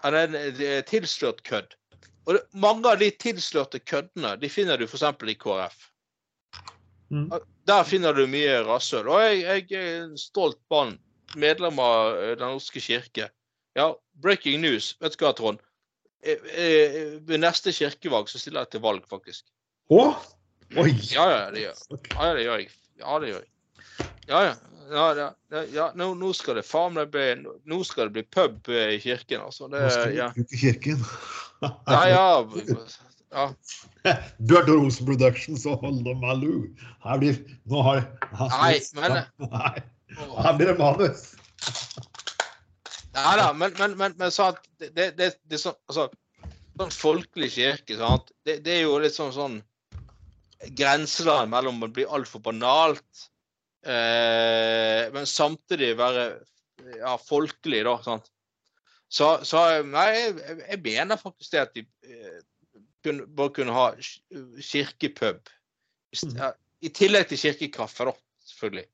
enn 0.08 0.18
en 0.18 0.36
eh, 0.36 0.82
tilslørt 0.88 1.42
kødd. 1.46 1.76
Og 2.30 2.38
mange 2.54 2.86
av 2.90 3.00
de 3.00 3.10
tilslørte 3.22 3.80
køddene 3.82 4.36
de 4.38 4.50
finner 4.50 4.78
du 4.78 4.86
f.eks. 4.86 5.04
i 5.26 5.38
KrF. 5.38 5.88
Mm. 7.12 7.28
Der 7.68 7.84
finner 7.84 8.14
du 8.16 8.24
mye 8.30 8.62
rasshøl. 8.66 9.10
Og 9.10 9.22
jeg, 9.24 9.42
jeg 9.70 9.80
er 9.80 10.04
en 10.06 10.18
stolt 10.18 10.60
mann, 10.72 10.96
medlem 11.36 11.80
av 11.82 12.16
eh, 12.16 12.34
Den 12.38 12.56
norske 12.56 12.80
kirke. 12.82 13.28
Ja, 13.78 13.92
breaking 14.22 14.60
news. 14.62 14.92
Vet 15.00 15.16
du 15.16 15.24
hva, 15.24 15.32
Trond? 15.36 15.62
Eh, 16.22 16.38
eh, 16.54 17.00
Ved 17.26 17.42
neste 17.42 17.74
kirkevalg 17.74 18.30
så 18.30 18.40
stiller 18.40 18.66
jeg 18.66 18.76
til 18.76 18.84
valg, 18.84 19.06
faktisk. 19.10 19.46
Å? 19.92 20.12
Oi! 20.78 20.90
Ja, 21.12 21.24
ja, 21.28 21.40
det 21.52 21.66
gjør, 21.66 21.80
ja, 22.16 22.28
det 22.36 22.46
gjør 22.46 22.62
jeg. 22.62 22.70
Ja, 23.02 23.16
det 23.20 23.32
gjør 23.32 23.42
jeg. 23.42 23.50
Ja, 24.30 24.44
ja. 24.46 24.54
Ja, 24.90 25.06
ja, 25.16 25.62
ja, 25.72 25.86
nå, 25.98 26.12
nå 26.18 26.32
skal 26.36 26.58
det 26.58 26.64
faen 26.66 26.96
meg 26.96 27.12
bli 27.14 27.26
Nå 27.42 27.78
skal 27.86 28.08
det 28.08 28.16
bli 28.16 28.24
pub 28.34 28.70
eh, 28.72 28.96
i 28.96 29.00
kirken, 29.02 29.44
altså. 29.46 29.68
Det, 29.72 29.82
Nå 29.82 29.92
skal 29.94 30.12
vi 30.12 30.18
ja. 30.20 30.32
i 30.36 30.62
kirken. 30.66 31.04
Ja, 31.62 32.00
ja. 32.10 32.22
ja. 33.30 33.44
Bjørn 34.50 34.66
Rosen 34.66 35.06
Productions 35.06 35.62
og 35.70 35.84
Holde 35.84 36.16
Malou. 36.18 36.64
Her 37.04 37.20
blir 37.22 37.38
Nå 37.70 37.84
har 37.86 38.02
Nei, 38.34 38.80
men- 38.98 39.20
Nei, 39.44 39.76
her 40.18 40.56
blir 40.58 40.72
det 40.72 40.78
manus. 40.80 41.28
Nei 43.14 43.36
da, 43.38 43.52
men, 43.52 43.74
men, 43.78 43.94
men, 44.00 44.16
men 44.18 44.34
sant, 44.34 44.58
det, 44.80 45.12
det, 45.18 45.28
det, 45.46 45.60
sånn, 45.60 45.76
altså, 45.86 46.08
sånn 46.80 46.94
folkelig 46.96 47.52
kirke, 47.54 47.98
sant? 48.00 48.32
Det, 48.48 48.58
det 48.64 48.78
er 48.78 48.86
jo 48.86 48.96
litt 49.02 49.14
sånn, 49.14 49.34
sånn 49.36 49.60
grenseland 50.78 51.52
mellom 51.52 51.82
å 51.84 51.90
bli 51.92 52.06
altfor 52.08 52.42
banalt, 52.44 53.26
men 53.82 55.24
samtidig 55.26 55.96
være 55.98 56.26
ja, 57.00 57.16
folkelig, 57.18 57.80
da. 57.88 57.96
sant? 58.04 58.28
Så, 59.12 59.26
så 59.44 59.82
nei, 59.84 60.06
jeg, 60.16 60.58
jeg 60.62 60.80
mener 60.84 61.20
faktisk 61.20 61.52
det 61.52 61.60
at 61.60 61.74
de 61.76 61.82
eh, 62.06 62.38
bare 63.36 63.52
kunne 63.52 63.74
ha 63.76 63.90
kirkepub. 64.62 65.50
I 66.12 66.20
ja, 66.36 66.52
I 66.82 66.90
tillegg 66.94 67.28
til 67.28 67.40
kirkekaffe, 67.42 68.08
da, 68.08 68.14
selvfølgelig. 68.48 68.86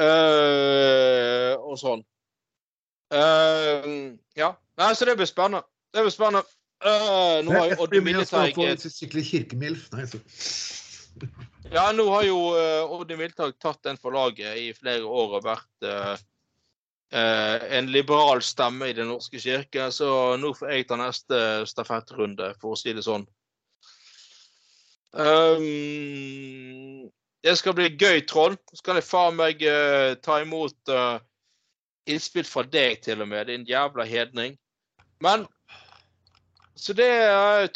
Eh, 0.00 1.52
og 1.58 1.78
sånn. 1.80 2.02
Eh, 3.14 3.86
ja. 4.38 4.50
Nei, 4.80 4.90
så 4.96 5.08
det 5.08 5.16
blir 5.18 5.30
spennende. 5.30 5.66
Det 5.94 6.04
blir 6.06 6.14
spennende. 6.14 6.46
Eh, 6.80 7.38
nå 7.44 7.54
har 7.54 7.66
Jeg 7.68 7.80
Odd 7.82 7.96
en 8.00 8.84
skikkelig 8.84 9.26
kirkemilf. 9.30 9.88
Nei, 9.94 10.06
så. 10.08 10.20
Ja, 11.70 11.92
nå 11.94 12.08
har 12.10 12.24
jo 12.26 12.38
uh, 12.56 12.92
Odin 12.96 13.20
Wiltag 13.20 13.54
tatt 13.62 13.82
den 13.86 13.98
for 14.00 14.14
laget 14.14 14.58
i 14.58 14.70
flere 14.74 15.06
år 15.06 15.36
og 15.38 15.44
vært 15.44 15.86
uh, 15.86 16.16
uh, 17.14 17.56
en 17.70 17.90
liberal 17.94 18.42
stemme 18.42 18.88
i 18.90 18.96
Den 18.96 19.06
norske 19.12 19.38
kirke, 19.38 19.86
så 19.94 20.34
nå 20.40 20.50
får 20.58 20.72
jeg 20.74 20.88
ta 20.88 20.98
neste 20.98 21.42
stafettrunde, 21.70 22.54
for 22.58 22.74
å 22.74 22.80
si 22.80 22.94
det 22.96 23.04
sånn. 23.06 23.26
Um, 25.14 27.06
det 27.46 27.54
skal 27.58 27.76
bli 27.78 27.92
gøy, 27.94 28.24
Trond. 28.26 28.58
Så 28.74 28.82
kan 28.86 28.98
jeg 28.98 29.06
faen 29.06 29.38
meg 29.38 29.62
ta 30.26 30.40
imot 30.42 30.90
innspill 32.10 32.44
fra 32.46 32.66
deg, 32.66 32.98
til 33.06 33.22
og 33.22 33.30
med, 33.30 33.46
din 33.48 33.64
jævla 33.68 34.04
hedning. 34.04 34.58
Men 35.22 35.46
Så 36.74 36.92
det 36.96 37.06
er. 37.06 37.70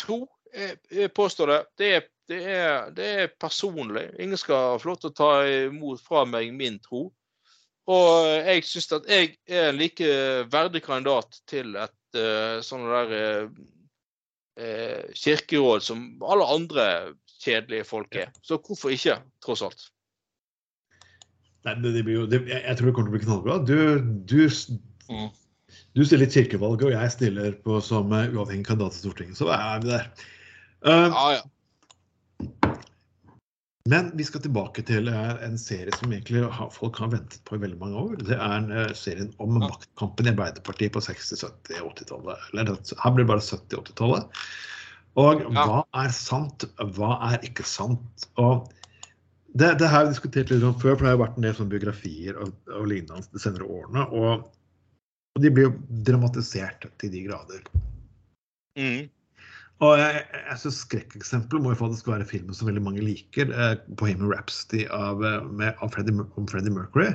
Jeg, 0.54 0.76
jeg 0.90 1.12
påstår 1.12 1.50
det. 1.50 1.60
Det 1.78 1.88
er, 1.96 2.04
det, 2.30 2.40
er, 2.54 2.90
det 2.96 3.10
er 3.20 3.34
personlig. 3.40 4.08
Ingen 4.22 4.40
skal 4.40 4.78
få 4.80 4.92
lov 4.92 5.00
til 5.02 5.12
å 5.12 5.18
ta 5.18 5.30
imot 5.68 6.02
fra 6.04 6.24
meg 6.28 6.52
min 6.56 6.80
tro. 6.84 7.08
Og 7.90 8.28
jeg 8.48 8.64
syns 8.64 8.92
at 8.96 9.08
jeg 9.10 9.34
er 9.50 9.70
en 9.70 9.76
like 9.76 10.08
verdig 10.52 10.80
kandidat 10.86 11.40
til 11.50 11.74
et 11.76 12.16
uh, 12.16 12.62
sånn 12.64 12.86
der 12.88 13.12
uh, 13.12 13.50
eh, 14.56 15.02
kirkeråd 15.20 15.84
som 15.84 16.06
alle 16.24 16.46
andre 16.48 16.86
kjedelige 17.42 17.84
folk 17.88 18.16
er. 18.16 18.32
Så 18.40 18.56
hvorfor 18.56 18.94
ikke, 18.94 19.18
tross 19.44 19.64
alt? 19.66 19.90
Nei, 21.64 21.76
det, 21.80 21.94
det 21.96 22.02
blir 22.06 22.22
jo, 22.22 22.26
det, 22.28 22.40
jeg, 22.48 22.76
tror 22.76 22.88
det 22.88 22.96
kommer 22.96 23.10
til 23.10 23.14
å 23.14 23.18
bli 23.18 23.24
knallbra. 23.26 23.60
Du, 23.68 23.76
du, 24.28 24.40
Mm. 25.04 25.28
du 25.92 26.00
stiller 26.04 26.24
i 26.24 26.32
kirkevalget, 26.32 26.86
og 26.88 26.94
jeg 26.94 27.12
stiller 27.12 27.56
på 27.64 27.76
som 27.84 28.12
eh, 28.16 28.30
uavhengig 28.32 28.64
kandidat 28.64 28.94
til 28.96 29.02
Stortinget. 29.02 29.36
Så 29.36 29.50
er 29.52 29.82
vi 29.82 29.90
der. 29.90 30.06
Uh, 30.84 31.08
Ja, 31.12 31.26
ja. 31.34 31.42
Men 33.90 34.06
vi 34.16 34.24
skal 34.24 34.40
tilbake 34.40 34.80
til 34.88 35.10
eh, 35.12 35.32
en 35.44 35.58
serie 35.60 35.92
som 35.92 36.12
egentlig 36.12 36.46
folk 36.72 36.96
har 37.02 37.10
ventet 37.12 37.42
på 37.44 37.58
i 37.58 37.60
veldig 37.60 37.76
mange 37.82 38.00
år. 38.00 38.14
Det 38.22 38.36
er 38.38 38.54
en, 38.56 38.70
eh, 38.72 38.92
serien 38.96 39.32
om 39.44 39.58
maktkampen 39.60 40.24
i 40.24 40.32
Arbeiderpartiet 40.32 40.94
på 40.94 41.02
60-, 41.04 41.42
70-, 41.44 41.82
80-tallet. 41.90 42.46
Eller 42.54 42.70
her 42.72 43.12
blir 43.12 43.26
det 43.26 43.32
bare 43.34 43.44
70-, 43.44 43.82
80-tallet. 43.82 44.40
Og 45.20 45.44
hva 45.52 45.82
er 46.00 46.14
sant, 46.16 46.64
hva 46.96 47.18
er 47.28 47.44
ikke 47.46 47.66
sant? 47.68 48.24
Og 48.40 48.64
det, 49.52 49.74
det 49.82 49.90
har 49.92 50.06
vi 50.06 50.14
diskutert 50.14 50.50
litt 50.50 50.64
om 50.66 50.74
før, 50.80 50.96
for 50.96 51.04
det 51.04 51.12
har 51.12 51.20
vært 51.20 51.36
en 51.38 51.46
del 51.46 51.68
biografier 51.74 52.40
og, 52.40 52.56
og 52.72 52.88
lignende 52.90 53.36
de 53.36 53.42
senere 53.42 53.68
årene. 53.68 54.06
Og, 54.16 54.48
og 55.36 55.44
de 55.44 55.52
blir 55.52 55.68
jo 55.68 55.76
dramatisert 56.08 56.88
til 56.98 57.12
de 57.12 57.22
grader. 57.28 57.68
Mm. 58.80 59.12
Og 59.82 59.98
jeg, 59.98 60.20
jeg 60.50 60.58
synes 60.62 60.76
Skrekkeksempelet 60.84 61.62
må 61.64 61.72
jo 61.72 61.80
faktisk 61.80 62.06
være 62.08 62.26
filmen 62.28 62.54
som 62.54 62.68
veldig 62.70 62.82
mange 62.84 63.02
liker. 63.02 63.50
Eh, 63.50 63.74
'Bohemian 63.98 64.30
Rhapsody' 64.30 64.86
av, 64.94 65.24
eh, 65.24 65.42
med, 65.50 65.74
av 65.82 65.90
Freddie, 65.90 66.14
om 66.36 66.46
Freddie 66.48 66.70
Mercury. 66.74 67.10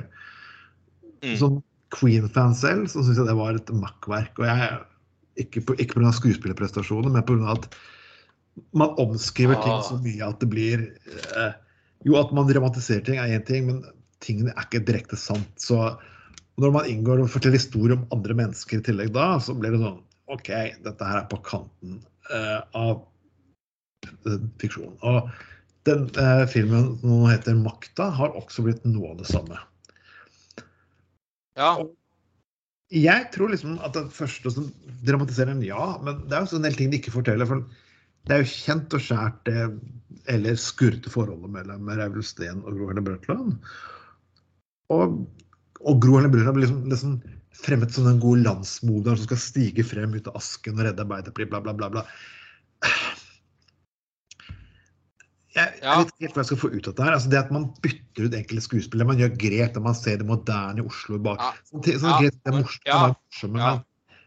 Mm. 1.24 1.36
Som 1.40 1.62
Queen-fan 1.94 2.54
selv 2.54 2.86
så 2.92 3.02
syns 3.02 3.18
jeg 3.18 3.26
det 3.26 3.36
var 3.38 3.56
et 3.56 3.72
makkverk. 3.72 4.38
Og 4.38 4.46
jeg, 4.46 4.78
ikke 5.46 5.64
på- 5.66 5.78
ikke 5.80 5.96
pga. 5.96 6.12
skuespillerprestasjoner, 6.12 7.10
men 7.10 7.22
pga. 7.22 7.52
at 7.56 7.74
man 8.74 8.94
omskriver 8.98 9.56
ting 9.62 9.72
Ah. 9.72 9.82
så 9.82 9.96
mye 10.02 10.28
at 10.28 10.40
det 10.40 10.50
blir 10.50 10.92
eh, 11.36 11.52
Jo, 12.04 12.16
at 12.16 12.32
man 12.32 12.46
dramatiserer 12.48 13.04
ting 13.04 13.18
er 13.18 13.28
én 13.38 13.44
ting, 13.44 13.66
men 13.66 13.84
tingene 14.20 14.54
er 14.56 14.64
ikke 14.64 14.84
direkte 14.84 15.16
sant. 15.16 15.48
Så 15.60 15.98
når 16.58 16.72
man 16.72 16.86
inngår 16.86 17.20
og 17.20 17.28
forteller 17.28 17.58
historier 17.58 17.92
om 17.92 18.06
andre 18.10 18.34
mennesker 18.34 18.78
i 18.78 18.80
tillegg 18.80 19.12
da, 19.12 19.38
så 19.38 19.52
blir 19.58 19.72
det 19.72 19.80
sånn 19.80 20.00
OK, 20.28 20.48
dette 20.82 21.04
her 21.04 21.18
er 21.18 21.26
på 21.28 21.42
kanten 21.42 22.02
av 22.30 23.04
eh, 24.26 24.42
fiksjon. 24.62 24.96
Og 25.06 25.30
den 25.88 26.08
eh, 26.20 26.44
filmen 26.50 26.92
som 27.00 27.26
heter 27.28 27.56
'Makta', 27.56 28.10
har 28.16 28.36
også 28.36 28.64
blitt 28.66 28.84
noe 28.84 29.14
av 29.14 29.20
det 29.22 29.28
samme. 29.30 29.58
Ja. 31.58 31.72
Jeg 32.90 33.30
tror 33.34 33.52
liksom 33.52 33.78
at 33.86 33.94
det 33.94 34.10
første 34.12 34.50
som 34.50 34.70
dramatiserer 35.06 35.54
en 35.54 35.62
ja, 35.62 35.94
men 36.02 36.24
det 36.28 36.36
er 36.36 36.46
jo 36.46 36.58
en 36.58 36.66
del 36.66 36.76
ting 36.78 36.90
de 36.90 36.98
ikke 36.98 37.14
forteller. 37.14 37.46
for 37.46 37.62
Det 38.26 38.34
er 38.34 38.42
jo 38.42 38.52
kjent 38.52 38.94
og 38.94 39.04
skjært 39.04 39.44
det 39.46 39.68
eller 40.28 40.58
skurrete 40.58 41.10
forholdet 41.10 41.50
mellom 41.50 41.88
Reivul 41.88 42.24
Steen 42.26 42.64
og 42.64 42.76
Gro 42.76 42.90
Harlem 42.90 43.06
Brundtland. 43.06 43.54
Og, 44.90 45.20
og 45.80 46.02
Gro 46.02 46.18
Harlem 46.18 46.34
Brundtland 46.34 46.58
blir 46.58 46.66
liksom, 46.66 46.82
liksom 46.90 47.39
fremmet 47.64 47.92
som 47.94 48.06
den 48.08 48.20
gode 48.22 48.44
landsmoderen 48.46 49.18
som 49.20 49.28
skal 49.28 49.40
stige 49.42 49.84
frem 49.86 50.14
ut 50.16 50.28
av 50.30 50.38
asken 50.40 50.78
og 50.78 50.86
redde 50.86 51.04
Arbeiderpartiet, 51.04 51.50
bla, 51.52 51.60
bla, 51.64 51.74
bla. 51.76 51.88
bla. 51.94 52.04
Jeg, 55.50 55.80
jeg 55.82 55.98
vet 55.98 56.10
ikke 56.12 56.24
helt 56.24 56.36
hva 56.36 56.42
jeg 56.44 56.48
skal 56.52 56.60
få 56.62 56.70
ut 56.70 56.88
av 56.88 56.94
det 56.94 57.06
her. 57.06 57.14
Altså 57.16 57.30
det 57.32 57.40
at 57.40 57.50
man 57.54 57.64
bytter 57.82 58.28
ut 58.28 58.36
enkelte 58.38 58.66
skuespillere, 58.68 59.08
man 59.10 59.18
gjør 59.20 59.32
grep 59.42 59.74
der 59.74 59.82
man 59.84 59.96
ser 59.98 60.20
det 60.20 60.28
moderne 60.28 60.82
i 60.82 60.86
Oslo 60.86 61.18
bak. 61.22 61.42
Ja. 61.42 61.50
Sånne 61.70 61.86
ting- 61.86 61.98
sånne 62.02 62.20
Ja, 62.22 62.30
er 62.30 62.56
morsomt, 62.60 62.86
ja, 62.86 63.00
morsomt 63.10 63.58
ja, 63.58 63.72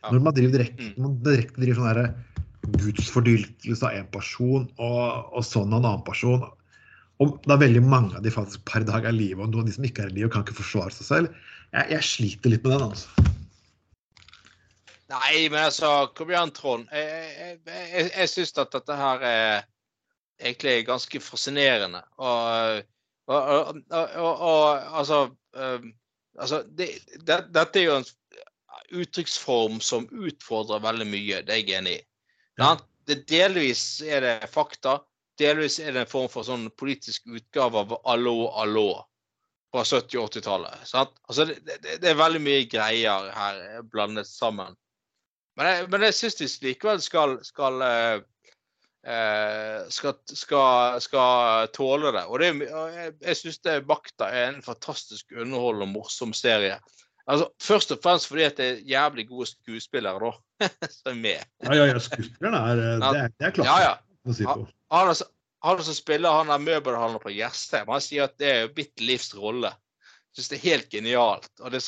men 0.04 0.18
når 0.18 0.26
man 0.28 0.36
driver 0.36 0.58
direkte, 0.58 0.84
Mm. 0.84 0.98
man 1.06 1.16
direkte 1.24 1.62
driver 1.64 1.80
sånn 1.80 1.94
derre 1.94 2.16
gudsfordyrkelse 2.64 3.84
av 3.88 3.96
en 4.02 4.12
person 4.12 4.68
og, 4.78 5.32
og 5.36 5.44
sånn 5.44 5.72
av 5.74 5.80
en 5.80 5.86
annen 5.86 6.04
person 6.04 6.44
og 7.22 7.40
det 7.46 7.54
er 7.54 7.62
veldig 7.62 7.84
mange 7.86 8.18
av 8.18 8.24
de 8.26 8.32
faktisk 8.34 8.64
per 8.66 8.84
dag 8.84 9.06
er 9.06 9.14
i 9.14 9.18
live, 9.18 9.40
og 9.40 9.52
noen 9.52 9.64
av 9.64 9.70
de 9.70 9.76
som 9.76 9.86
ikke 9.86 10.04
er 10.04 10.10
i 10.12 10.16
live, 10.18 10.30
kan 10.34 10.44
ikke 10.44 10.58
forsvare 10.58 10.92
seg 10.96 11.08
selv. 11.08 11.36
Jeg, 11.74 11.90
jeg 11.90 12.06
sliter 12.06 12.54
litt 12.54 12.66
med 12.68 12.76
den, 12.76 12.92
altså. 12.92 13.24
Nei, 15.14 15.50
men 15.50 15.68
altså, 15.68 15.90
kom 16.18 16.32
igjen, 16.32 16.52
Trond. 16.54 16.90
Jeg, 16.94 17.30
jeg, 17.38 17.60
jeg, 17.68 18.10
jeg 18.14 18.30
syns 18.32 18.54
at 18.62 18.74
dette 18.74 18.98
her 18.98 19.26
er 19.28 19.66
egentlig 20.42 20.86
ganske 20.88 21.22
fascinerende. 21.22 22.02
Og, 22.22 22.84
og, 23.30 23.82
og, 23.90 24.28
og, 24.32 24.98
altså, 25.00 25.20
um, 25.58 25.90
altså 26.38 26.64
det, 26.78 26.90
det, 27.28 27.40
Dette 27.54 27.82
er 27.82 27.88
jo 27.88 28.00
en 28.02 28.10
uttrykksform 29.04 29.80
som 29.82 30.06
utfordrer 30.12 30.84
veldig 30.84 31.08
mye. 31.10 31.42
Det 31.46 31.56
er 31.56 31.64
jeg 31.64 31.80
enig 31.80 31.96
i. 32.00 32.04
Ja. 32.62 32.76
Det, 33.10 33.24
delvis 33.30 34.02
er 34.06 34.22
det 34.24 34.52
fakta. 34.54 35.00
Delvis 35.42 35.80
er 35.82 35.96
det 35.96 36.06
en 36.06 36.12
form 36.12 36.30
for 36.30 36.46
sånn 36.46 36.70
politisk 36.78 37.26
utgave 37.34 37.82
av 37.82 37.98
Allo, 38.14 38.52
allo 38.62 38.88
fra 39.74 39.84
70- 39.84 40.20
og 40.22 40.30
80-tallet. 40.30 40.84
Altså, 40.94 41.46
det, 41.50 41.58
det, 41.66 41.98
det 42.04 42.12
er 42.12 42.20
veldig 42.20 42.42
mye 42.46 42.66
greier 42.70 43.30
her 43.34 43.82
blandet 43.90 44.30
sammen. 44.30 44.76
Men 45.58 45.70
jeg, 45.70 45.90
men 45.94 46.06
jeg 46.08 46.18
syns 46.18 46.38
de 46.40 46.48
likevel 46.66 47.02
skal 47.02 47.36
skal, 47.46 47.82
eh, 47.86 48.22
eh, 49.10 49.82
skal, 49.94 50.16
skal, 50.30 51.00
skal 51.04 51.68
tåle 51.74 52.14
det. 52.16 52.26
Og, 52.26 52.42
det, 52.42 52.52
jeg, 52.70 53.14
jeg 53.22 53.40
syns 53.40 53.62
Makta 53.90 54.30
er 54.34 54.52
en 54.52 54.64
fantastisk 54.66 55.34
underholdende 55.38 55.90
og 55.90 55.94
morsom 55.98 56.34
serie. 56.38 56.80
Altså, 57.30 57.48
Først 57.62 57.94
og 57.96 58.02
fremst 58.04 58.28
fordi 58.28 58.44
at 58.50 58.58
det 58.58 58.70
er 58.70 58.82
jævlig 58.90 59.28
gode 59.30 59.48
skuespillere 59.48 60.20
da, 60.26 60.34
som 61.00 61.14
er 61.14 61.22
med. 61.22 61.46
Ja, 61.64 61.78
ja, 61.78 61.86
ja, 61.94 62.02
skuespillerne 62.02 62.64
er 62.74 62.84
eh, 62.88 62.98
Det 62.98 63.22
er, 63.22 63.38
det 63.38 63.48
er 63.50 63.56
klasse. 63.60 63.70
Ja, 63.72 63.94
ja. 63.94 63.94
å 64.28 64.38
si 64.38 64.50
på. 64.50 64.58
Han, 64.94 65.14
er 65.14 65.22
så- 65.22 65.30
han 65.64 65.84
som 65.84 65.96
spiller 65.96 66.36
han 66.36 66.52
er 66.52 66.64
møbelhandler 66.64 67.24
på 67.24 67.32
Jessheim, 67.32 67.88
han 67.88 68.04
sier 68.04 68.28
at 68.28 68.36
det 68.42 68.50
er 68.50 68.62
jo 68.66 68.74
mitt 68.76 69.04
livs 69.04 69.32
rolle. 69.38 69.72
Syns 70.36 70.50
det 70.52 70.58
er 70.58 70.66
helt 70.66 70.90
genialt. 70.92 71.50
Det, 71.72 71.82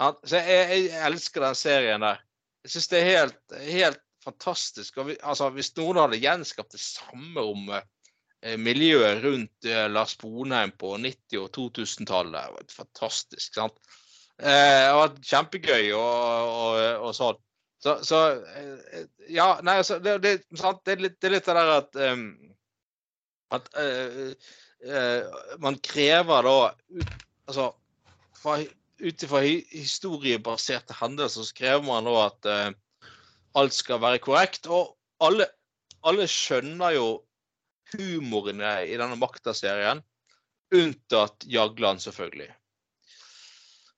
han, 0.00 0.18
så 0.24 0.40
jeg, 0.40 0.82
jeg 0.86 1.04
elsker 1.10 1.44
den 1.44 1.58
serien 1.58 2.04
der. 2.06 2.22
Jeg 2.64 2.74
syns 2.74 2.90
det 2.92 3.00
er 3.00 3.08
helt, 3.10 3.38
helt 3.66 4.02
fantastisk. 4.24 4.98
Vi, 5.06 5.16
altså, 5.22 5.50
hvis 5.54 5.74
noen 5.76 6.00
hadde 6.02 6.20
gjenskapt 6.22 6.76
det 6.76 6.82
samme 6.82 7.44
om 7.52 7.72
eh, 7.74 8.56
miljøet 8.60 9.22
rundt 9.24 9.68
eh, 9.68 9.86
Lars 9.90 10.16
Bonheim 10.20 10.72
på 10.78 10.94
90- 10.96 11.42
og 11.42 11.50
2000-tallet, 11.56 12.38
det 12.38 12.56
var 12.56 12.76
fantastisk. 12.84 13.58
sant? 13.58 13.76
Eh, 14.38 14.84
det 14.86 14.96
var 15.00 15.16
kjempegøy 15.32 15.92
og, 15.98 16.54
og, 16.54 16.80
og 17.08 17.14
sånn. 17.18 17.44
Så, 17.82 17.98
så 18.06 18.20
eh, 18.56 19.04
Ja, 19.30 19.58
nei, 19.62 19.78
altså, 19.82 19.98
det, 20.02 20.18
det? 20.24 20.36
Det, 20.50 20.94
er 20.94 21.02
litt, 21.02 21.18
det 21.20 21.28
er 21.28 21.36
litt 21.36 21.50
det 21.50 21.58
der 21.58 21.74
at 21.76 21.98
em, 22.08 22.30
At 23.54 23.68
uh, 23.78 24.32
uh, 24.84 25.38
man 25.62 25.78
krever 25.84 26.48
da 26.48 26.58
ut, 27.00 27.14
Altså 27.48 27.70
ut 29.00 29.22
ifra 29.24 29.40
historiebaserte 29.40 30.92
hendelser 30.98 31.46
så 31.46 31.54
krever 31.56 31.86
man 31.86 32.04
da 32.04 32.16
at 32.26 32.48
uh, 32.50 33.08
alt 33.56 33.76
skal 33.76 34.02
være 34.02 34.20
korrekt. 34.22 34.68
Og 34.68 34.92
alle, 35.24 35.48
alle 36.06 36.28
skjønner 36.28 36.96
jo 36.98 37.08
humoren 37.94 38.60
i 38.60 38.98
denne 39.00 39.16
Makta-serien, 39.16 40.02
unntatt 40.76 41.46
Jagland, 41.48 42.02
selvfølgelig. 42.04 42.50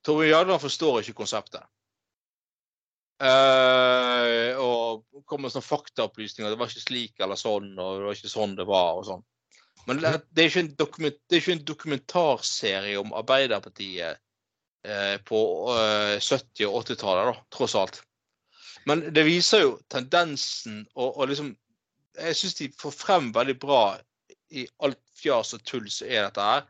Torbjørn 0.07 0.31
Jagland 0.31 0.63
forstår 0.63 1.01
ikke 1.01 1.19
konseptet. 1.19 1.67
Uh, 3.21 4.57
og 4.57 5.03
kommer 5.29 5.45
med 5.45 5.53
sånne 5.53 5.67
faktaopplysninger. 5.67 6.49
Det 6.49 6.57
var 6.57 6.71
ikke 6.71 6.87
slik 6.87 7.21
eller 7.21 7.37
sånn, 7.37 7.75
og 7.75 7.99
det 7.99 8.07
var 8.07 8.17
ikke 8.17 8.31
sånn 8.31 8.55
det 8.57 8.65
var. 8.69 8.95
og 8.97 9.05
sånn. 9.11 9.25
Men 9.87 10.01
det, 10.01 10.11
det, 10.29 10.45
er, 10.45 10.67
dokument, 10.77 11.17
er 11.31 11.41
ikke 11.41 11.55
en 11.55 11.65
dokumentarserie 11.65 12.99
om 12.99 13.13
Arbeiderpartiet 13.17 14.19
eh, 14.85 15.17
på 15.25 15.41
eh, 15.73 16.17
70- 16.21 16.67
og 16.69 16.83
80-tallet, 16.83 17.41
tross 17.53 17.75
alt. 17.75 18.01
Men 18.85 19.07
det 19.13 19.25
viser 19.25 19.65
jo 19.65 19.73
tendensen 19.93 20.85
og, 20.95 21.17
og 21.17 21.27
liksom 21.29 21.51
Jeg 22.17 22.35
syns 22.35 22.57
de 22.57 22.67
får 22.75 22.91
frem 22.91 23.29
veldig 23.31 23.53
bra 23.61 23.81
i 24.51 24.65
alt 24.83 24.99
fjas 25.15 25.53
og 25.55 25.61
tull 25.63 25.85
som 25.87 26.09
er 26.09 26.25
dette 26.25 26.43
her. 26.43 26.65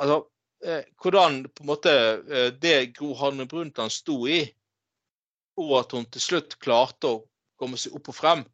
Altså, 0.00 0.16
eh, 0.64 0.86
hvordan 1.02 1.42
på 1.50 1.64
en 1.64 1.68
måte 1.68 1.92
eh, 1.92 2.48
det 2.62 2.94
Gro 2.96 3.12
Harlem 3.18 3.50
Brundtland 3.50 3.92
sto 3.92 4.16
i, 4.30 4.40
og 5.60 5.74
at 5.82 5.92
hun 5.92 6.08
til 6.08 6.24
slutt 6.24 6.56
klarte 6.64 7.10
å 7.10 7.20
komme 7.60 7.76
seg 7.78 7.92
opp 7.98 8.08
og 8.10 8.16
frem, 8.16 8.46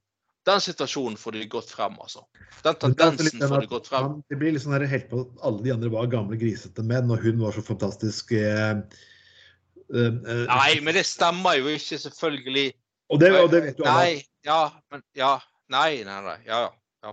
den 0.50 0.62
situasjonen 0.64 1.16
får 1.20 1.36
de 1.38 1.44
gått 1.52 1.70
frem, 1.72 1.94
altså. 2.02 2.24
Den 2.64 2.76
tendensen 2.82 3.40
får 3.48 3.64
de 3.64 3.70
gått 3.70 3.88
frem. 3.90 4.18
Det 4.28 4.38
blir 4.40 4.52
litt 4.56 4.64
sånn 4.64 4.74
her 4.76 4.84
helt 4.90 5.06
på 5.10 5.22
at 5.24 5.44
alle 5.48 5.62
de 5.64 5.72
andre 5.74 5.90
var 5.94 6.10
gamle 6.12 6.38
grisete 6.40 6.84
menn, 6.86 7.10
og 7.14 7.22
hun 7.24 7.38
var 7.40 7.54
så 7.56 7.62
fantastisk 7.64 8.34
eh, 8.36 8.74
eh, 9.94 10.10
eh, 10.10 10.42
Nei, 10.50 10.72
men 10.84 10.98
det 10.98 11.06
stemmer 11.08 11.60
jo 11.60 11.70
ikke, 11.72 11.98
selvfølgelig. 12.04 12.66
og, 13.10 13.22
det, 13.22 13.30
og 13.38 13.48
det 13.54 13.62
vet 13.68 13.80
jo 13.80 13.86
alle. 13.86 14.02
Nei, 14.02 14.26
ja, 14.50 14.60
men 14.92 15.06
ja. 15.18 15.32
Nei, 15.70 16.00
nei, 16.02 16.18
nei. 16.26 16.36
Ja, 16.48 16.64
ja. 17.04 17.12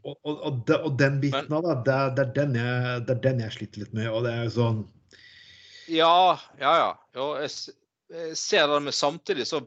Og, 0.00 0.14
og, 0.24 0.32
og, 0.48 0.62
de, 0.68 0.76
og 0.88 0.96
den 1.00 1.18
biten 1.20 1.52
av 1.56 1.66
det, 1.84 1.98
det, 2.16 2.24
er- 2.24 2.32
den 2.36 2.56
jeg, 2.56 3.04
det 3.08 3.14
er 3.16 3.20
den 3.28 3.42
jeg 3.44 3.54
sliter 3.58 3.84
litt 3.84 3.94
med. 3.96 4.08
Og 4.12 4.24
det 4.24 4.32
er 4.32 4.42
jo 4.48 4.54
sånn 4.56 4.80
Ja, 5.92 6.38
ja, 6.60 6.72
ja. 6.80 6.90
Jo, 7.16 7.26
jeg, 7.42 7.76
jeg 8.14 8.36
ser 8.40 8.68
det, 8.70 8.80
men 8.86 8.96
samtidig 8.96 9.46
så 9.48 9.60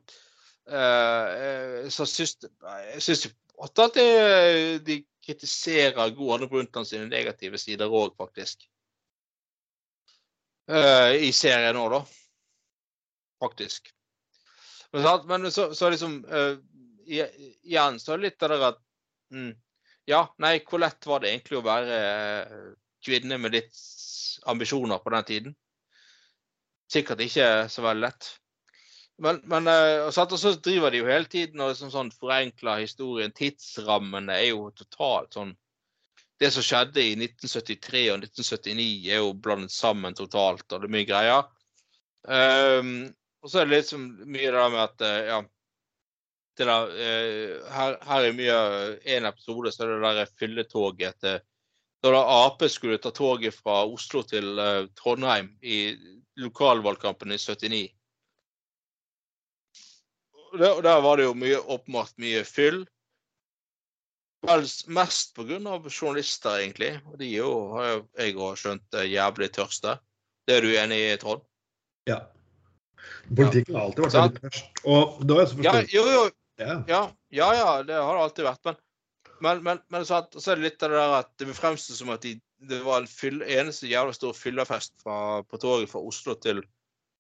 så 0.64 2.06
syns 2.08 2.38
jeg 2.40 3.02
syns 3.04 3.26
ofte 3.60 3.88
at 3.90 3.98
de, 3.98 4.06
de 4.86 4.96
kritiserer 5.26 6.14
Gro 6.16 6.34
Arne 6.34 6.48
Brundtland 6.48 6.88
sine 6.88 7.08
negative 7.12 7.60
sider 7.60 7.92
òg, 7.92 8.16
faktisk. 8.20 8.64
Eh, 10.72 11.28
I 11.28 11.32
serien 11.36 11.80
òg, 11.80 11.92
da. 11.92 12.02
Faktisk. 13.44 13.92
Men, 14.94 15.52
så, 15.52 15.74
så 15.76 15.90
liksom 15.90 16.20
eh, 16.30 16.60
Igjen 17.10 17.98
så 18.00 18.14
er 18.14 18.20
det 18.20 18.28
litt 18.28 18.44
av 18.46 18.52
det 18.52 18.60
at 18.68 18.78
mm, 19.34 19.50
Ja, 20.08 20.20
nei, 20.44 20.60
hvor 20.68 20.80
lett 20.84 21.08
var 21.10 21.24
det 21.24 21.32
egentlig 21.32 21.58
å 21.58 21.66
være 21.66 21.98
eh, 21.98 22.70
kvinne 23.04 23.40
med 23.42 23.56
litt 23.58 23.82
ambisjoner 24.52 25.02
på 25.04 25.12
den 25.16 25.28
tiden? 25.28 25.58
Sikkert 26.92 27.24
ikke 27.26 27.48
så 27.72 27.84
veldig 27.84 28.06
lett. 28.06 28.30
Men, 29.22 29.42
men 29.46 29.68
eh, 29.70 30.08
og 30.08 30.14
så 30.14 30.54
driver 30.58 30.92
de 30.92 31.04
jo 31.04 31.10
hele 31.10 31.30
tiden 31.30 31.62
og 31.62 31.74
liksom 31.74 31.92
sånn 31.94 32.12
forenkler 32.16 32.82
historien. 32.82 33.34
Tidsrammene 33.36 34.40
er 34.40 34.50
jo 34.54 34.72
totalt 34.78 35.38
sånn 35.38 35.54
Det 36.42 36.50
som 36.52 36.66
skjedde 36.66 37.00
i 37.00 37.14
1973 37.16 38.00
og 38.12 38.24
1979 38.26 39.12
er 39.14 39.22
jo 39.22 39.36
blandet 39.38 39.72
sammen 39.72 40.16
totalt, 40.18 40.66
og 40.74 40.82
det 40.82 40.90
er 40.90 40.94
mye 40.96 41.08
greier. 41.08 41.46
Um, 42.26 43.14
og 43.44 43.52
så 43.52 43.62
er 43.62 43.70
det 43.70 43.78
liksom 43.78 44.08
mye 44.26 44.50
det 44.50 44.58
der 44.58 44.74
med 44.74 44.82
at 44.82 45.04
eh, 45.06 45.30
ja 45.30 45.38
det 46.58 46.68
der, 46.70 46.92
uh, 46.94 47.70
her, 47.76 47.96
her 48.08 48.28
er 48.28 48.36
mye 48.38 48.58
En 49.16 49.26
episode 49.26 49.72
så 49.74 49.86
er 49.86 49.94
det 49.94 50.12
der 50.20 50.36
fylletoget 50.40 51.20
til 51.22 51.40
da 52.04 52.12
da 52.12 52.22
Ap 52.44 52.64
skulle 52.68 53.00
ta 53.00 53.14
toget 53.16 53.56
fra 53.56 53.86
Oslo 53.88 54.26
til 54.28 54.60
uh, 54.60 54.90
Trondheim 55.00 55.54
i 55.64 55.96
lokalvalgkampen 56.36 57.32
i 57.32 57.38
79. 57.40 57.86
Og 60.54 60.60
der, 60.62 60.82
der 60.86 61.00
var 61.02 61.18
det 61.18 61.26
jo 61.26 61.34
mye, 61.34 61.58
åpenbart 61.58 62.14
mye 62.22 62.44
fyll. 62.46 62.84
Vel 64.46 64.68
mest 64.94 65.34
pga. 65.36 65.58
journalister, 65.90 66.60
egentlig. 66.60 66.92
Og 67.10 67.18
de 67.20 67.30
er 67.32 67.40
jo, 67.40 67.54
har 67.74 67.90
jeg 68.20 68.36
òg 68.38 68.60
skjønt, 68.60 69.00
jævlig 69.10 69.50
tørste. 69.56 69.98
Det 70.46 70.58
er 70.58 70.62
du 70.62 70.70
enig 70.76 71.00
i, 71.00 71.18
Trond? 71.18 71.42
Ja. 72.10 72.20
Politikken 73.34 73.80
har 73.80 73.88
alltid 73.88 74.06
vært 74.06 74.18
veldig 74.20 74.44
tørst. 74.44 74.72
Og 74.84 75.24
da 75.24 75.38
er 75.40 75.46
jeg 75.46 75.52
så 75.54 75.66
Ja, 75.66 75.76
jo, 75.96 76.06
jo, 76.12 76.24
ja. 76.60 76.78
Ja, 76.92 77.02
ja, 77.34 77.50
ja, 77.58 77.70
det 77.88 77.98
har 77.98 78.14
det 78.14 78.26
alltid 78.28 78.48
vært. 78.50 78.64
Men, 78.68 78.80
men, 79.42 79.64
men, 79.64 79.84
men 79.96 80.06
så, 80.06 80.22
at, 80.22 80.38
så 80.38 80.54
er 80.54 80.60
det 80.60 80.68
litt 80.68 80.86
av 80.86 80.94
det 80.94 81.02
der 81.02 81.18
at 81.22 81.34
det 81.42 81.58
fremstår 81.58 81.98
som 81.98 82.14
at 82.14 82.28
de, 82.28 82.36
det 82.70 82.84
var 82.86 83.02
en 83.02 83.10
fyll, 83.10 83.42
eneste 83.42 83.90
jævla 83.90 84.14
stor 84.16 84.36
fyllefest 84.38 85.08
på 85.08 85.60
toget 85.64 85.90
fra 85.92 86.04
Oslo 86.04 86.36
til 86.44 86.62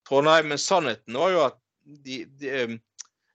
Trondheim. 0.07 0.51
Men 0.51 0.61
sannheten 0.61 1.17
var 1.17 1.33
jo 1.33 1.45
at 1.47 1.59
de, 1.83 2.23
de, 2.39 2.51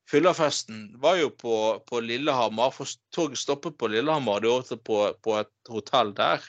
em, 0.08 0.10
fyllefesten 0.10 1.00
var 1.00 1.16
jo 1.16 1.30
på, 1.30 1.82
på 1.86 2.00
Lillehammer. 2.00 2.70
For 2.70 2.86
toget 3.14 3.38
stoppet 3.38 3.78
på 3.78 3.88
Lillehammer, 3.88 4.40
de 4.40 4.48
åt 4.48 4.84
på, 4.84 5.14
på 5.22 5.38
et 5.38 5.52
hotell 5.68 6.14
der. 6.14 6.42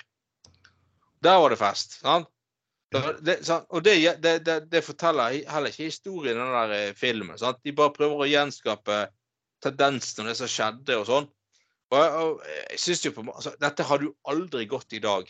Der 1.22 1.39
var 1.39 1.50
det 1.50 1.58
fest. 1.60 2.00
sant? 2.00 2.28
Det? 2.91 3.38
Og 3.69 3.84
det, 3.84 4.22
det, 4.24 4.72
det, 4.72 4.84
forteller 4.84 5.43
heller 5.48 5.69
ikke 5.69 5.84
historien 5.91 6.38
i 6.38 6.39
den 6.39 6.54
der 6.54 6.72
eh, 6.89 6.93
filmen. 6.95 7.38
sant? 7.38 7.60
De 7.63 7.72
bare 7.72 7.93
prøver 7.93 8.24
å 8.24 8.30
gjenskape 8.30 9.10
tendensen 9.62 10.24
og 10.24 10.30
det 10.32 10.38
som 10.38 10.48
skjedde 10.48 10.98
og 10.98 11.06
sånn. 11.06 11.30
Og, 11.91 11.98
jeg- 12.00 12.13
og 12.13 12.41
jeg 12.48 12.80
synes 12.80 13.06
jo 13.06 13.12
på, 13.12 13.32
altså, 13.36 13.54
Dette 13.62 13.84
hadde 13.84 14.04
jo 14.06 14.15
aldri 14.26 14.65
gått 14.65 14.93
i 14.93 15.00
dag. 15.00 15.30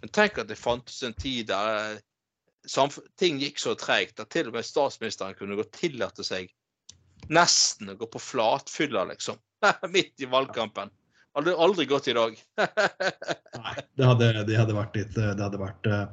Men 0.00 0.08
tenk 0.12 0.38
at 0.38 0.48
det 0.48 0.56
fantes 0.56 1.02
en 1.02 1.14
tid 1.14 1.46
der 1.48 1.96
eh, 1.96 3.00
ting 3.18 3.38
gikk 3.40 3.58
så 3.58 3.74
treigt 3.74 4.20
at 4.20 4.30
til 4.30 4.48
og 4.48 4.54
med 4.54 4.64
statsministeren 4.64 5.34
kunne 5.34 5.56
gå 5.56 5.64
tillate 5.72 6.24
seg 6.24 6.48
nesten 7.32 7.92
å 7.92 7.96
gå 7.98 8.08
på 8.10 8.20
flatfylla, 8.22 9.06
liksom. 9.12 9.40
Midt 9.94 10.20
i 10.20 10.28
valgkampen. 10.30 10.92
Hadde 11.34 11.56
aldri 11.58 11.86
gått 11.90 12.08
i 12.08 12.14
dag. 12.14 12.36
Nei, 13.58 13.74
det 13.98 14.06
hadde, 14.06 14.28
det 14.46 14.58
hadde 14.58 14.76
vært 14.76 14.98
litt 14.98 15.16
Det 15.16 15.42
hadde 15.42 15.58
vært, 15.58 15.88
eh, 15.90 16.04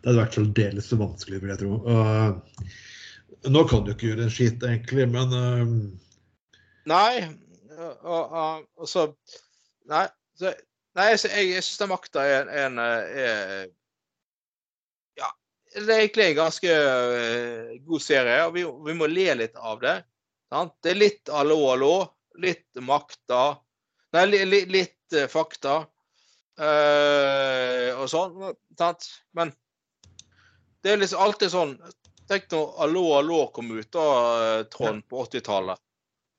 det 0.00 0.08
hadde 0.08 0.22
vært 0.22 0.38
særdeles 0.38 0.88
så 0.88 0.96
vanskelig, 1.00 1.42
vil 1.42 1.52
jeg 1.52 1.60
tro. 1.60 1.76
Uh, 1.84 3.50
nå 3.52 3.64
kan 3.68 3.84
du 3.84 3.92
ikke 3.92 4.12
gjøre 4.12 4.26
en 4.28 4.32
skitt, 4.32 4.64
egentlig, 4.64 5.08
men 5.12 5.36
uh... 5.36 5.74
Nei. 6.88 7.28
Og, 7.72 8.32
og, 8.32 8.86
så 8.88 9.10
Nei. 9.90 10.06
Så, 10.38 10.52
nei 10.96 11.06
jeg, 11.10 11.20
jeg, 11.28 11.62
syns 11.64 11.80
den 11.82 11.90
makta 11.90 12.24
er 12.24 12.50
en, 12.64 12.78
er, 12.80 13.66
Ja, 15.18 15.28
det 15.74 15.84
er 15.84 16.04
egentlig 16.04 16.30
en 16.30 16.38
ganske 16.38 16.72
eh, 16.72 17.74
god 17.84 18.04
serie, 18.04 18.38
og 18.46 18.54
vi, 18.56 18.64
vi 18.64 18.96
må 18.96 19.08
le 19.10 19.26
litt 19.42 19.58
av 19.58 19.82
det. 19.84 19.96
Sant? 20.52 20.74
Det 20.84 20.92
er 20.92 21.00
litt 21.00 21.32
allo, 21.32 21.56
allo. 21.72 21.94
Litt 22.42 22.80
makta. 22.84 23.56
Nei, 24.12 24.26
li, 24.28 24.44
li, 24.44 24.60
litt 24.72 25.16
eh, 25.16 25.28
fakta. 25.32 25.82
eh, 26.60 27.88
og 27.96 28.08
sånn. 28.12 28.52
Sant? 28.78 29.08
Men 29.32 29.52
det 30.82 30.92
er 30.92 31.00
liksom 31.00 31.22
alltid 31.24 31.52
sånn 31.52 31.76
Tenk 32.30 32.46
når 32.52 32.76
Allo, 32.84 33.00
allo 33.18 33.38
kom 33.52 33.72
ut, 33.74 33.88
da, 33.92 34.04
eh, 34.42 34.60
Trond, 34.70 35.02
på 35.10 35.24
80-tallet. 35.24 35.80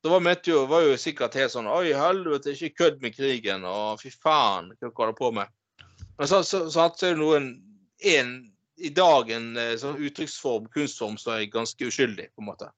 Da 0.04 0.10
var, 0.10 0.38
jo, 0.48 0.62
var 0.66 0.86
jo 0.86 0.96
sikkert 0.98 1.36
helt 1.38 1.52
sånn 1.54 1.68
Oi, 1.70 1.92
helvete, 1.98 2.54
ikke 2.56 2.78
kødd 2.80 3.04
med 3.04 3.18
krigen. 3.18 3.66
Og 3.68 4.00
fy 4.02 4.10
faen, 4.14 4.72
hva 4.80 4.90
du 4.90 4.96
holder 4.96 5.18
på 5.18 5.34
med? 5.36 5.52
Men 6.18 6.30
så, 6.30 6.40
så, 6.44 6.66
så, 6.72 6.88
så 6.88 7.10
er 7.10 7.14
det 7.18 7.22
noen 7.22 7.52
en, 8.14 8.34
i 8.78 8.94
dag 8.96 9.30
en 9.36 9.52
eh, 9.60 9.76
sånn 9.82 10.00
uttrykksform, 10.00 10.72
kunstform, 10.74 11.20
som 11.22 11.36
er 11.36 11.46
ganske 11.52 11.90
uskyldig, 11.90 12.32
på 12.34 12.46
en 12.46 12.52
måte. 12.54 12.72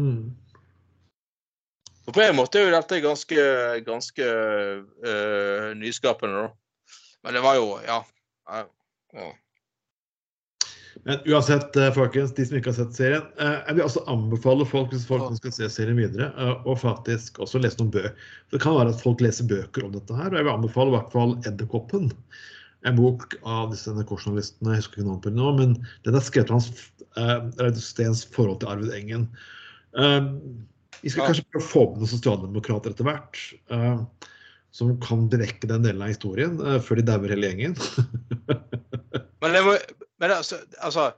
mm. 0.00 0.43
Og 2.04 2.12
på 2.12 2.20
en 2.20 2.36
måte 2.36 2.60
er 2.60 2.68
jo 2.68 2.74
dette 2.74 3.00
ganske, 3.04 3.46
ganske 3.86 4.26
uh, 5.04 5.70
nyskapende, 5.80 6.44
da. 6.44 6.92
Men 7.24 7.38
det 7.38 7.44
var 7.44 7.56
jo 7.56 7.78
Ja. 7.86 8.02
ja. 8.50 9.30
Men 11.04 11.18
uansett, 11.26 11.76
eh, 11.76 11.90
folkens, 11.92 12.32
de 12.34 12.44
som 12.46 12.56
ikke 12.56 12.70
har 12.70 12.76
sett 12.78 12.96
serien, 12.96 13.24
eh, 13.42 13.56
jeg 13.66 13.76
vil 13.76 13.84
også 13.84 14.04
anbefale 14.08 14.64
folk 14.64 14.92
hvis 14.94 15.06
folk 15.08 15.34
skal 15.36 15.52
se 15.52 15.68
serien 15.72 15.98
videre, 15.98 16.30
og 16.64 16.78
faktisk 16.80 17.40
også 17.44 17.60
lese 17.60 17.80
noen 17.80 17.90
bøker. 17.92 18.14
Det 18.54 18.60
kan 18.62 18.76
være 18.78 18.94
at 18.94 19.02
folk 19.02 19.20
leser 19.20 19.48
bøker 19.50 19.84
om 19.84 19.92
dette 19.92 20.16
her, 20.16 20.30
og 20.30 20.38
jeg 20.38 20.46
vil 20.46 20.54
anbefale 20.54 20.92
i 20.92 20.96
hvert 20.96 21.12
fall 21.12 21.34
'Edderkoppen'. 21.42 22.12
En 22.88 22.96
bok 22.96 23.36
av 23.42 23.72
disse 23.72 23.92
NRK-journalistene, 23.92 24.72
jeg 24.72 24.84
husker 24.84 25.00
ikke 25.00 25.08
navnet 25.08 25.26
på 25.26 25.32
den 25.32 25.40
nå, 25.40 25.52
men 25.58 25.76
den 26.04 26.16
er 26.16 26.24
skrevet 26.24 26.52
om 26.52 26.60
hans 26.60 27.84
Steens 27.84 28.24
forhold 28.24 28.60
til 28.60 28.72
Arvid 28.72 28.92
Engen. 28.96 29.28
Vi 31.04 31.12
skal 31.12 31.24
Ja. 31.24 31.26
kanskje 31.30 31.44
prøve 31.52 31.64
å 31.64 31.68
få 31.68 31.82
med 31.90 32.00
noen 32.00 32.12
sosialdemokrater 32.14 32.94
etter 32.94 33.08
hvert, 33.08 33.42
Uh, 33.68 34.06
som 34.74 34.94
kan 34.98 35.28
berekke 35.30 35.68
den 35.70 35.84
delen 35.84 36.02
av 36.02 36.10
historien 36.10 36.56
uh, 36.58 36.78
før 36.82 36.98
de 36.98 37.04
dauer 37.06 37.34
hele 37.34 37.50
gjengen. 37.50 37.76
Men, 39.44 39.52
det 39.52 39.60
må, 39.66 39.74
men 40.22 40.32
altså, 40.32 40.56
altså 40.80 41.10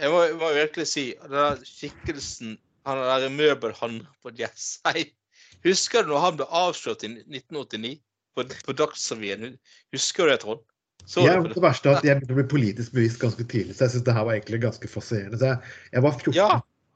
Jeg 0.00 0.08
må, 0.10 0.22
jeg 0.24 0.36
må 0.40 0.48
virkelig 0.56 0.86
si 0.88 1.02
den 1.20 1.34
der 1.34 1.58
skikkelsen 1.68 2.54
Han 2.88 3.02
der 3.04 3.26
møbelhandleren 3.28 4.06
på 4.24 4.32
Jessheim 4.38 5.12
Husker 5.66 6.06
du 6.06 6.14
når 6.14 6.22
han 6.24 6.38
ble 6.40 6.46
avslørt 6.48 7.04
i 7.04 7.10
1989 7.20 7.98
på, 8.36 8.46
på 8.64 8.76
Dagsrevyen? 8.80 9.58
Husker 9.92 10.24
du 10.24 10.32
det, 10.32 10.38
Trond? 10.40 10.64
Så 11.06 11.22
Jeg, 11.22 11.42
det 11.52 11.62
verste 11.62 11.92
er 11.92 12.00
at 12.00 12.06
jeg 12.08 12.24
ble 12.26 12.44
politisk 12.48 12.96
bevisst 12.96 13.20
ganske 13.22 13.44
tidlig, 13.46 13.76
så 13.76 13.86
jeg 13.86 13.94
syns 13.94 14.06
det 14.08 14.14
her 14.16 14.24
var 14.26 14.38
egentlig 14.38 14.58
ganske 14.64 14.88
fascinerende. 14.90 15.52
Jeg, 15.52 15.74
jeg 15.92 16.04
var 16.06 16.16
14 16.16 16.34
Ja. 16.34 16.48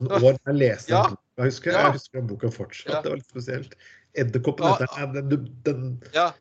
År 0.09 0.39
jeg 0.47 0.55
leste 0.55 0.91
Ja. 0.93 1.03
den 1.03 1.11
boka. 1.11 1.23
Jeg 1.37 1.45
husker, 1.45 1.71
Ja. 1.73 1.79
jeg 1.85 1.93
husker 1.93 2.19
den 2.21 2.27
boka 2.29 2.49
fortsatt. 2.51 2.93
Ja. 2.95 3.01
Det 3.03 3.11
var 3.11 3.17
litt 3.17 3.31
spesielt. 3.31 3.75
Edderkoppen 4.15 4.67
Ja. 4.67 4.77
heter 4.81 5.13
den. 5.13 5.29
Den, 5.31 5.63
den. 5.65 6.03
Ja, 6.15 6.33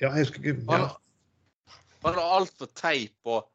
Ja, 0.00 0.10
jeg 0.12 0.26
husker 0.26 0.38
ikke 0.44 0.64
ja. 0.68 0.76
han, 2.04 2.14
har 2.14 2.40
altfor 2.40 2.66
teip 2.76 3.14
og 3.24 3.48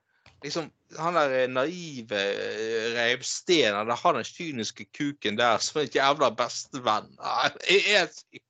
liksom 0.44 0.72
Han 0.98 1.14
der 1.14 1.48
naive 1.48 2.12
eh, 2.18 2.92
Reivsten, 2.98 3.76
eller 3.78 3.96
han 3.96 4.16
den 4.16 4.24
kyniske 4.28 4.86
kuken 4.92 5.38
der 5.38 5.58
som 5.58 5.82
er 5.82 5.86
jævla 5.88 6.30
bestevenn. 6.36 7.16
Jeg 7.70 7.82
er 7.96 8.08
syk. 8.12 8.44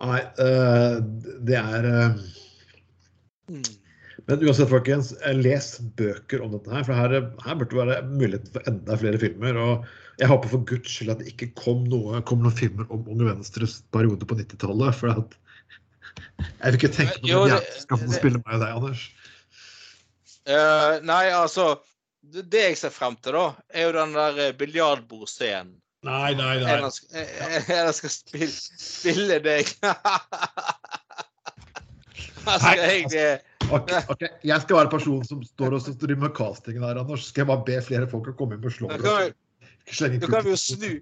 Nei, 0.00 0.20
eh, 0.40 0.96
det 1.46 1.56
er 1.60 1.84
eh, 1.90 2.16
Men 4.26 4.40
uansett, 4.46 4.70
folkens, 4.70 5.12
eh, 5.20 5.34
les 5.36 5.66
bøker 5.98 6.40
om 6.44 6.54
dette 6.54 6.72
her. 6.72 6.84
For 6.86 6.96
her, 6.96 7.10
her 7.44 7.54
burde 7.60 7.70
det 7.74 7.80
være 7.80 8.06
mulighet 8.08 8.46
for 8.54 8.60
enda 8.70 8.96
flere 8.96 9.18
filmer. 9.20 9.58
Og 9.60 9.84
jeg 10.22 10.30
håper 10.30 10.48
for 10.54 10.64
guds 10.70 10.88
skyld 10.94 11.12
at 11.12 11.20
det 11.20 11.32
ikke 11.34 11.50
kom, 11.60 11.82
noe, 11.92 12.22
kom 12.28 12.40
noen 12.44 12.56
filmer 12.56 12.88
om 12.94 13.04
Unge 13.12 13.26
Venstres 13.28 13.80
periode 13.92 14.24
på 14.30 14.38
90-tallet. 14.38 14.96
For 14.96 15.12
at 15.12 15.36
jeg 16.40 16.64
vil 16.72 16.78
ikke 16.80 16.92
tenke 16.96 17.18
på 17.20 17.26
det- 17.26 17.52
jævelskap 17.52 17.98
som 18.06 18.12
spiller 18.16 18.40
meg 18.46 18.54
og 18.56 18.60
deg, 18.64 18.72
Anders. 18.80 19.04
Uh, 20.44 21.00
nei, 21.08 21.22
altså 21.32 21.70
Det 22.24 22.60
jeg 22.60 22.76
ser 22.80 22.92
frem 22.92 23.16
til, 23.20 23.32
da, 23.36 23.44
er 23.72 23.82
jo 23.88 23.92
den 23.98 24.12
der 24.16 24.38
eh, 24.46 24.52
biljardbordscenen. 24.56 25.74
Nei, 26.04 26.34
nei, 26.36 26.54
En 26.60 26.84
av 26.84 26.92
sk- 26.92 27.12
eh, 27.16 27.68
en 27.78 27.92
skal 27.96 28.10
spille, 28.12 28.48
spille 28.52 29.38
deg 29.44 29.68
Altså, 32.44 32.74
jeg 32.76 33.04
eh, 33.74 33.96
Ok, 33.98 34.10
ok, 34.14 34.22
Jeg 34.44 34.62
skal 34.64 34.76
være 34.80 34.92
personen 34.92 35.24
som 35.28 35.42
står 35.46 35.76
og 35.78 35.88
driver 36.00 36.22
med 36.26 36.34
castingen 36.36 36.86
her, 36.86 37.00
Anders. 37.02 37.26
Skal 37.28 37.44
jeg 37.44 37.50
bare 37.52 37.66
be 37.66 37.80
flere 37.86 38.08
folk 38.10 38.30
å 38.30 38.36
komme 38.38 38.58
inn 38.58 38.64
og 38.64 38.74
slå 38.74 38.88
Da 38.92 38.98
kan 39.02 39.18
vi- 39.26 40.20
Da 40.20 40.26
kan 40.26 40.44
vi 40.44 40.54
jo 40.54 40.60
snu 40.60 41.00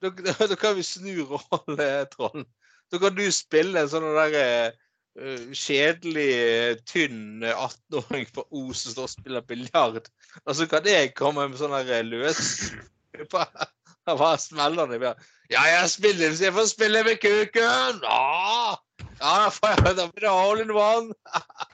Da, 0.00 0.56
kan 0.56 0.76
vi 0.76 0.82
snu 0.82 1.10
rolletrollen. 1.28 2.46
Da 2.90 2.98
kan 2.98 3.14
du 3.14 3.26
spille 3.30 3.82
en 3.82 3.90
sånn 3.90 4.06
der 4.16 4.72
uh, 5.20 5.42
kjedelig, 5.52 6.28
eh, 6.40 6.76
tynn 6.88 7.42
eh, 7.44 7.52
18-åring 7.54 8.26
fra 8.30 8.44
Os 8.50 8.84
som 8.86 8.94
står 8.94 9.08
og 9.08 9.12
spiller 9.12 9.44
biljard. 9.46 10.08
Og 10.46 10.56
så 10.56 10.66
kan 10.70 10.86
jeg 10.88 11.14
komme 11.18 11.48
med 11.50 11.58
sånn 11.60 11.74
der 11.86 12.06
løs 12.06 12.70
Hva 14.10 14.30
smeller 14.40 14.88
det 14.90 15.00
bjørn. 15.02 15.20
Ja, 15.52 15.64
jeg 15.68 15.90
spiller 15.92 16.30
hvis 16.32 16.40
jeg 16.42 16.54
får 16.54 16.70
spille 16.70 17.02
med 17.06 17.20
kuken! 17.22 18.00
Ja, 18.02 18.76
ja 19.20 19.34
da 19.44 19.50
får 19.52 19.74
jeg 19.74 19.96
da 19.98 20.06
blir 20.08 20.24
det 20.24 20.32
hole 20.34 20.64
in 20.64 20.72
one. 20.74 21.12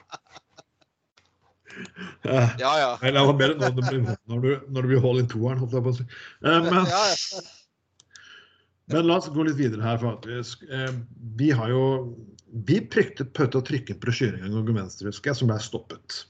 Ja. 2.23 2.41
Ja, 2.63 2.71
ja. 2.81 2.89
Nei, 3.01 3.11
det 3.13 3.23
var 3.29 3.37
bedre 3.39 3.69
når 3.71 4.17
når 4.27 4.41
du, 4.43 4.49
når 4.67 4.81
det 4.81 4.89
blir 4.91 5.03
hold 5.03 5.21
in 5.21 5.29
toeren, 5.31 5.61
holdt 5.61 5.75
jeg 5.77 5.85
på 5.85 5.93
å 5.93 5.97
si. 5.97 6.05
Uh, 6.43 6.57
Men, 6.67 6.87
men 8.93 9.07
la 9.09 9.17
oss 9.19 9.27
gå 9.35 9.43
litt 9.43 9.59
videre 9.59 9.83
her, 9.83 9.99
faktisk. 10.01 10.63
Uh, 10.71 10.95
Vi 11.39 11.51
har 11.51 11.71
jo 11.73 11.83
Vi 12.67 12.79
pryktet 12.87 13.33
prøvde 13.35 13.59
å 13.59 13.67
trykke 13.67 13.95
en 13.95 14.01
brosjyre 14.03 14.39
en 14.39 14.55
gang 14.55 14.71
om 14.73 14.79
Venstre, 14.81 15.11
husker 15.11 15.33
jeg, 15.33 15.41
som 15.41 15.51
ble 15.51 15.59
stoppet. 15.61 16.21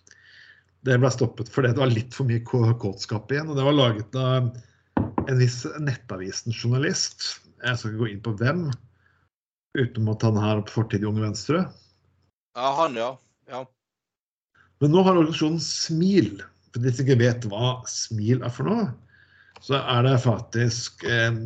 Det 0.88 0.98
ble 1.02 1.12
stoppet 1.14 1.50
fordi 1.52 1.74
det 1.76 1.84
var 1.84 1.91
litt 1.93 2.16
for 2.16 2.30
mye 2.30 2.41
kåtskap 2.45 3.32
igjen. 3.34 3.52
Og 3.52 3.60
det 3.60 3.66
var 3.68 3.78
laget 3.78 4.18
av 4.18 4.50
en 5.28 5.39
viss 5.41 5.64
Nettavisen-journalist. 5.84 7.28
Jeg 7.64 7.78
skal 7.80 7.93
ikke 7.93 8.04
gå 8.04 8.10
inn 8.14 8.24
på 8.26 8.34
hvem, 8.39 8.68
utenom 9.78 10.14
at 10.14 10.26
han 10.26 10.38
har 10.41 10.62
fortid 10.72 11.04
i 11.04 11.10
Unge 11.10 11.26
Venstre. 11.26 11.66
ja 12.58 12.70
han, 12.82 12.98
ja. 12.98 13.10
ja. 13.52 13.64
Men 14.82 14.93
nå 14.93 15.01
har 15.05 15.17
organisasjonen 15.17 15.61
Smil, 15.63 16.41
for 16.73 16.84
de 16.84 16.93
som 16.93 17.05
ikke 17.05 17.21
vet 17.23 17.47
hva 17.49 17.78
Smil 17.89 18.43
er 18.45 18.53
for 18.53 18.69
noe, 18.69 18.88
så 19.63 19.80
er 19.80 20.05
det 20.05 20.17
faktisk 20.21 21.05
eh, 21.09 21.39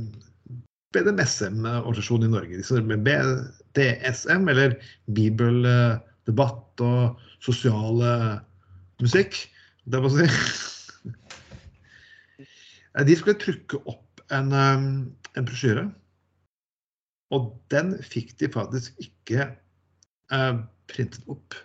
BDMSM-organisasjonen 0.91 2.27
i 2.27 2.33
Norge. 2.33 2.59
Disse 2.59 2.81
med 2.83 3.05
BDSM, 3.07 4.49
eller 4.51 4.75
bibeldebatt 5.15 6.83
og 6.83 7.23
sosiale 7.43 8.11
musikk. 9.01 9.39
Det 9.87 10.03
må 10.03 10.11
jeg 10.19 10.29
si. 10.35 11.15
De 13.07 13.15
skulle 13.15 13.39
trykke 13.39 13.79
opp 13.87 14.21
en, 14.35 14.51
um, 14.51 14.87
en 15.39 15.47
brosjyre, 15.47 15.85
og 17.31 17.53
den 17.71 17.93
fikk 18.03 18.33
de 18.41 18.49
faktisk 18.51 18.99
ikke 18.99 19.45
eh, 19.47 20.57
printet 20.91 21.29
opp 21.31 21.55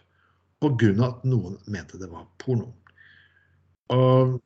pga. 0.75 1.07
at 1.07 1.25
noen 1.25 1.59
mente 1.67 1.99
det 2.01 2.11
var 2.11 2.27
porno. 2.43 2.73
Og 3.95 4.41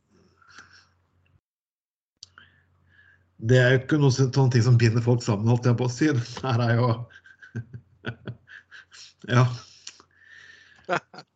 det 3.41 3.59
er 3.59 3.71
jo 3.73 3.79
ikke 3.81 3.99
noen 4.01 4.13
sånne 4.13 4.53
ting 4.53 4.65
som 4.67 4.79
binder 4.81 5.05
folk 5.05 5.23
sammen, 5.25 5.49
holdt 5.49 5.69
jeg 5.69 5.79
på 5.81 5.89
å 5.89 5.93
si. 5.93 6.11
Det 6.13 6.45
her 6.45 6.61
er 6.67 6.75
jo 6.77 6.91
Ja. 9.31 9.45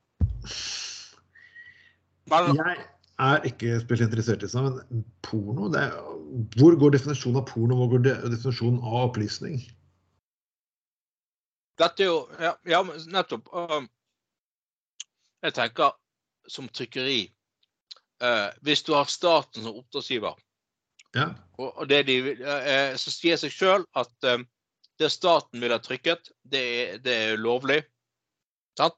Jeg 2.35 3.31
er 3.31 3.45
ikke 3.47 3.77
spesielt 3.83 4.11
interessert 4.11 4.43
i 4.43 4.49
sånn, 4.51 4.79
men 4.81 5.03
porno 5.23 5.69
det 5.71 5.85
er, 5.87 5.93
Hvor 6.59 6.75
går 6.81 6.97
definisjonen 6.97 7.43
av 7.43 7.47
porno? 7.51 7.77
Hvor 7.79 7.93
går 7.93 8.07
definisjonen 8.33 8.81
av 8.83 9.11
opplysning? 9.11 9.61
Dette 11.79 12.07
er 12.07 12.11
jo 12.11 12.19
Ja, 12.43 12.55
ja 12.69 12.81
nettopp. 13.13 13.53
Um, 13.53 13.87
jeg 15.45 15.55
tenker 15.57 15.93
som 16.51 16.69
trykkeri 16.69 17.21
eh, 18.23 18.49
Hvis 18.65 18.83
du 18.85 18.93
har 18.97 19.09
staten 19.11 19.65
som 19.65 19.79
oppdragsgiver, 19.81 20.37
Ja. 21.15 21.29
og, 21.59 21.71
og 21.79 21.89
det 21.89 22.03
de, 22.09 22.19
eh, 22.43 22.97
så 22.99 23.13
sier 23.13 23.39
seg 23.41 23.53
sjøl 23.55 23.85
at 23.95 24.29
eh, 24.29 24.43
det 24.99 25.11
staten 25.11 25.63
vil 25.63 25.75
ha 25.75 25.79
trykket, 25.83 26.31
det 26.43 26.63
er, 26.63 26.99
det 27.03 27.15
er 27.29 27.41
lovlig. 27.41 27.81
Sant? 28.79 28.97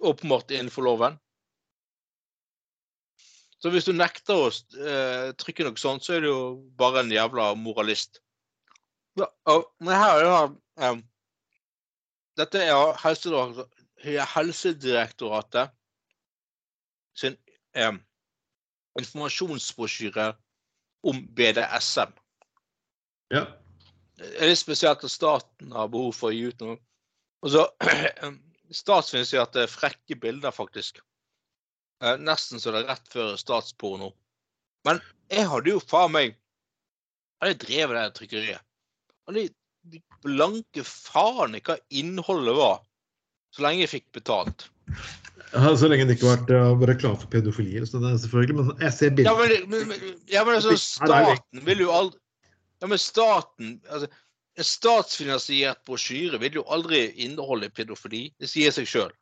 Åpenbart 0.00 0.50
innenfor 0.50 0.86
loven. 0.86 1.18
Så 3.58 3.70
hvis 3.74 3.86
du 3.88 3.92
nekter 3.94 4.38
å 4.38 4.48
eh, 4.50 5.30
trykke 5.38 5.66
noe 5.66 5.78
sånt, 5.78 6.06
så 6.06 6.16
er 6.16 6.24
du 6.24 6.28
jo 6.30 6.40
bare 6.78 7.02
en 7.02 7.12
jævla 7.14 7.52
moralist. 7.58 8.20
Ja, 9.18 9.26
og, 9.50 9.66
men 9.82 9.98
her 9.98 10.18
er 10.18 10.26
det 10.26 10.34
da, 10.78 10.92
Dette 12.38 12.60
er 12.62 12.98
Helsedirektoratet, 13.02 13.77
Helsedirektoratet 14.04 15.72
sin 17.18 17.36
eh, 17.74 17.94
informasjonsbrosjyre 18.98 20.32
om 21.06 21.22
BDSM. 21.34 22.12
ja. 23.34 23.46
Det 24.18 24.32
er 24.34 24.50
litt 24.50 24.58
spesielt 24.58 25.04
at 25.06 25.12
staten 25.14 25.70
har 25.70 25.90
behov 25.92 26.10
for 26.16 26.32
å 26.32 26.34
gi 26.34 26.48
ut 26.50 26.62
noe. 26.64 26.78
Og 27.46 27.52
så 27.54 27.66
Statsfinansierte 28.74 29.62
frekke 29.70 30.16
bilder, 30.20 30.50
faktisk. 30.52 30.98
Eh, 32.02 32.18
Nesten 32.20 32.60
så 32.60 32.74
det 32.74 32.82
er 32.82 32.90
rett 32.90 33.06
før 33.12 33.36
statsporno. 33.40 34.10
Men 34.86 35.00
jeg 35.30 35.46
hadde 35.48 35.72
jo 35.72 35.80
faen 35.82 36.12
meg 36.14 36.34
Jeg 36.34 37.46
hadde 37.46 37.62
drevet 37.62 37.96
det 37.96 38.18
trykkeriet. 38.18 38.66
Og 39.30 39.36
de, 39.38 39.44
de 39.94 40.02
blanke 40.26 40.82
faen 40.82 41.54
i 41.54 41.62
hva 41.62 41.76
innholdet 41.94 42.56
var, 42.58 42.80
så 43.54 43.64
lenge 43.64 43.84
jeg 43.84 43.92
fikk 43.96 44.06
betalt. 44.16 44.68
Ja, 45.52 45.72
Så 45.76 45.88
lenge 45.88 46.04
det 46.08 46.18
ikke 46.18 46.28
har 46.28 46.40
vært 46.42 46.50
uh, 46.52 46.86
reklame 46.90 47.20
for 47.20 47.30
pedofili. 47.32 47.80
Så 47.88 48.00
det 48.02 48.10
er 48.12 48.22
selvfølgelig, 48.22 48.56
men 48.58 48.72
jeg 48.84 48.92
ser 48.92 49.10
Ja, 49.10 49.14
bilder. 49.16 49.36
men, 49.40 49.68
men, 49.72 49.92
men, 49.92 50.16
ja, 50.28 50.44
men 50.44 50.58
altså, 50.58 50.76
staten 50.76 51.62
vil 51.64 51.84
jo 51.86 51.92
aldri 51.94 52.20
Ja, 52.82 52.86
men 52.92 53.00
staten 53.00 53.78
altså, 53.88 54.10
En 54.58 54.66
statsfinansiert 54.66 55.80
brosjyre 55.86 56.40
vil 56.42 56.58
jo 56.58 56.64
aldri 56.66 57.04
inneholde 57.24 57.70
pedofili. 57.70 58.24
Det 58.42 58.48
sier 58.50 58.74
seg 58.74 58.88
sjøl. 58.90 59.12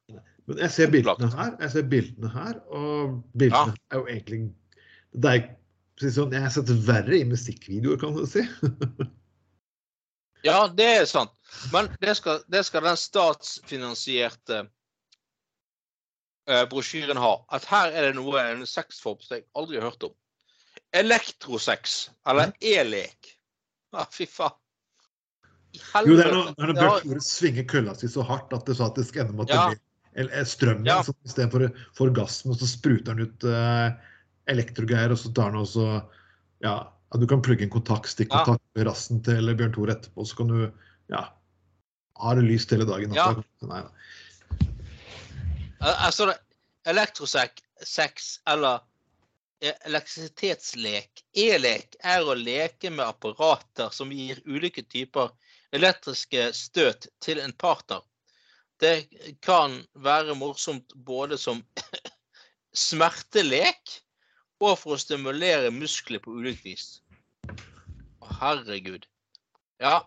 Men 0.48 0.62
jeg 0.64 0.72
ser 0.72 0.88
bildene 0.94 1.28
her, 1.34 1.50
jeg 1.60 1.72
ser 1.74 1.84
bildene 1.92 2.30
her, 2.32 2.54
og 2.72 3.18
bildene 3.36 3.74
er 3.92 4.00
jo 4.00 4.06
egentlig 4.08 4.38
det 5.12 5.32
er, 5.34 5.42
si 6.00 6.12
sånn, 6.14 6.32
Jeg 6.32 6.44
har 6.46 6.54
sett 6.54 6.72
verre 6.86 7.18
i 7.18 7.26
musikkvideoer, 7.28 8.00
kan 8.00 8.16
du 8.16 8.24
si. 8.28 8.46
Ja, 10.46 10.66
det 10.72 10.86
er 11.02 11.06
sant. 11.10 11.32
Men 11.72 11.88
det 12.00 12.14
skal, 12.18 12.42
det 12.52 12.64
skal 12.66 12.84
den 12.84 12.98
statsfinansierte 13.00 14.58
eh, 16.50 16.64
brosjyren 16.70 17.20
ha. 17.20 17.32
At 17.54 17.66
her 17.70 17.92
er 17.92 18.08
det 18.08 18.18
noe, 18.18 18.42
en 18.42 18.66
sexform 18.68 19.20
som 19.24 19.38
jeg 19.38 19.46
aldri 19.58 19.80
har 19.80 19.90
hørt 19.90 20.08
om. 20.08 20.14
Elektrosex. 20.96 21.98
Eller 22.28 22.52
e-lek. 22.60 23.32
Ja, 23.94 24.06
fy 24.12 24.28
faen. 24.30 24.56
Jo, 25.76 26.16
det 26.16 26.24
er 26.24 26.32
når, 26.32 26.52
når 26.56 26.70
Ja, 26.70 26.74
Bjørn 26.78 27.02
Tore 27.02 27.22
svinger 27.24 27.66
kølla 27.68 27.92
si 27.98 28.08
så 28.08 28.24
hardt 28.24 28.54
at 28.56 28.64
det 28.68 28.78
faktisk 28.78 29.18
ender 29.20 29.36
med 29.36 29.50
at 29.50 29.52
det 29.52 29.64
blir 29.74 29.80
strøm 30.16 30.30
eh, 30.40 30.46
strømmen. 30.48 30.88
Ja. 30.88 30.98
Så 31.04 31.12
Istedenfor 31.28 31.66
for 31.96 32.20
og 32.22 32.56
så 32.56 32.68
spruter 32.70 33.12
den 33.12 33.26
ut 33.26 33.44
eh, 33.44 33.90
elektrogreier, 34.52 35.12
og 35.12 35.20
så 35.20 35.32
tar 35.36 35.52
den 35.52 35.60
også 35.60 35.86
ja, 36.64 36.76
du 37.20 37.26
kan 37.28 37.42
plugge 37.44 37.66
en 37.66 37.70
kontakt, 37.70 38.08
stikkontakt 38.08 38.62
med 38.74 38.86
rassen 38.88 39.20
til 39.24 39.52
Bjørn 39.56 39.74
Tore 39.74 39.96
etterpå, 39.96 40.24
så 40.24 40.38
kan 40.40 40.52
du 40.52 40.60
ja, 41.12 41.22
har 42.22 42.36
det 42.36 42.46
lyst 42.48 42.72
hele 42.74 42.86
dagen. 42.88 43.14
Ja. 43.14 43.30
Nei, 43.66 43.82
da. 43.84 43.90
Altså, 46.06 46.30
elektrosekk, 46.88 47.60
sex, 47.84 48.38
eller 48.48 48.80
eh, 49.60 49.74
elektrisitetslek, 49.88 51.24
e-lek, 51.36 51.98
er 52.00 52.24
å 52.24 52.36
leke 52.38 52.90
med 52.90 53.04
apparater 53.06 53.92
som 53.94 54.12
gir 54.14 54.40
ulike 54.48 54.86
typer 54.86 55.34
elektriske 55.76 56.50
støt 56.56 57.08
til 57.22 57.40
en 57.42 57.52
partner. 57.52 58.02
Det 58.80 59.08
kan 59.44 59.78
være 59.94 60.36
morsomt 60.36 60.92
både 60.94 61.38
som 61.40 61.62
smertelek 62.86 64.00
og 64.60 64.76
for 64.80 64.96
å 64.96 65.00
stimulere 65.00 65.72
muskler 65.72 66.22
på 66.24 66.32
ulikt 66.38 66.64
vis. 66.64 66.86
Herregud. 68.40 69.06
Ja. 69.80 70.00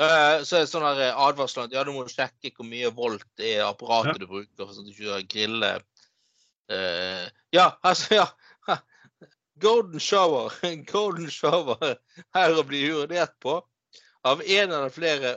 Eh, 0.00 0.42
Så 0.44 0.56
er 0.56 0.64
det 0.64 0.70
sånn 0.70 0.86
eh, 0.88 1.12
advarsel 1.12 1.66
at 1.66 1.74
ja, 1.74 1.82
du 1.84 1.92
må 1.92 2.06
sjekke 2.08 2.52
hvor 2.56 2.68
mye 2.68 2.88
volt 2.96 3.26
det 3.36 3.58
er 3.58 3.66
apparatet 3.66 4.22
du 4.22 4.28
bruker, 4.30 4.70
sånn 4.72 4.88
at 4.88 4.96
du 4.96 5.02
ikke 5.02 5.26
griller 5.34 5.84
uh, 6.72 7.26
Ja, 7.52 7.66
altså, 7.84 8.22
ja. 8.22 8.78
Golden 9.62 10.00
shower. 10.00 10.54
Golden 10.92 11.28
shower 11.30 11.98
er 12.34 12.56
å 12.56 12.64
bli 12.66 12.86
urinert 12.88 13.36
på 13.44 13.60
av 14.24 14.42
en 14.42 14.72
eller 14.72 14.90
flere 14.94 15.36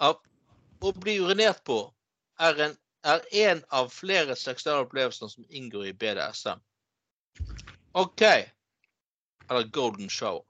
av, 0.00 0.18
Å 0.80 0.92
bli 0.94 1.18
urinert 1.20 1.60
på 1.66 1.80
er 2.38 2.60
en, 2.68 2.74
er 3.02 3.24
en 3.44 3.62
av 3.74 3.90
flere 3.90 4.36
seksuelle 4.38 4.86
opplevelser 4.86 5.30
som 5.32 5.46
inngår 5.50 5.88
i 5.90 5.94
BDSM. 5.98 6.60
OK. 7.98 8.22
Eller 9.50 9.72
golden 9.74 10.08
shower. 10.08 10.44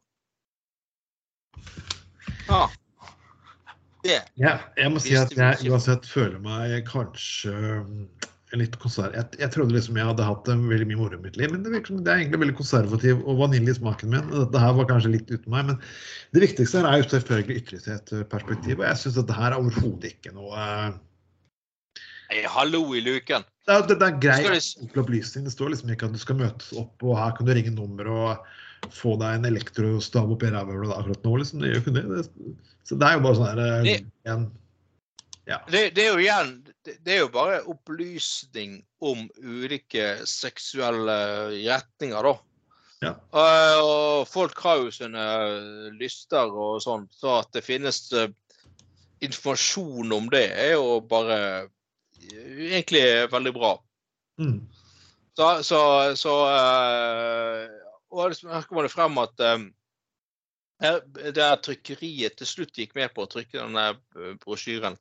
Ja. 2.49 2.69
Det. 4.09 4.19
Ja, 4.41 4.57
jeg 4.81 4.95
må 4.95 5.03
si 5.05 5.15
at 5.19 5.35
jeg 5.37 5.71
uansett 5.71 6.09
føler 6.09 6.39
meg 6.43 6.79
kanskje 6.89 7.55
um, 7.83 8.07
litt 8.57 8.77
konserv... 8.81 9.13
Jeg, 9.17 9.29
jeg 9.43 9.53
trodde 9.53 9.77
liksom 9.77 9.99
jeg 10.01 10.09
hadde 10.09 10.25
hatt 10.25 10.47
det 10.49 10.57
veldig 10.63 10.87
mye 10.89 11.01
moro 11.03 11.19
i 11.19 11.25
mitt 11.27 11.37
liv, 11.41 11.53
men 11.53 11.65
det 11.67 11.75
virker 11.75 11.99
det 12.01 12.13
er 12.13 12.23
egentlig 12.23 12.41
veldig 12.45 12.57
konservativ 12.61 13.21
og 13.25 13.43
vanilje 13.43 13.75
i 13.75 13.81
smaken 13.81 14.15
min. 14.15 14.31
Dette 14.33 14.63
her 14.63 14.79
var 14.79 14.89
kanskje 14.89 15.13
litt 15.17 15.29
uten 15.29 15.53
meg, 15.53 15.69
men 15.73 15.83
det 16.37 16.45
viktigste 16.47 16.81
her 16.81 16.89
er 16.89 17.03
jo 17.03 17.11
selvfølgelig 17.13 17.61
ytringsperspektiv, 17.63 18.81
og 18.81 18.89
jeg 18.89 19.03
syns 19.03 19.21
dette 19.21 19.37
her 19.37 19.53
er 19.53 19.61
overhodet 19.61 20.17
ikke 20.17 20.35
noe 20.37 20.57
Nei, 20.59 20.97
Hey, 22.29 22.43
hallo 22.45 22.83
i 22.93 23.01
luken. 23.01 23.45
det 23.65 23.73
er, 23.73 23.87
det 23.89 24.05
er 24.05 24.17
grei 24.21 24.59
opplysning. 25.01 25.47
Det 25.47 25.53
står 25.55 25.71
liksom 25.73 25.93
ikke 25.95 26.11
at 26.11 26.17
du 26.17 26.21
skal 26.21 26.37
møtes 26.37 26.75
opp, 26.77 27.01
og 27.01 27.17
her 27.17 27.33
kan 27.37 27.49
du 27.49 27.55
ringe 27.57 27.73
nummer 27.73 28.11
og 28.13 28.51
få 28.95 29.17
deg 29.21 29.39
en 29.39 29.49
elektrostav 29.51 30.31
oppi 30.33 30.51
ræva 30.53 30.77
akkurat 30.97 31.25
nå. 31.27 31.37
liksom. 31.43 31.61
Det 31.63 31.73
gjør 31.73 31.83
ikke 31.83 31.95
det. 31.99 32.07
det. 32.13 32.57
Så 32.89 32.97
det 32.99 33.09
er 33.09 33.19
jo 33.19 33.25
bare 33.27 33.39
sånn 33.39 33.51
her 33.51 33.63
eh, 33.65 33.83
Det- 33.89 34.33
en, 34.33 34.51
Det, 35.73 35.83
det 35.97 36.05
er 36.05 36.11
jo 36.13 36.19
igjen 36.21 36.51
det, 36.85 37.13
er 37.15 37.19
jo 37.23 37.29
bare 37.33 37.63
opplysning 37.69 38.83
om 39.01 39.27
ulike 39.41 40.19
seksuelle 40.29 41.17
retninger, 41.55 42.23
da. 42.29 42.35
Ja. 43.05 43.13
Eh, 43.33 43.79
og 43.85 44.29
folk 44.29 44.59
har 44.65 44.81
jo 44.83 44.91
sine 44.93 45.25
lyster 46.01 46.51
og 46.51 46.81
sånn, 46.83 47.07
så 47.15 47.39
at 47.43 47.53
det 47.55 47.63
finnes 47.65 48.01
eh, 48.13 48.29
informasjon 49.25 50.13
om 50.17 50.29
det, 50.33 50.47
er 50.53 50.73
jo 50.75 50.99
bare 51.09 51.39
eh, 51.39 52.73
egentlig 52.75 53.05
veldig 53.33 53.55
bra. 53.57 53.77
mm. 54.43 54.59
Så, 55.39 55.63
så, 55.63 55.81
så 56.19 56.33
eh, 56.51 57.69
Og 58.11 58.33
her 58.33 58.65
kommer 58.69 58.87
det 58.87 58.93
frem 58.95 59.19
at 59.21 59.43
um, 59.45 59.67
her- 60.83 61.61
trykkeriet 61.65 62.39
til 62.39 62.49
slutt 62.49 62.79
gikk 62.79 62.95
med 62.97 63.13
på 63.15 63.25
å 63.25 63.31
trykke 63.31 63.59
denne 63.61 63.91
eh, 63.91 64.35
brosjyren. 64.45 64.99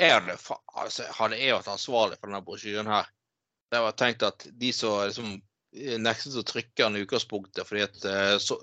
er 0.00 0.20
det, 0.24 0.36
altså, 0.74 1.04
hadde 1.12 1.36
jeg 1.36 1.54
vært 1.54 1.68
ansvarlig 1.68 2.16
for 2.18 2.30
denne 2.30 2.44
brosjyren 2.44 2.88
her, 2.88 3.08
det 3.70 3.80
var 3.84 3.92
tenkt 3.92 4.22
at 4.24 4.46
de 4.62 4.72
som 4.72 5.02
liksom 5.04 5.34
eh, 5.76 5.98
nektet 6.00 6.38
å 6.40 6.46
trykke 6.46 6.82
den 6.86 6.96
i 6.96 7.04
utgangspunktet 7.04 7.68
fordi 7.68 7.84
at 7.84 8.04
eh, 8.08 8.36
så, 8.40 8.56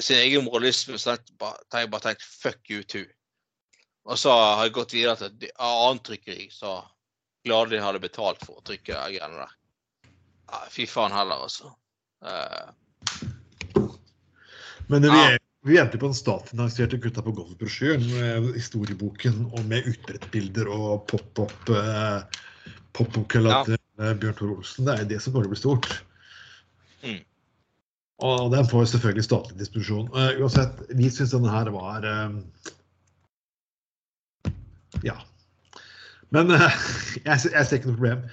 sin 0.00 0.20
egen 0.20 0.44
moralisme, 0.44 0.98
så 1.00 1.14
hadde 1.14 1.80
jeg 1.80 1.90
bare, 1.90 2.04
tenkt 2.04 2.22
fuck 2.22 2.60
you 2.70 2.84
too. 2.84 3.06
Og 4.04 4.20
så 4.20 4.30
har 4.36 4.66
jeg 4.66 4.76
gått 4.76 4.92
videre 4.92 5.16
til 5.16 5.30
et 5.32 5.62
annet 5.64 6.04
trykkeri 6.04 6.50
så 6.52 6.76
gladelig 7.44 7.80
hadde 7.80 8.02
betalt 8.04 8.44
for 8.44 8.60
å 8.60 8.66
trykke 8.66 8.92
de 8.92 9.16
greiene 9.16 9.40
der. 9.40 9.56
Fy 10.70 10.84
faen 10.88 11.16
heller, 11.16 11.46
altså. 11.48 11.72
Eh, 12.24 13.82
Men 14.88 15.02
vi, 15.02 15.08
er, 15.08 15.38
vi 15.64 15.78
endte 15.80 15.98
på 16.00 16.08
den 16.10 16.16
statsfinansierte 16.16 16.98
Gutta 17.00 17.22
på 17.24 17.32
golf-brosjyren 17.36 18.50
historieboken 18.56 19.46
og 19.52 19.62
med 19.68 19.86
utbrettbilder 19.88 20.68
og 20.68 21.06
pop-up 21.08 21.70
eh, 21.72 22.42
pop-up-kølla 22.94 23.50
Ja. 23.50 23.76
eh, 24.00 24.14
Bjørn 24.20 24.36
Tore 24.38 24.58
Olsen. 24.58 24.84
Det 24.86 24.98
er 24.98 25.08
det 25.08 25.20
som 25.22 25.32
kommer 25.32 25.48
til 25.48 25.52
å 25.52 25.54
bli 25.54 25.62
stort. 25.62 25.88
Mm. 27.04 27.22
Og 28.24 28.52
den 28.52 28.68
får 28.70 28.84
jo 28.84 28.90
selvfølgelig 28.92 29.26
statlig 29.26 29.58
disposisjon. 29.58 30.08
Uh, 30.14 30.30
uansett, 30.40 30.82
vi 30.94 31.10
syns 31.10 31.34
denne 31.34 31.50
her 31.50 31.70
var 31.74 32.06
uh, 32.06 32.36
Ja. 35.02 35.16
Men 36.30 36.54
uh, 36.54 36.68
jeg, 37.26 37.50
jeg 37.50 37.66
ser 37.66 37.80
ikke 37.80 37.90
noe 37.90 37.98
problem. 37.98 38.26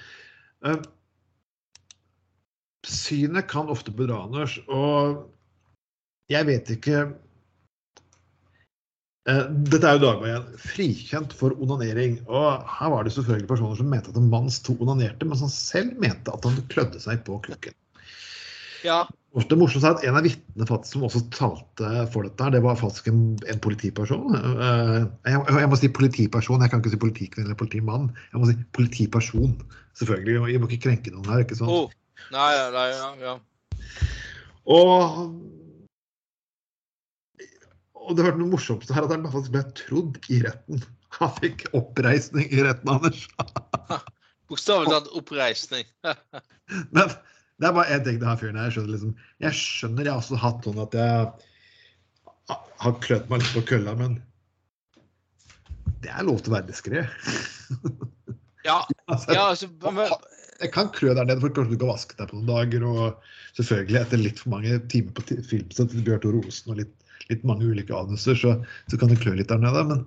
Synet 2.86 3.46
kan 3.50 3.70
ofte 3.70 3.92
bedra, 3.94 4.24
Anders. 4.26 4.56
Og 4.68 5.28
jeg 6.32 6.48
vet 6.48 6.70
ikke 6.76 7.04
Eh, 9.30 9.44
Dette 9.70 9.86
er 9.86 9.98
jo 9.98 10.02
Dagmar 10.02 10.26
igjen. 10.30 10.46
Frikjent 10.58 11.34
for 11.38 11.54
onanering. 11.62 12.18
Og 12.26 12.64
her 12.66 12.90
var 12.90 13.06
det 13.06 13.14
selvfølgelig 13.14 13.50
personer 13.52 13.78
som 13.78 13.90
mente 13.92 14.10
at 14.10 14.18
en 14.18 14.30
mann 14.32 14.50
to 14.66 14.74
onanerte, 14.82 15.28
men 15.28 15.38
som 15.38 15.52
selv 15.52 15.94
mente 16.02 16.32
at 16.34 16.48
han 16.48 16.58
klødde 16.72 17.02
seg 17.02 17.22
på 17.28 17.38
kukken. 17.46 17.76
ja. 18.82 19.04
Det 19.32 19.56
morsomste 19.56 19.88
er 19.88 19.94
at 19.96 20.02
en 20.04 20.16
av 20.18 20.26
vitnene 20.26 20.66
som 20.84 21.04
også 21.06 21.22
talte 21.32 22.02
for 22.12 22.26
dette, 22.26 22.50
det 22.52 22.60
var 22.66 22.74
faktisk 22.76 23.06
en, 23.08 23.20
en 23.48 23.62
politiperson. 23.64 24.34
Eh, 24.36 24.98
Jeg, 25.30 25.38
jeg 25.56 25.70
må 25.70 25.78
si 25.80 25.88
politiperson, 25.88 26.60
jeg 26.60 26.68
kan 26.74 26.82
ikke 26.82 26.92
si 26.92 27.00
politikvinne 27.00 27.46
eller 27.46 27.56
politimann. 27.56 28.10
Jeg 28.34 28.42
må 28.42 28.50
si 28.50 28.58
politiperson, 28.76 29.54
selvfølgelig. 29.96 30.34
vi 30.44 30.52
Jeg 30.52 30.60
må 30.60 30.68
ikke 30.68 30.90
krenke 30.90 31.14
noen 31.14 31.30
her. 31.30 31.46
ikke 31.46 31.56
sant? 31.62 31.70
Oh. 31.70 32.01
Nei, 32.30 32.52
nei, 32.74 32.86
ja, 32.94 33.08
ja. 33.20 33.34
Og, 34.70 35.18
og 37.98 38.14
det 38.14 38.22
har 38.22 38.30
vært 38.30 38.40
noe 38.40 38.52
morsomt 38.54 38.86
her 38.94 39.06
at 39.06 39.14
han 39.14 39.26
faktisk 39.26 39.54
ble 39.56 39.64
trodd 39.78 40.18
i 40.30 40.42
retten. 40.46 40.84
Han 41.18 41.32
fikk 41.40 41.66
oppreisning 41.76 42.48
i 42.54 42.62
retten, 42.64 42.88
Anders. 42.92 43.26
Bokstavelig 44.52 44.92
talt 44.92 45.12
oppreisning. 45.18 45.88
Men 46.94 47.10
det 47.60 47.68
er 47.68 47.76
bare 47.76 47.94
én 47.94 48.04
ting 48.06 48.18
det 48.20 48.28
her 48.28 48.38
fyren 48.40 48.58
her. 48.58 48.70
Jeg 48.70 48.76
skjønner 48.78 48.94
liksom 48.96 49.16
Jeg 49.44 49.58
skjønner 49.58 50.08
jeg 50.08 50.14
har 50.14 50.22
også 50.22 50.40
hatt 50.40 50.66
sånn 50.66 50.82
at 50.82 50.96
jeg 50.98 52.58
har 52.82 53.00
klødd 53.04 53.28
meg 53.30 53.42
litt 53.42 53.54
på 53.54 53.62
kølla, 53.70 53.94
men 53.98 54.16
det 56.02 56.10
er 56.10 56.26
lov 56.26 56.40
til 56.42 56.52
å 56.52 56.58
være 56.58 56.70
diskré. 56.70 57.06
Ja, 58.62 58.84
Altså, 59.10 59.32
ja 59.34 59.48
altså, 59.50 59.66
men, 59.82 60.12
jeg 60.62 60.72
kan 60.74 60.90
klø 60.94 61.12
der 61.16 61.26
nede, 61.26 61.40
for 61.42 61.52
kanskje 61.54 61.74
du 61.76 61.82
kan 61.82 61.92
vaske 61.92 62.16
deg 62.18 62.30
på 62.30 62.38
noen 62.38 62.50
dager. 62.50 62.84
Og 62.86 63.58
selvfølgelig, 63.58 64.00
etter 64.00 64.22
litt 64.22 64.42
for 64.42 64.54
mange 64.54 64.78
timer 64.92 65.14
på 65.16 65.24
filmsett 65.50 65.92
til 65.92 66.04
Bjørn 66.06 66.22
Tore 66.24 66.42
Olsen 66.42 66.74
og 66.74 66.80
litt, 66.82 66.92
litt 67.30 67.46
mange 67.48 67.68
ulike 67.68 67.94
anuser, 67.96 68.38
så, 68.38 68.56
så 68.90 68.98
kan 69.00 69.12
du 69.12 69.18
klø 69.20 69.34
litt 69.38 69.50
der 69.52 69.62
nede. 69.62 69.84
Men 69.90 70.04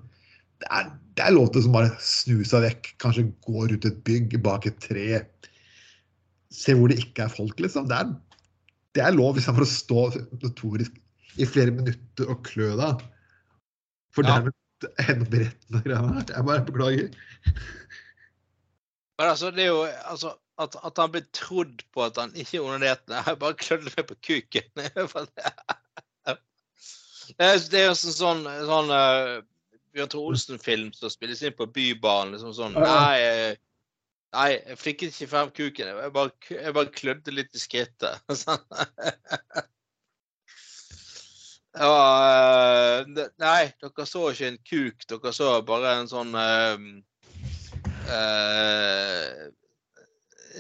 det 0.64 0.72
er, 0.72 0.91
det 1.20 1.26
er 1.28 1.36
lov 1.36 1.51
til 1.53 1.68
å 1.68 1.74
bare 1.76 1.93
snu 2.03 2.39
seg 2.47 2.66
vekk, 2.70 2.91
kanskje 3.03 3.28
gå 3.47 3.66
rundt 3.68 3.89
et 3.89 4.01
bygg, 4.08 4.38
bak 4.45 4.68
et 4.70 4.80
tre. 4.84 5.24
Se 6.56 6.76
hvor 6.78 6.91
det 6.91 7.01
ikke 7.03 7.28
er 7.28 7.34
folk, 7.34 7.60
liksom. 7.60 7.89
Det 7.91 7.99
er, 7.99 8.14
det 8.95 9.03
er 9.03 9.16
lov 9.18 9.39
jeg 9.41 9.56
får 9.58 9.68
stå 9.72 10.06
notorisk 10.43 11.01
i 11.41 11.47
flere 11.49 11.74
minutter 11.76 12.32
og 12.32 12.45
klø 12.47 12.72
deg. 12.80 13.03
For 14.16 14.24
Ja. 14.24 14.38
dermed 14.38 14.56
ende 15.03 15.26
opp 15.26 15.34
i 15.36 15.41
retten 15.43 15.78
og 15.78 15.84
greiene 15.88 16.14
her. 16.16 16.30
Jeg 16.32 16.47
bare 16.47 16.66
beklager. 16.68 17.10
Men 19.18 19.30
altså, 19.30 19.51
det 19.55 19.63
er 19.63 19.72
jo 19.72 19.84
altså, 19.86 20.36
at, 20.61 20.76
at 20.88 20.99
han 21.01 21.11
ble 21.11 21.22
trodd 21.36 21.84
på 21.95 22.03
at 22.05 22.18
han 22.20 22.36
ikke 22.36 22.61
onanerte. 22.63 23.16
Jeg 23.16 23.39
bare 23.41 23.59
klødde 23.59 23.91
meg 23.95 24.07
på 24.09 24.18
kuken. 24.30 24.70
Det 27.26 27.45
er 27.80 27.88
jo 27.88 27.95
sånn, 27.97 28.13
sånn, 28.13 28.41
sånn 28.70 28.91
uh, 28.93 29.39
Bjørn 29.95 30.11
Tore 30.11 30.30
Olsen-film 30.30 30.91
som 30.93 31.09
spilles 31.09 31.41
inn 31.41 31.55
på 31.57 31.66
Bybanen. 31.74 32.36
Liksom 32.36 32.53
sånn 32.53 32.76
Ja, 32.78 32.84
ja. 32.86 32.91
Nei, 32.91 33.22
eh, 33.24 33.55
nei, 34.36 34.49
jeg 34.59 34.78
fikk 34.82 35.05
ikke 35.07 35.30
frem 35.32 35.53
kuken. 35.55 35.89
Jeg 36.03 36.13
bare, 36.16 36.36
jeg 36.51 36.76
bare 36.78 36.93
klødde 36.99 37.34
litt 37.34 37.55
i 37.55 37.61
skrittet. 37.63 38.22
Sånn. 38.43 38.61
Var 41.76 43.01
eh, 43.01 43.26
Nei, 43.41 43.61
dere 43.82 44.07
så 44.07 44.30
ikke 44.30 44.51
en 44.51 44.61
kuk. 44.70 45.07
Dere 45.09 45.34
så 45.36 45.49
bare 45.68 45.95
en 46.01 46.11
sånn 46.11 46.36
eh, 46.39 46.86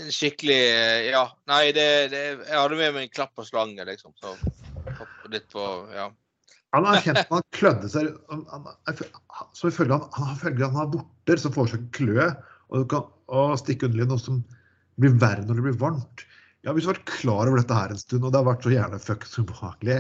en 0.01 0.11
skikkelig 0.11 0.59
eh, 0.59 1.09
Ja. 1.13 1.25
Nei, 1.49 1.71
det, 1.75 1.87
det 2.13 2.21
Jeg 2.25 2.57
hadde 2.57 2.79
med 2.79 2.93
meg 2.95 3.07
en 3.07 3.15
klapp 3.15 3.33
på 3.37 3.45
slangen, 3.47 3.87
liksom. 3.87 4.13
Så 4.19 4.35
litt 5.31 5.47
på 5.53 5.63
Ja. 5.95 6.11
Han 6.75 6.87
er 6.89 6.99
kjent 7.05 7.29
han 7.31 7.45
klødde 7.55 7.87
seg 7.87 8.09
han, 8.27 8.65
ifølge 9.63 9.95
han, 9.95 10.07
han, 10.11 10.33
ifølge 10.35 10.67
han 10.67 10.75
har 10.81 10.89
vorter 10.91 11.39
som 11.39 11.53
forårsaker 11.55 11.87
kløe, 11.95 12.25
og 12.67 12.81
du 12.81 12.85
kan 12.91 13.05
stikke 13.61 13.87
underlig 13.87 14.09
noe 14.09 14.19
som 14.19 14.41
blir 14.99 15.15
verre 15.21 15.45
når 15.45 15.55
det 15.59 15.65
blir 15.69 15.79
varmt. 15.79 16.25
Ja, 16.65 16.73
Hvis 16.73 16.83
du 16.83 16.89
har 16.89 16.97
vært 16.97 17.13
klar 17.13 17.47
over 17.47 17.61
dette 17.61 17.77
her 17.77 17.93
en 17.93 18.01
stund, 18.01 18.25
og 18.25 18.33
det 18.33 18.41
har 18.41 18.49
vært 18.49 18.65
så 18.65 18.73
gjerne 18.73 18.99
fuckings 18.99 19.39
ubehagelig, 19.39 19.99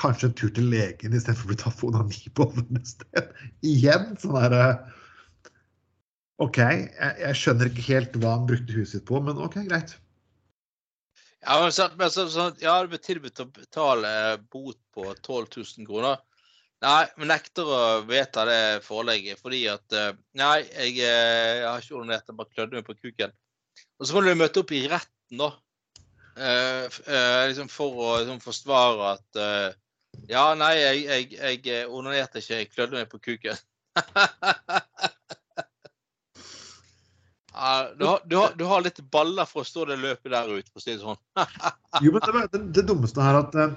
kanskje 0.00 0.30
en 0.30 0.36
tur 0.38 0.50
til 0.56 0.70
legen 0.72 1.14
istedenfor 1.14 1.46
å 1.46 1.50
bli 1.52 1.60
tatt 1.60 1.78
for 1.78 1.92
onani 1.92 2.32
på 2.34 2.46
sted. 2.88 3.30
Igjen 3.66 4.14
sånn 4.22 4.38
herre 4.38 4.64
eh, 4.66 4.98
OK, 6.40 6.58
jeg, 6.60 7.16
jeg 7.20 7.36
skjønner 7.36 7.68
ikke 7.68 7.88
helt 7.90 8.14
hva 8.20 8.38
han 8.38 8.46
brukte 8.48 8.76
huset 8.78 9.00
sitt 9.00 9.06
på, 9.08 9.20
men 9.24 9.40
OK, 9.44 9.58
greit. 9.68 9.92
Ja, 11.44 11.56
men, 11.60 11.72
så, 11.72 11.88
men 12.00 12.12
så, 12.12 12.26
så, 12.32 12.50
ja, 12.60 12.78
det 12.80 12.92
ble 12.92 13.00
tilbudt 13.00 13.42
å 13.42 13.48
betale 13.52 14.10
bot 14.52 14.78
på 14.94 15.06
12 15.12 15.46
000 15.56 15.88
kroner. 15.88 16.20
Nei, 16.80 17.04
men 17.20 17.28
nekter 17.28 17.68
å 17.68 17.80
vedta 18.08 18.46
det 18.48 18.60
forelegget 18.86 19.40
fordi 19.40 19.66
at 19.68 19.96
eh, 19.96 20.14
Nei, 20.40 20.62
jeg, 20.64 20.94
eh, 21.04 21.58
jeg 21.60 21.66
har 21.66 21.82
ikke 21.82 21.98
ordinert 21.98 22.30
jeg 22.30 22.38
bare 22.38 22.54
klødde 22.54 22.78
meg 22.78 22.86
på 22.86 22.96
kuken. 22.96 23.34
Og 24.00 24.08
så 24.08 24.16
må 24.16 24.22
du 24.24 24.32
møte 24.32 24.62
opp 24.62 24.72
i 24.72 24.86
retten, 24.88 25.42
da. 25.42 25.50
Uh, 26.40 26.86
eh, 27.10 27.42
liksom 27.50 27.68
for 27.68 27.98
å 28.00 28.10
liksom, 28.22 28.38
forsvare 28.40 29.10
at 29.10 29.40
uh, 29.42 29.74
Ja, 30.30 30.54
nei, 30.56 30.72
jeg, 30.78 31.28
jeg, 31.36 31.58
jeg 31.66 31.90
onanerte 31.90 32.40
ikke, 32.40 32.62
jeg 32.62 32.70
klødde 32.72 32.96
meg 32.96 33.12
på 33.12 33.20
kuken. 33.28 33.60
Du, 37.98 38.06
har, 38.06 38.20
du, 38.24 38.36
har, 38.36 38.54
du 38.56 38.64
har 38.64 38.80
litt 38.84 39.00
baller 39.12 39.48
for 39.48 39.60
å 39.60 39.68
stå 39.68 39.84
det 39.90 39.98
løpet 40.00 40.32
der 40.32 40.48
ute, 40.48 40.70
for 40.70 40.80
å 40.80 40.84
si 40.84 40.94
det 40.94 41.02
sånn. 41.02 41.18
Jo, 42.04 42.14
men 42.14 42.24
det, 42.24 42.44
det, 42.54 42.60
det 42.78 42.84
dummeste 42.88 43.20
her 43.24 43.36
at 43.42 43.56
eh, 43.58 43.74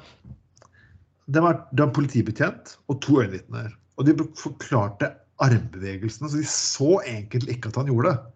det 1.25 1.41
var, 1.43 1.65
det 1.71 1.81
var 1.81 1.89
en 1.89 1.95
politibetjent 1.97 2.77
og 2.91 3.01
to 3.03 3.17
øyenvitner. 3.23 3.73
Og 3.99 4.07
de 4.07 4.15
forklarte 4.39 5.11
armbevegelsene, 5.43 6.29
så 6.29 6.39
de 6.39 6.47
så 6.47 6.89
egentlig 7.01 7.57
ikke 7.57 7.73
at 7.73 7.81
han 7.81 7.91
gjorde 7.91 8.13
det. 8.13 8.33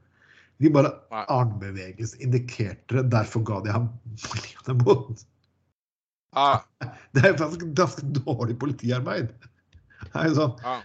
De 0.65 0.73
bare 0.73 0.91
armbevegelsen 1.11 2.25
indikerte 2.25 2.97
det, 2.97 3.07
derfor 3.13 3.45
ga 3.47 3.61
de 3.63 3.73
ham 3.75 3.89
livet 4.41 4.83
mot. 4.83 5.25
Ja, 6.35 6.49
Det 7.15 7.23
er 7.23 7.37
ganske, 7.39 7.71
ganske 7.77 8.03
dårlig 8.19 8.57
politiarbeid. 8.59 9.31
Det 10.03 10.13
er 10.17 10.31
jo 10.31 10.37
sånn. 10.41 10.57
ja. 10.65 10.79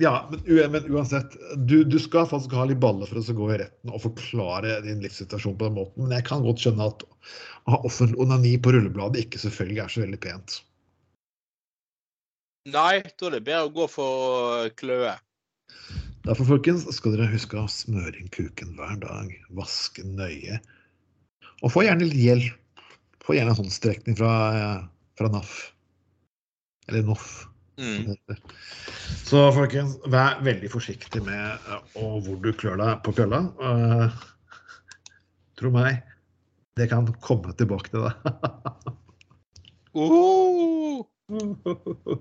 Ja, 0.00 0.30
men, 0.30 0.72
men 0.72 0.84
uansett. 0.94 1.36
Du, 1.56 1.84
du 1.84 1.98
skal 2.00 2.26
faktisk 2.26 2.54
ha 2.56 2.64
litt 2.68 2.80
baller 2.80 3.08
for 3.08 3.20
å 3.20 3.36
gå 3.36 3.48
i 3.52 3.58
retten 3.60 3.92
og 3.92 4.04
forklare 4.06 4.80
din 4.86 5.02
livssituasjon 5.04 5.58
på 5.58 5.68
den 5.68 5.76
måten. 5.76 6.06
Men 6.06 6.16
jeg 6.16 6.26
kan 6.28 6.44
godt 6.44 6.62
skjønne 6.64 6.88
at 6.88 7.04
å 7.04 7.74
ha 7.74 7.80
offentlig 7.86 8.20
onani 8.22 8.54
på 8.62 8.72
rullebladet 8.74 9.26
ikke 9.26 9.42
selvfølgelig 9.42 9.82
er 9.84 9.92
så 9.92 10.04
veldig 10.04 10.20
pent. 10.22 10.56
Nei, 12.72 13.02
da 13.02 13.28
er 13.28 13.36
det 13.36 13.42
bedre 13.42 13.66
å 13.66 13.74
gå 13.74 13.88
for 13.90 14.72
kløe. 14.78 15.16
Derfor 16.22 16.46
folkens, 16.46 16.86
skal 16.94 17.16
dere 17.16 17.30
huske 17.32 17.58
å 17.58 17.66
smøre 17.70 18.14
inn 18.20 18.30
kuken 18.30 18.76
hver 18.78 19.00
dag. 19.02 19.32
Vaske 19.58 20.04
nøye. 20.06 20.60
Og 21.62 21.72
få 21.74 21.82
gjerne 21.86 22.06
litt 22.06 22.22
hjelp. 22.22 22.84
Få 23.22 23.34
gjerne 23.36 23.54
en 23.54 23.58
håndstrekning 23.58 24.16
fra, 24.18 24.30
eh, 24.54 24.84
fra 25.18 25.30
NAF. 25.30 25.72
Eller 26.88 27.02
NOF. 27.06 27.51
Mm. 27.82 28.14
Så 29.26 29.42
folkens, 29.56 29.96
vær 30.12 30.38
veldig 30.46 30.70
forsiktig 30.70 31.22
med 31.26 31.42
eh, 31.42 31.80
og 31.98 32.22
hvor 32.26 32.36
du 32.44 32.52
klør 32.54 32.78
deg 32.78 33.00
på 33.06 33.14
kølla. 33.16 33.40
Uh, 33.58 34.08
tro 35.58 35.72
meg, 35.74 36.02
det 36.78 36.86
kan 36.92 37.08
komme 37.24 37.54
tilbake 37.58 37.90
til 37.90 38.06
deg. 38.06 38.14
oh! 39.98 41.02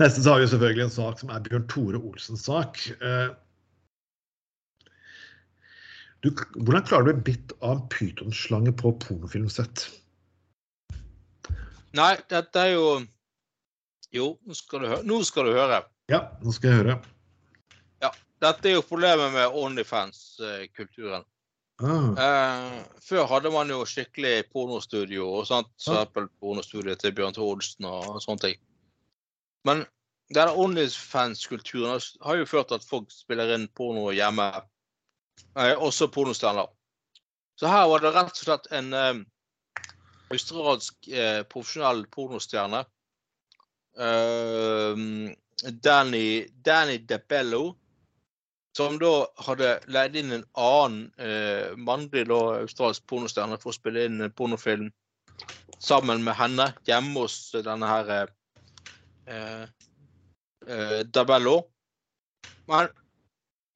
Neste 0.00 0.24
så 0.24 0.34
har 0.34 0.42
vi 0.42 0.50
selvfølgelig 0.50 0.84
en 0.88 0.94
sak 0.94 1.20
som 1.22 1.30
er 1.30 1.42
Bjørn 1.44 1.68
Tore 1.70 1.98
Olsens 2.02 2.44
sak. 2.48 2.80
Eh, 2.98 3.30
Du, 6.24 6.30
hvordan 6.56 6.86
klarer 6.88 7.04
du 7.04 7.10
en 7.12 7.24
bitt 7.24 7.52
av 7.60 7.74
en 7.74 7.88
pytonslange 7.92 8.72
på 8.80 8.94
pornofilmsett? 9.02 9.82
nei, 11.92 12.14
dette 12.32 12.62
er 12.62 12.70
jo 12.72 12.86
Jo, 14.14 14.38
nå 14.46 14.54
skal 14.54 14.84
du, 14.84 14.86
høre. 14.92 15.02
nå 15.04 15.20
skal 15.26 15.48
du 15.48 15.52
høre. 15.56 15.82
Ja, 16.12 16.20
nå 16.44 16.52
skal 16.54 16.70
jeg 16.70 16.82
høre. 16.84 17.00
Dette 18.44 18.68
er 18.68 18.74
jo 18.74 18.82
problemet 18.84 19.32
med 19.32 19.54
Onlyfans-kulturen. 19.56 21.22
Ah, 21.80 22.10
Eh, 22.20 22.82
før 23.02 23.24
hadde 23.30 23.50
man 23.50 23.70
jo 23.72 23.84
skikkelig 23.88 24.44
pornostudio, 24.52 25.24
og 25.38 25.46
sånt, 25.48 25.70
så 25.80 25.94
Ja. 25.94 26.00
Apple 26.02 26.28
pornostudio 26.40 26.94
til 26.94 27.12
Bjørn 27.12 27.32
Tore 27.34 27.54
Olsen 27.56 27.84
og 27.88 28.20
sånne 28.22 28.40
ting. 28.40 28.56
Men 29.64 29.86
denne 30.34 30.52
Onlyfans-kulturen 30.54 32.00
har 32.22 32.36
jo 32.36 32.44
ført 32.44 32.68
til 32.68 32.74
at 32.74 32.84
folk 32.84 33.10
spiller 33.10 33.54
inn 33.54 33.66
porno 33.68 34.12
hjemme, 34.12 34.62
eh, 35.56 35.74
også 35.74 36.10
pornostjerner. 36.12 36.68
Så 37.56 37.66
her 37.66 37.88
var 37.88 38.00
det 38.00 38.12
rett 38.14 38.38
og 38.38 38.44
slett 38.44 38.66
en 38.72 38.92
eh, 38.92 39.24
australsk 40.30 41.08
eh, 41.08 41.42
profesjonell 41.44 42.04
pornostjerne. 42.06 42.84
Eh, 43.94 45.02
Danny, 45.84 46.26
Danny 46.66 46.98
DeBello 47.06 47.74
som 48.76 48.98
da 48.98 49.12
hadde 49.46 49.76
leid 49.86 50.16
inn 50.18 50.34
en 50.34 50.44
annen 50.58 51.04
eh, 51.22 51.74
mannlig 51.78 52.26
australsk 52.34 53.04
pornostjerne 53.06 53.58
for 53.62 53.70
å 53.70 53.76
spille 53.76 54.08
inn 54.08 54.24
en 54.24 54.34
pornofilm 54.34 54.88
sammen 55.78 56.24
med 56.26 56.34
henne 56.38 56.72
hjemme 56.88 57.22
hos 57.22 57.36
denne 57.54 57.86
her 57.86 58.10
eh, 59.30 59.64
eh, 60.66 61.00
Dabello. 61.06 61.60
Men 62.66 62.90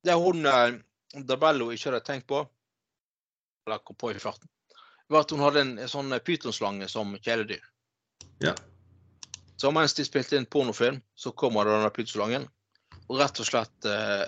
det 0.02 0.18
hun 0.18 0.46
eh, 0.50 0.80
Dabello 1.30 1.70
ikke 1.70 1.92
hadde 1.92 2.04
tenkt 2.06 2.26
på, 2.30 2.42
eller 3.68 3.84
kom 3.86 3.98
på 3.98 4.10
i 4.10 4.22
farten, 4.22 4.50
var 5.08 5.22
at 5.22 5.30
hun 5.34 5.44
hadde 5.46 5.62
en, 5.62 5.74
en 5.78 5.92
sånn 5.92 6.10
pytonslange 6.24 6.90
som 6.90 7.14
kjæledyr. 7.22 7.62
Ja. 8.42 8.56
Så 9.58 9.72
mens 9.74 9.90
de 9.98 10.04
spilte 10.06 10.38
inn 10.38 10.46
pornofilm, 10.46 11.00
så 11.18 11.34
kommer 11.34 11.66
denne 11.66 11.90
pizzolangen 11.94 12.44
og 13.08 13.18
rett 13.18 13.40
og 13.42 13.46
slett 13.48 13.84
eh, 13.88 14.24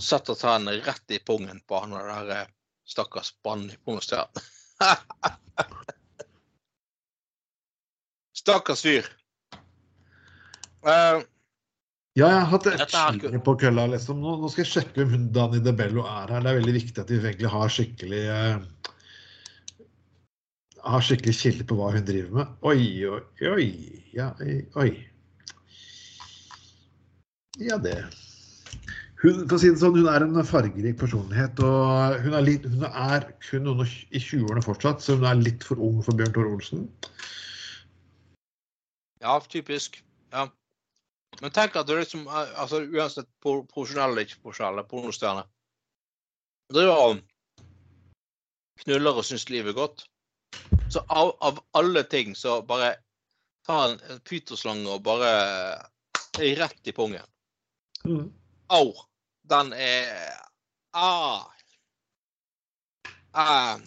setter 0.00 0.34
tennene 0.38 0.80
rett 0.86 1.10
i 1.12 1.18
pungen 1.20 1.60
på 1.68 1.80
han 1.82 1.92
og 1.92 1.98
den 2.00 2.10
der 2.14 2.28
eh, 2.38 2.48
stakkars 2.88 3.30
bannen 3.44 3.70
i 3.74 3.78
pornostjernen. 3.84 4.40
stakkars 8.44 8.82
fyr. 8.86 9.04
Uh, 10.84 11.20
Ja, 12.14 12.28
jeg 12.30 12.42
har 12.44 12.50
hatt 12.52 12.66
et 12.70 12.82
skikkelig 12.86 13.40
på 13.42 13.56
kølla. 13.58 13.88
Liksom. 13.90 14.20
Nå, 14.22 14.36
nå 14.38 14.46
skal 14.52 14.62
jeg 14.62 14.70
sjekke 14.70 15.02
om 15.02 15.10
hun 15.16 15.24
Dani 15.34 15.58
DeBello 15.64 16.04
er 16.06 16.30
her. 16.30 16.44
Det 16.44 16.50
er 16.52 16.58
veldig 16.60 16.74
viktig 16.76 17.00
at 17.02 17.08
vi 17.10 17.16
egentlig 17.18 17.50
har 17.50 17.72
skikkelig 17.74 18.20
eh, 18.30 18.60
har 20.84 21.04
skikkelig 21.04 21.34
kilde 21.38 21.66
på 21.68 21.78
hva 21.78 21.92
hun 21.94 22.06
driver 22.06 22.38
med. 22.40 22.52
Oi, 22.66 22.82
oi, 23.08 23.22
oi. 23.50 23.68
Ja, 24.16 24.30
oi. 24.80 24.90
Ja, 27.62 27.78
det 27.78 27.98
hun, 29.24 29.44
for 29.48 29.56
å 29.56 29.60
si 29.60 29.70
det 29.72 29.80
sånn, 29.80 29.96
hun 29.96 30.08
er 30.10 30.24
en 30.26 30.36
fargerik 30.44 30.98
personlighet. 31.00 31.60
og 31.64 32.18
Hun 32.24 32.34
er, 32.36 32.44
litt, 32.44 32.66
hun 32.68 32.84
er 32.84 33.24
kun 33.46 33.64
noen 33.64 33.86
i 33.86 34.20
20-årene 34.20 34.64
fortsatt, 34.64 35.00
så 35.00 35.16
hun 35.16 35.24
er 35.28 35.40
litt 35.40 35.64
for 35.64 35.80
ung 35.80 36.02
for 36.04 36.16
Bjørn 36.18 36.34
Tore 36.36 36.52
Olsen. 36.52 36.84
ja, 39.24 39.38
typisk. 39.48 40.02
Ja. 40.34 40.48
Men 41.40 41.54
tenk 41.56 41.76
at 41.80 41.88
er 41.88 42.02
liksom 42.02 42.26
eh, 42.28 42.52
altså 42.60 42.82
Uansett 42.84 43.30
profesjonelle 43.42 44.12
eller 44.12 44.26
ikke 44.28 44.42
profesjonelle 44.44 44.84
pornostjerne 44.90 45.46
driver 46.74 47.00
og 47.00 47.22
knuller 48.84 49.18
og 49.18 49.26
syns 49.26 49.48
livet 49.50 49.72
er 49.72 49.78
godt. 49.78 50.04
Så 50.94 51.00
av, 51.08 51.32
av 51.42 51.58
alle 51.74 52.04
ting 52.06 52.36
så 52.38 52.60
bare 52.62 52.92
ta 53.66 53.80
en, 53.88 53.96
en 54.10 54.20
pytoslange 54.22 54.86
og 54.86 55.00
bare 55.02 55.30
rett 56.38 56.86
i 56.86 56.92
pungen. 56.94 57.26
Mm. 58.06 58.28
Au! 58.70 58.92
Den 59.50 59.72
er 59.74 60.12
Ah! 60.94 61.50
Ah. 63.32 63.80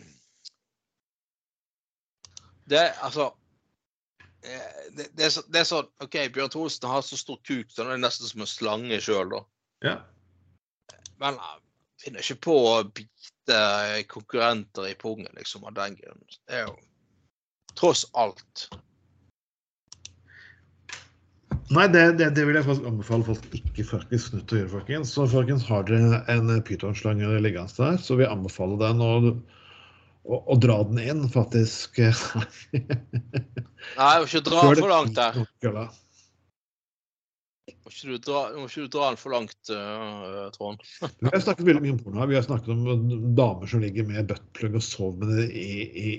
Det 2.65 2.81
altså 2.99 3.29
eh, 4.43 4.91
det, 4.91 5.07
det, 5.13 5.25
er 5.25 5.29
så, 5.29 5.45
det 5.47 5.61
er 5.61 5.69
sånn 5.69 5.87
OK, 6.03 6.17
Bjørn 6.35 6.51
Tholsen 6.51 6.89
har 6.91 7.05
så 7.07 7.15
stor 7.15 7.39
kuk, 7.47 7.71
så 7.71 7.85
han 7.85 7.93
er 7.95 8.03
nesten 8.03 8.27
som 8.27 8.43
en 8.43 8.51
slange 8.51 8.99
sjøl, 8.99 9.31
da. 9.31 9.41
Ja. 9.87 9.95
Men 11.23 11.39
han 11.39 11.63
finner 12.03 12.19
ikke 12.19 12.49
på 12.49 12.57
å 12.73 12.75
bite 12.83 13.63
konkurrenter 14.11 14.91
i 14.91 14.99
pungen, 14.99 15.31
liksom, 15.39 15.63
av 15.71 15.79
den 15.79 15.95
grunn. 16.01 16.27
Det 16.43 16.59
er 16.59 16.67
jo 16.67 16.75
tross 17.77 18.07
alt. 18.17 18.67
Nei, 21.67 21.83
det, 21.91 22.01
det, 22.15 22.29
det 22.37 22.45
vil 22.47 22.55
jeg 22.55 22.63
faktisk 22.63 22.85
anbefale 22.87 23.25
folk 23.27 23.55
ikke 23.57 23.83
faktisk 23.89 24.37
nødt 24.37 24.45
til 24.47 24.55
å 24.55 24.59
gjøre, 24.61 24.73
folkens. 24.77 25.11
Så 25.11 25.25
folkens, 25.27 25.65
har 25.67 25.83
dere 25.89 26.21
en 26.31 26.51
pytonslange 26.67 27.27
liggende 27.43 27.75
der, 27.75 27.97
så 27.99 28.15
vil 28.15 28.23
jeg 28.23 28.35
anbefale 28.37 28.77
den 28.79 29.03
å, 29.03 29.09
å, 30.23 30.39
å 30.39 30.57
dra 30.63 30.77
den 30.87 31.01
inn, 31.03 31.25
faktisk. 31.33 31.99
Nei, 33.99 34.13
må 34.15 34.29
ikke 34.29 34.45
dra 34.47 34.63
den 34.69 34.79
for 34.79 34.93
langt 34.93 35.19
der. 35.19 35.41
Må 37.83 37.91
ikke 37.91 38.13
du 38.13 38.17
dra, 38.23 38.45
må 38.55 38.69
ikke 38.69 38.87
du 38.87 38.95
dra 38.95 39.11
den 39.11 39.19
for 39.19 39.35
langt, 39.35 39.59
uh, 39.71 40.47
Trond. 40.55 40.87
Vi 41.19 41.33
har 41.33 41.43
snakket 41.43 41.67
veldig 41.67 41.83
mye 41.83 41.97
om 41.97 42.01
porno 42.05 42.23
her. 42.23 42.31
Vi 42.31 42.39
har 42.39 42.47
snakket 42.47 42.71
om 42.71 43.35
damer 43.35 43.67
som 43.67 43.83
ligger 43.83 44.07
med 44.07 44.31
buttplug 44.31 44.79
og 44.79 44.87
sover 44.87 45.19
med 45.25 45.35
det 45.35 45.49
i, 45.51 45.69
i, 45.83 46.15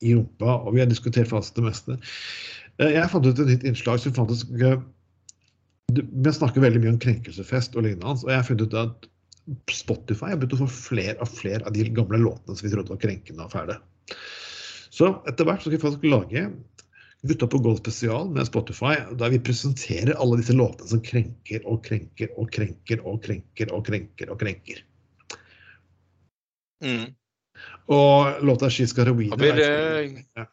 i 0.00 0.14
rumpa, 0.16 0.56
og 0.64 0.74
vi 0.74 0.82
har 0.82 0.88
diskutert 0.90 1.30
fast 1.30 1.56
det 1.56 1.66
meste. 1.66 1.98
Eh, 2.80 2.96
Jeg 2.96 3.10
fant 3.12 3.26
ut 3.26 3.38
et 3.38 3.52
nytt 3.52 3.66
innslag 3.68 4.00
som 4.02 4.16
eh, 4.16 4.80
Vi 5.90 6.32
snakker 6.32 6.64
veldig 6.64 6.82
mye 6.82 6.94
om 6.94 7.02
krenkelsefest 7.02 7.76
og 7.76 7.86
lignende, 7.86 8.16
og 8.16 8.30
jeg 8.30 8.38
har 8.38 8.48
funnet 8.48 8.68
ut 8.68 8.78
at 8.80 9.10
Spotify 9.74 10.32
har 10.32 10.38
begynt 10.38 10.58
å 10.58 10.64
få 10.64 10.70
flere 10.70 11.16
og 11.20 11.30
flere 11.32 11.64
av 11.66 11.74
de 11.74 11.88
gamle 11.90 12.20
låtene 12.20 12.54
som 12.54 12.66
vi 12.66 12.72
trodde 12.74 12.92
var 12.92 13.00
krenkende 13.02 13.46
og 13.46 13.54
fæle. 13.54 13.78
Så 14.90 15.14
etter 15.30 15.48
hvert 15.48 15.64
skal 15.64 15.74
vi 15.74 15.80
faktisk 15.82 16.06
lage 16.10 16.44
Gutta 17.28 17.44
på 17.52 17.58
Golf 17.60 17.82
spesial 17.82 18.30
med 18.32 18.46
Spotify, 18.48 18.94
der 19.20 19.32
vi 19.34 19.42
presenterer 19.44 20.16
alle 20.16 20.38
disse 20.40 20.54
låtene 20.56 20.88
som 20.88 21.02
krenker 21.04 21.66
og 21.68 21.82
krenker 21.84 22.30
og 22.40 22.48
krenker 22.54 23.02
og 23.04 23.18
krenker 23.26 23.74
og 23.76 23.82
krenker 23.84 24.32
og 24.32 24.40
krenker. 24.40 24.80
Mm. 26.80 27.10
Og 27.90 28.42
låta 28.42 28.68
'She's 28.70 28.94
Got 28.94 29.08
a 29.08 29.12
Wiener' 29.12 29.42
er- 29.42 29.56
det- 29.56 30.24
Ja. 30.36 30.44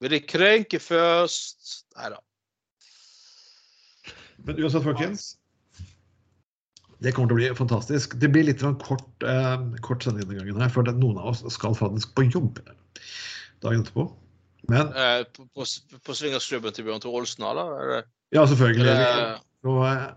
Vil 0.00 0.10
de 0.10 0.20
krenke 0.20 0.78
først? 0.78 1.84
Nei 1.96 2.08
da. 2.10 2.16
Men 4.44 4.56
uansett, 4.58 4.82
folkens. 4.82 5.36
Det 7.02 7.12
kommer 7.14 7.28
til 7.28 7.34
å 7.34 7.40
bli 7.40 7.50
fantastisk. 7.54 8.18
Det 8.18 8.30
blir 8.32 8.44
litt 8.44 8.60
kort, 8.82 9.22
eh, 9.22 9.58
kort 9.82 10.02
sending 10.02 10.28
denne 10.28 10.38
gangen, 10.38 10.60
her, 10.60 10.68
for 10.68 10.82
noen 10.82 11.18
av 11.18 11.26
oss 11.26 11.54
skal 11.54 11.74
faktisk 11.74 12.14
på 12.14 12.28
jobb 12.32 12.60
dagen 13.62 13.82
etterpå. 13.82 14.08
Men 14.68 14.92
Eh, 14.94 15.24
på, 15.34 15.46
på, 15.54 15.64
på 16.04 16.14
til 16.14 16.84
Bjørn 16.84 17.00
Tor 17.00 17.14
Olsen, 17.18 17.44
eller? 17.44 17.98
Er 17.98 18.04
ja, 18.32 18.46
selvfølgelig. 18.46 18.84
det- 18.84 19.40
Og, 19.64 19.86
eh, 19.86 20.10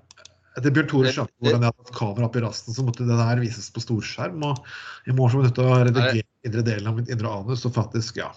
etter 0.58 0.72
Bjørn 0.76 0.88
Tore 0.92 1.12
skjønte 1.12 1.34
det- 1.36 1.50
hvordan 1.52 1.64
jeg 1.66 1.72
hadde 1.72 1.84
hatt 1.86 1.96
kamera 1.98 2.28
oppi 2.30 2.42
rasten, 2.44 2.74
så 2.74 2.84
måtte 2.88 3.06
det 3.08 3.18
der 3.20 3.42
vises 3.44 3.70
på 3.76 3.84
storskjerm. 3.84 4.44
Og 4.48 4.66
i 5.08 5.16
morgen 5.16 5.32
så 5.32 5.38
var 5.38 5.46
jeg 5.46 5.50
nødt 5.50 5.56
til 5.60 5.70
å 5.70 5.78
redigere 5.84 6.24
indre 6.48 6.64
delen 6.64 6.88
av 6.88 6.96
mitt 7.00 7.10
indre 7.10 7.28
anus, 7.30 7.66
og 7.68 7.74
faktisk, 7.76 8.18
ja. 8.24 8.32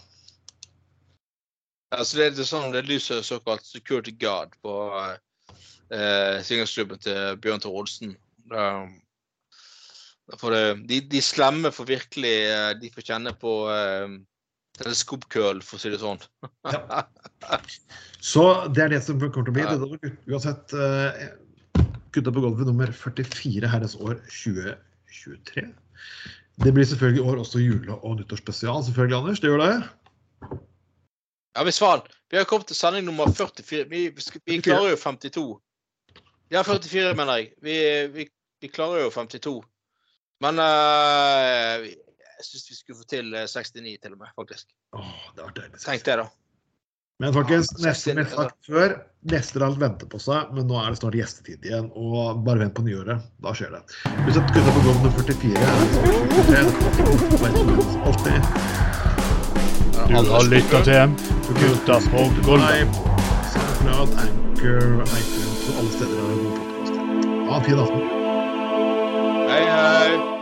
Altså, 1.95 2.17
det, 2.19 2.25
er- 2.27 2.35
det 2.37 2.45
er 2.45 2.51
sånn 2.53 2.73
det 2.75 2.85
lyser 2.89 3.23
såkalt 3.25 3.65
security 3.65 4.13
guard 4.13 4.53
på 4.63 4.75
eh, 5.91 6.43
swingersklubben 6.45 6.99
til 7.01 7.37
Bjørn 7.41 7.63
Tore 7.65 7.81
Olsen. 7.81 8.17
Um, 8.51 8.99
for 10.37 10.53
det, 10.53 10.87
de, 10.89 11.01
de 11.09 11.21
slemme 11.25 11.71
får 11.73 11.87
virkelig 11.89 12.35
eh, 12.49 12.71
De 12.81 12.91
får 12.93 13.05
kjenne 13.09 13.33
på 13.41 13.53
eh, 13.73 14.19
teleskopkøl, 14.79 15.63
for 15.65 15.77
å 15.77 15.81
si 15.83 15.91
det 15.91 16.01
sånn. 16.03 16.21
Ja. 16.69 17.05
Så 18.21 18.45
det 18.75 18.83
er 18.85 18.93
det 18.93 19.01
som 19.07 19.19
kommer 19.19 19.49
til 19.49 19.55
å 19.55 19.57
bli. 19.57 19.65
Ja. 19.65 19.77
Det 19.79 20.33
uansett 20.35 20.75
eh, 20.77 21.29
Gutta 22.19 22.33
på 22.35 22.43
gulvet 22.43 22.67
nummer 22.67 22.91
44 22.91 23.69
herres 23.71 23.95
år 23.95 24.17
2023. 24.27 25.69
Det 26.59 26.73
blir 26.75 26.87
selvfølgelig 26.91 27.21
i 27.21 27.27
år 27.31 27.43
også 27.45 27.61
jule- 27.63 27.99
og 28.03 28.17
nyttårsspesial, 28.19 28.83
selvfølgelig, 28.85 29.19
Anders. 29.19 29.41
Det 29.41 29.53
gjør 29.53 29.63
det? 29.63 29.77
Ja, 31.55 31.63
hvis 31.63 31.79
faen. 31.79 32.03
Vi 32.31 32.37
har 32.37 32.45
kommet 32.45 32.67
til 32.67 32.77
sending 32.77 33.07
nummer 33.07 33.31
44. 33.31 33.87
Vi, 33.89 34.01
vi, 34.47 34.59
klarer 34.59 34.91
jo 34.91 34.97
52. 34.97 35.47
Ja, 36.51 36.63
44, 36.63 37.15
mener 37.15 37.37
jeg. 37.37 37.53
Vi, 37.63 37.79
vi, 38.17 38.27
vi 38.61 38.69
klarer 38.69 39.05
jo 39.05 39.15
52. 39.15 39.55
Men 40.43 40.59
uh, 40.59 41.87
jeg 41.87 42.47
syns 42.51 42.67
vi 42.71 42.81
skulle 42.81 42.99
få 42.99 43.07
til 43.11 43.35
eh, 43.35 43.47
69, 43.47 43.99
til 44.03 44.13
og 44.13 44.19
med, 44.19 44.35
faktisk. 44.35 44.67
Åh, 44.99 45.15
det 45.37 45.45
var 45.45 45.55
deilig. 45.55 45.81
Tenk 45.87 46.05
det, 46.07 46.19
da. 46.25 46.27
Men 47.19 47.33
folkens, 47.35 47.73
Ja, 47.79 47.89
neste 47.89 48.11
som 48.13 48.19
jeg 48.21 48.27
har 48.31 48.45
sagt 48.45 48.67
før, 48.69 48.93
neste 49.27 49.59
alt 49.67 49.81
venter 49.81 50.07
på 50.07 50.21
seg, 50.23 50.53
men 50.55 50.69
nå 50.71 50.77
er 50.79 50.93
det 50.95 51.01
snart 51.01 51.17
gjestetid 51.19 51.65
igjen. 51.67 51.89
Og 51.99 52.45
bare 52.47 52.63
vent 52.63 52.77
på 52.77 52.85
nyåret. 52.87 53.25
Da 53.43 53.51
skjer 53.59 53.75
det. 53.75 53.81
Uansett, 54.23 54.53
gutta 54.55 54.71
på 54.77 54.85
gulvet 54.87 55.03
nummer 55.03 55.19
44 55.27 55.59
herrens 55.67 55.97
år 55.99 56.07
2023. 56.15 57.59
Alltid. 58.07 58.39
Du 59.99 60.15
har 60.31 60.47
lytta 60.55 60.79
til 60.87 61.03
Gutta 61.59 61.99
på 62.15 62.21
gulvet. 62.47 63.03
SoundCloud, 63.51 64.11
Anchor, 64.23 64.81
iTunes 65.11 65.61
og 65.67 65.83
alle 65.83 65.93
steder 65.99 66.15
der 66.15 66.27
det 66.31 66.39
er. 66.39 67.03
Ha 67.51 67.59
en 67.59 67.65
fin 67.67 67.79
aften. 67.83 68.03
Hei, 69.51 69.63
hei. 69.75 70.38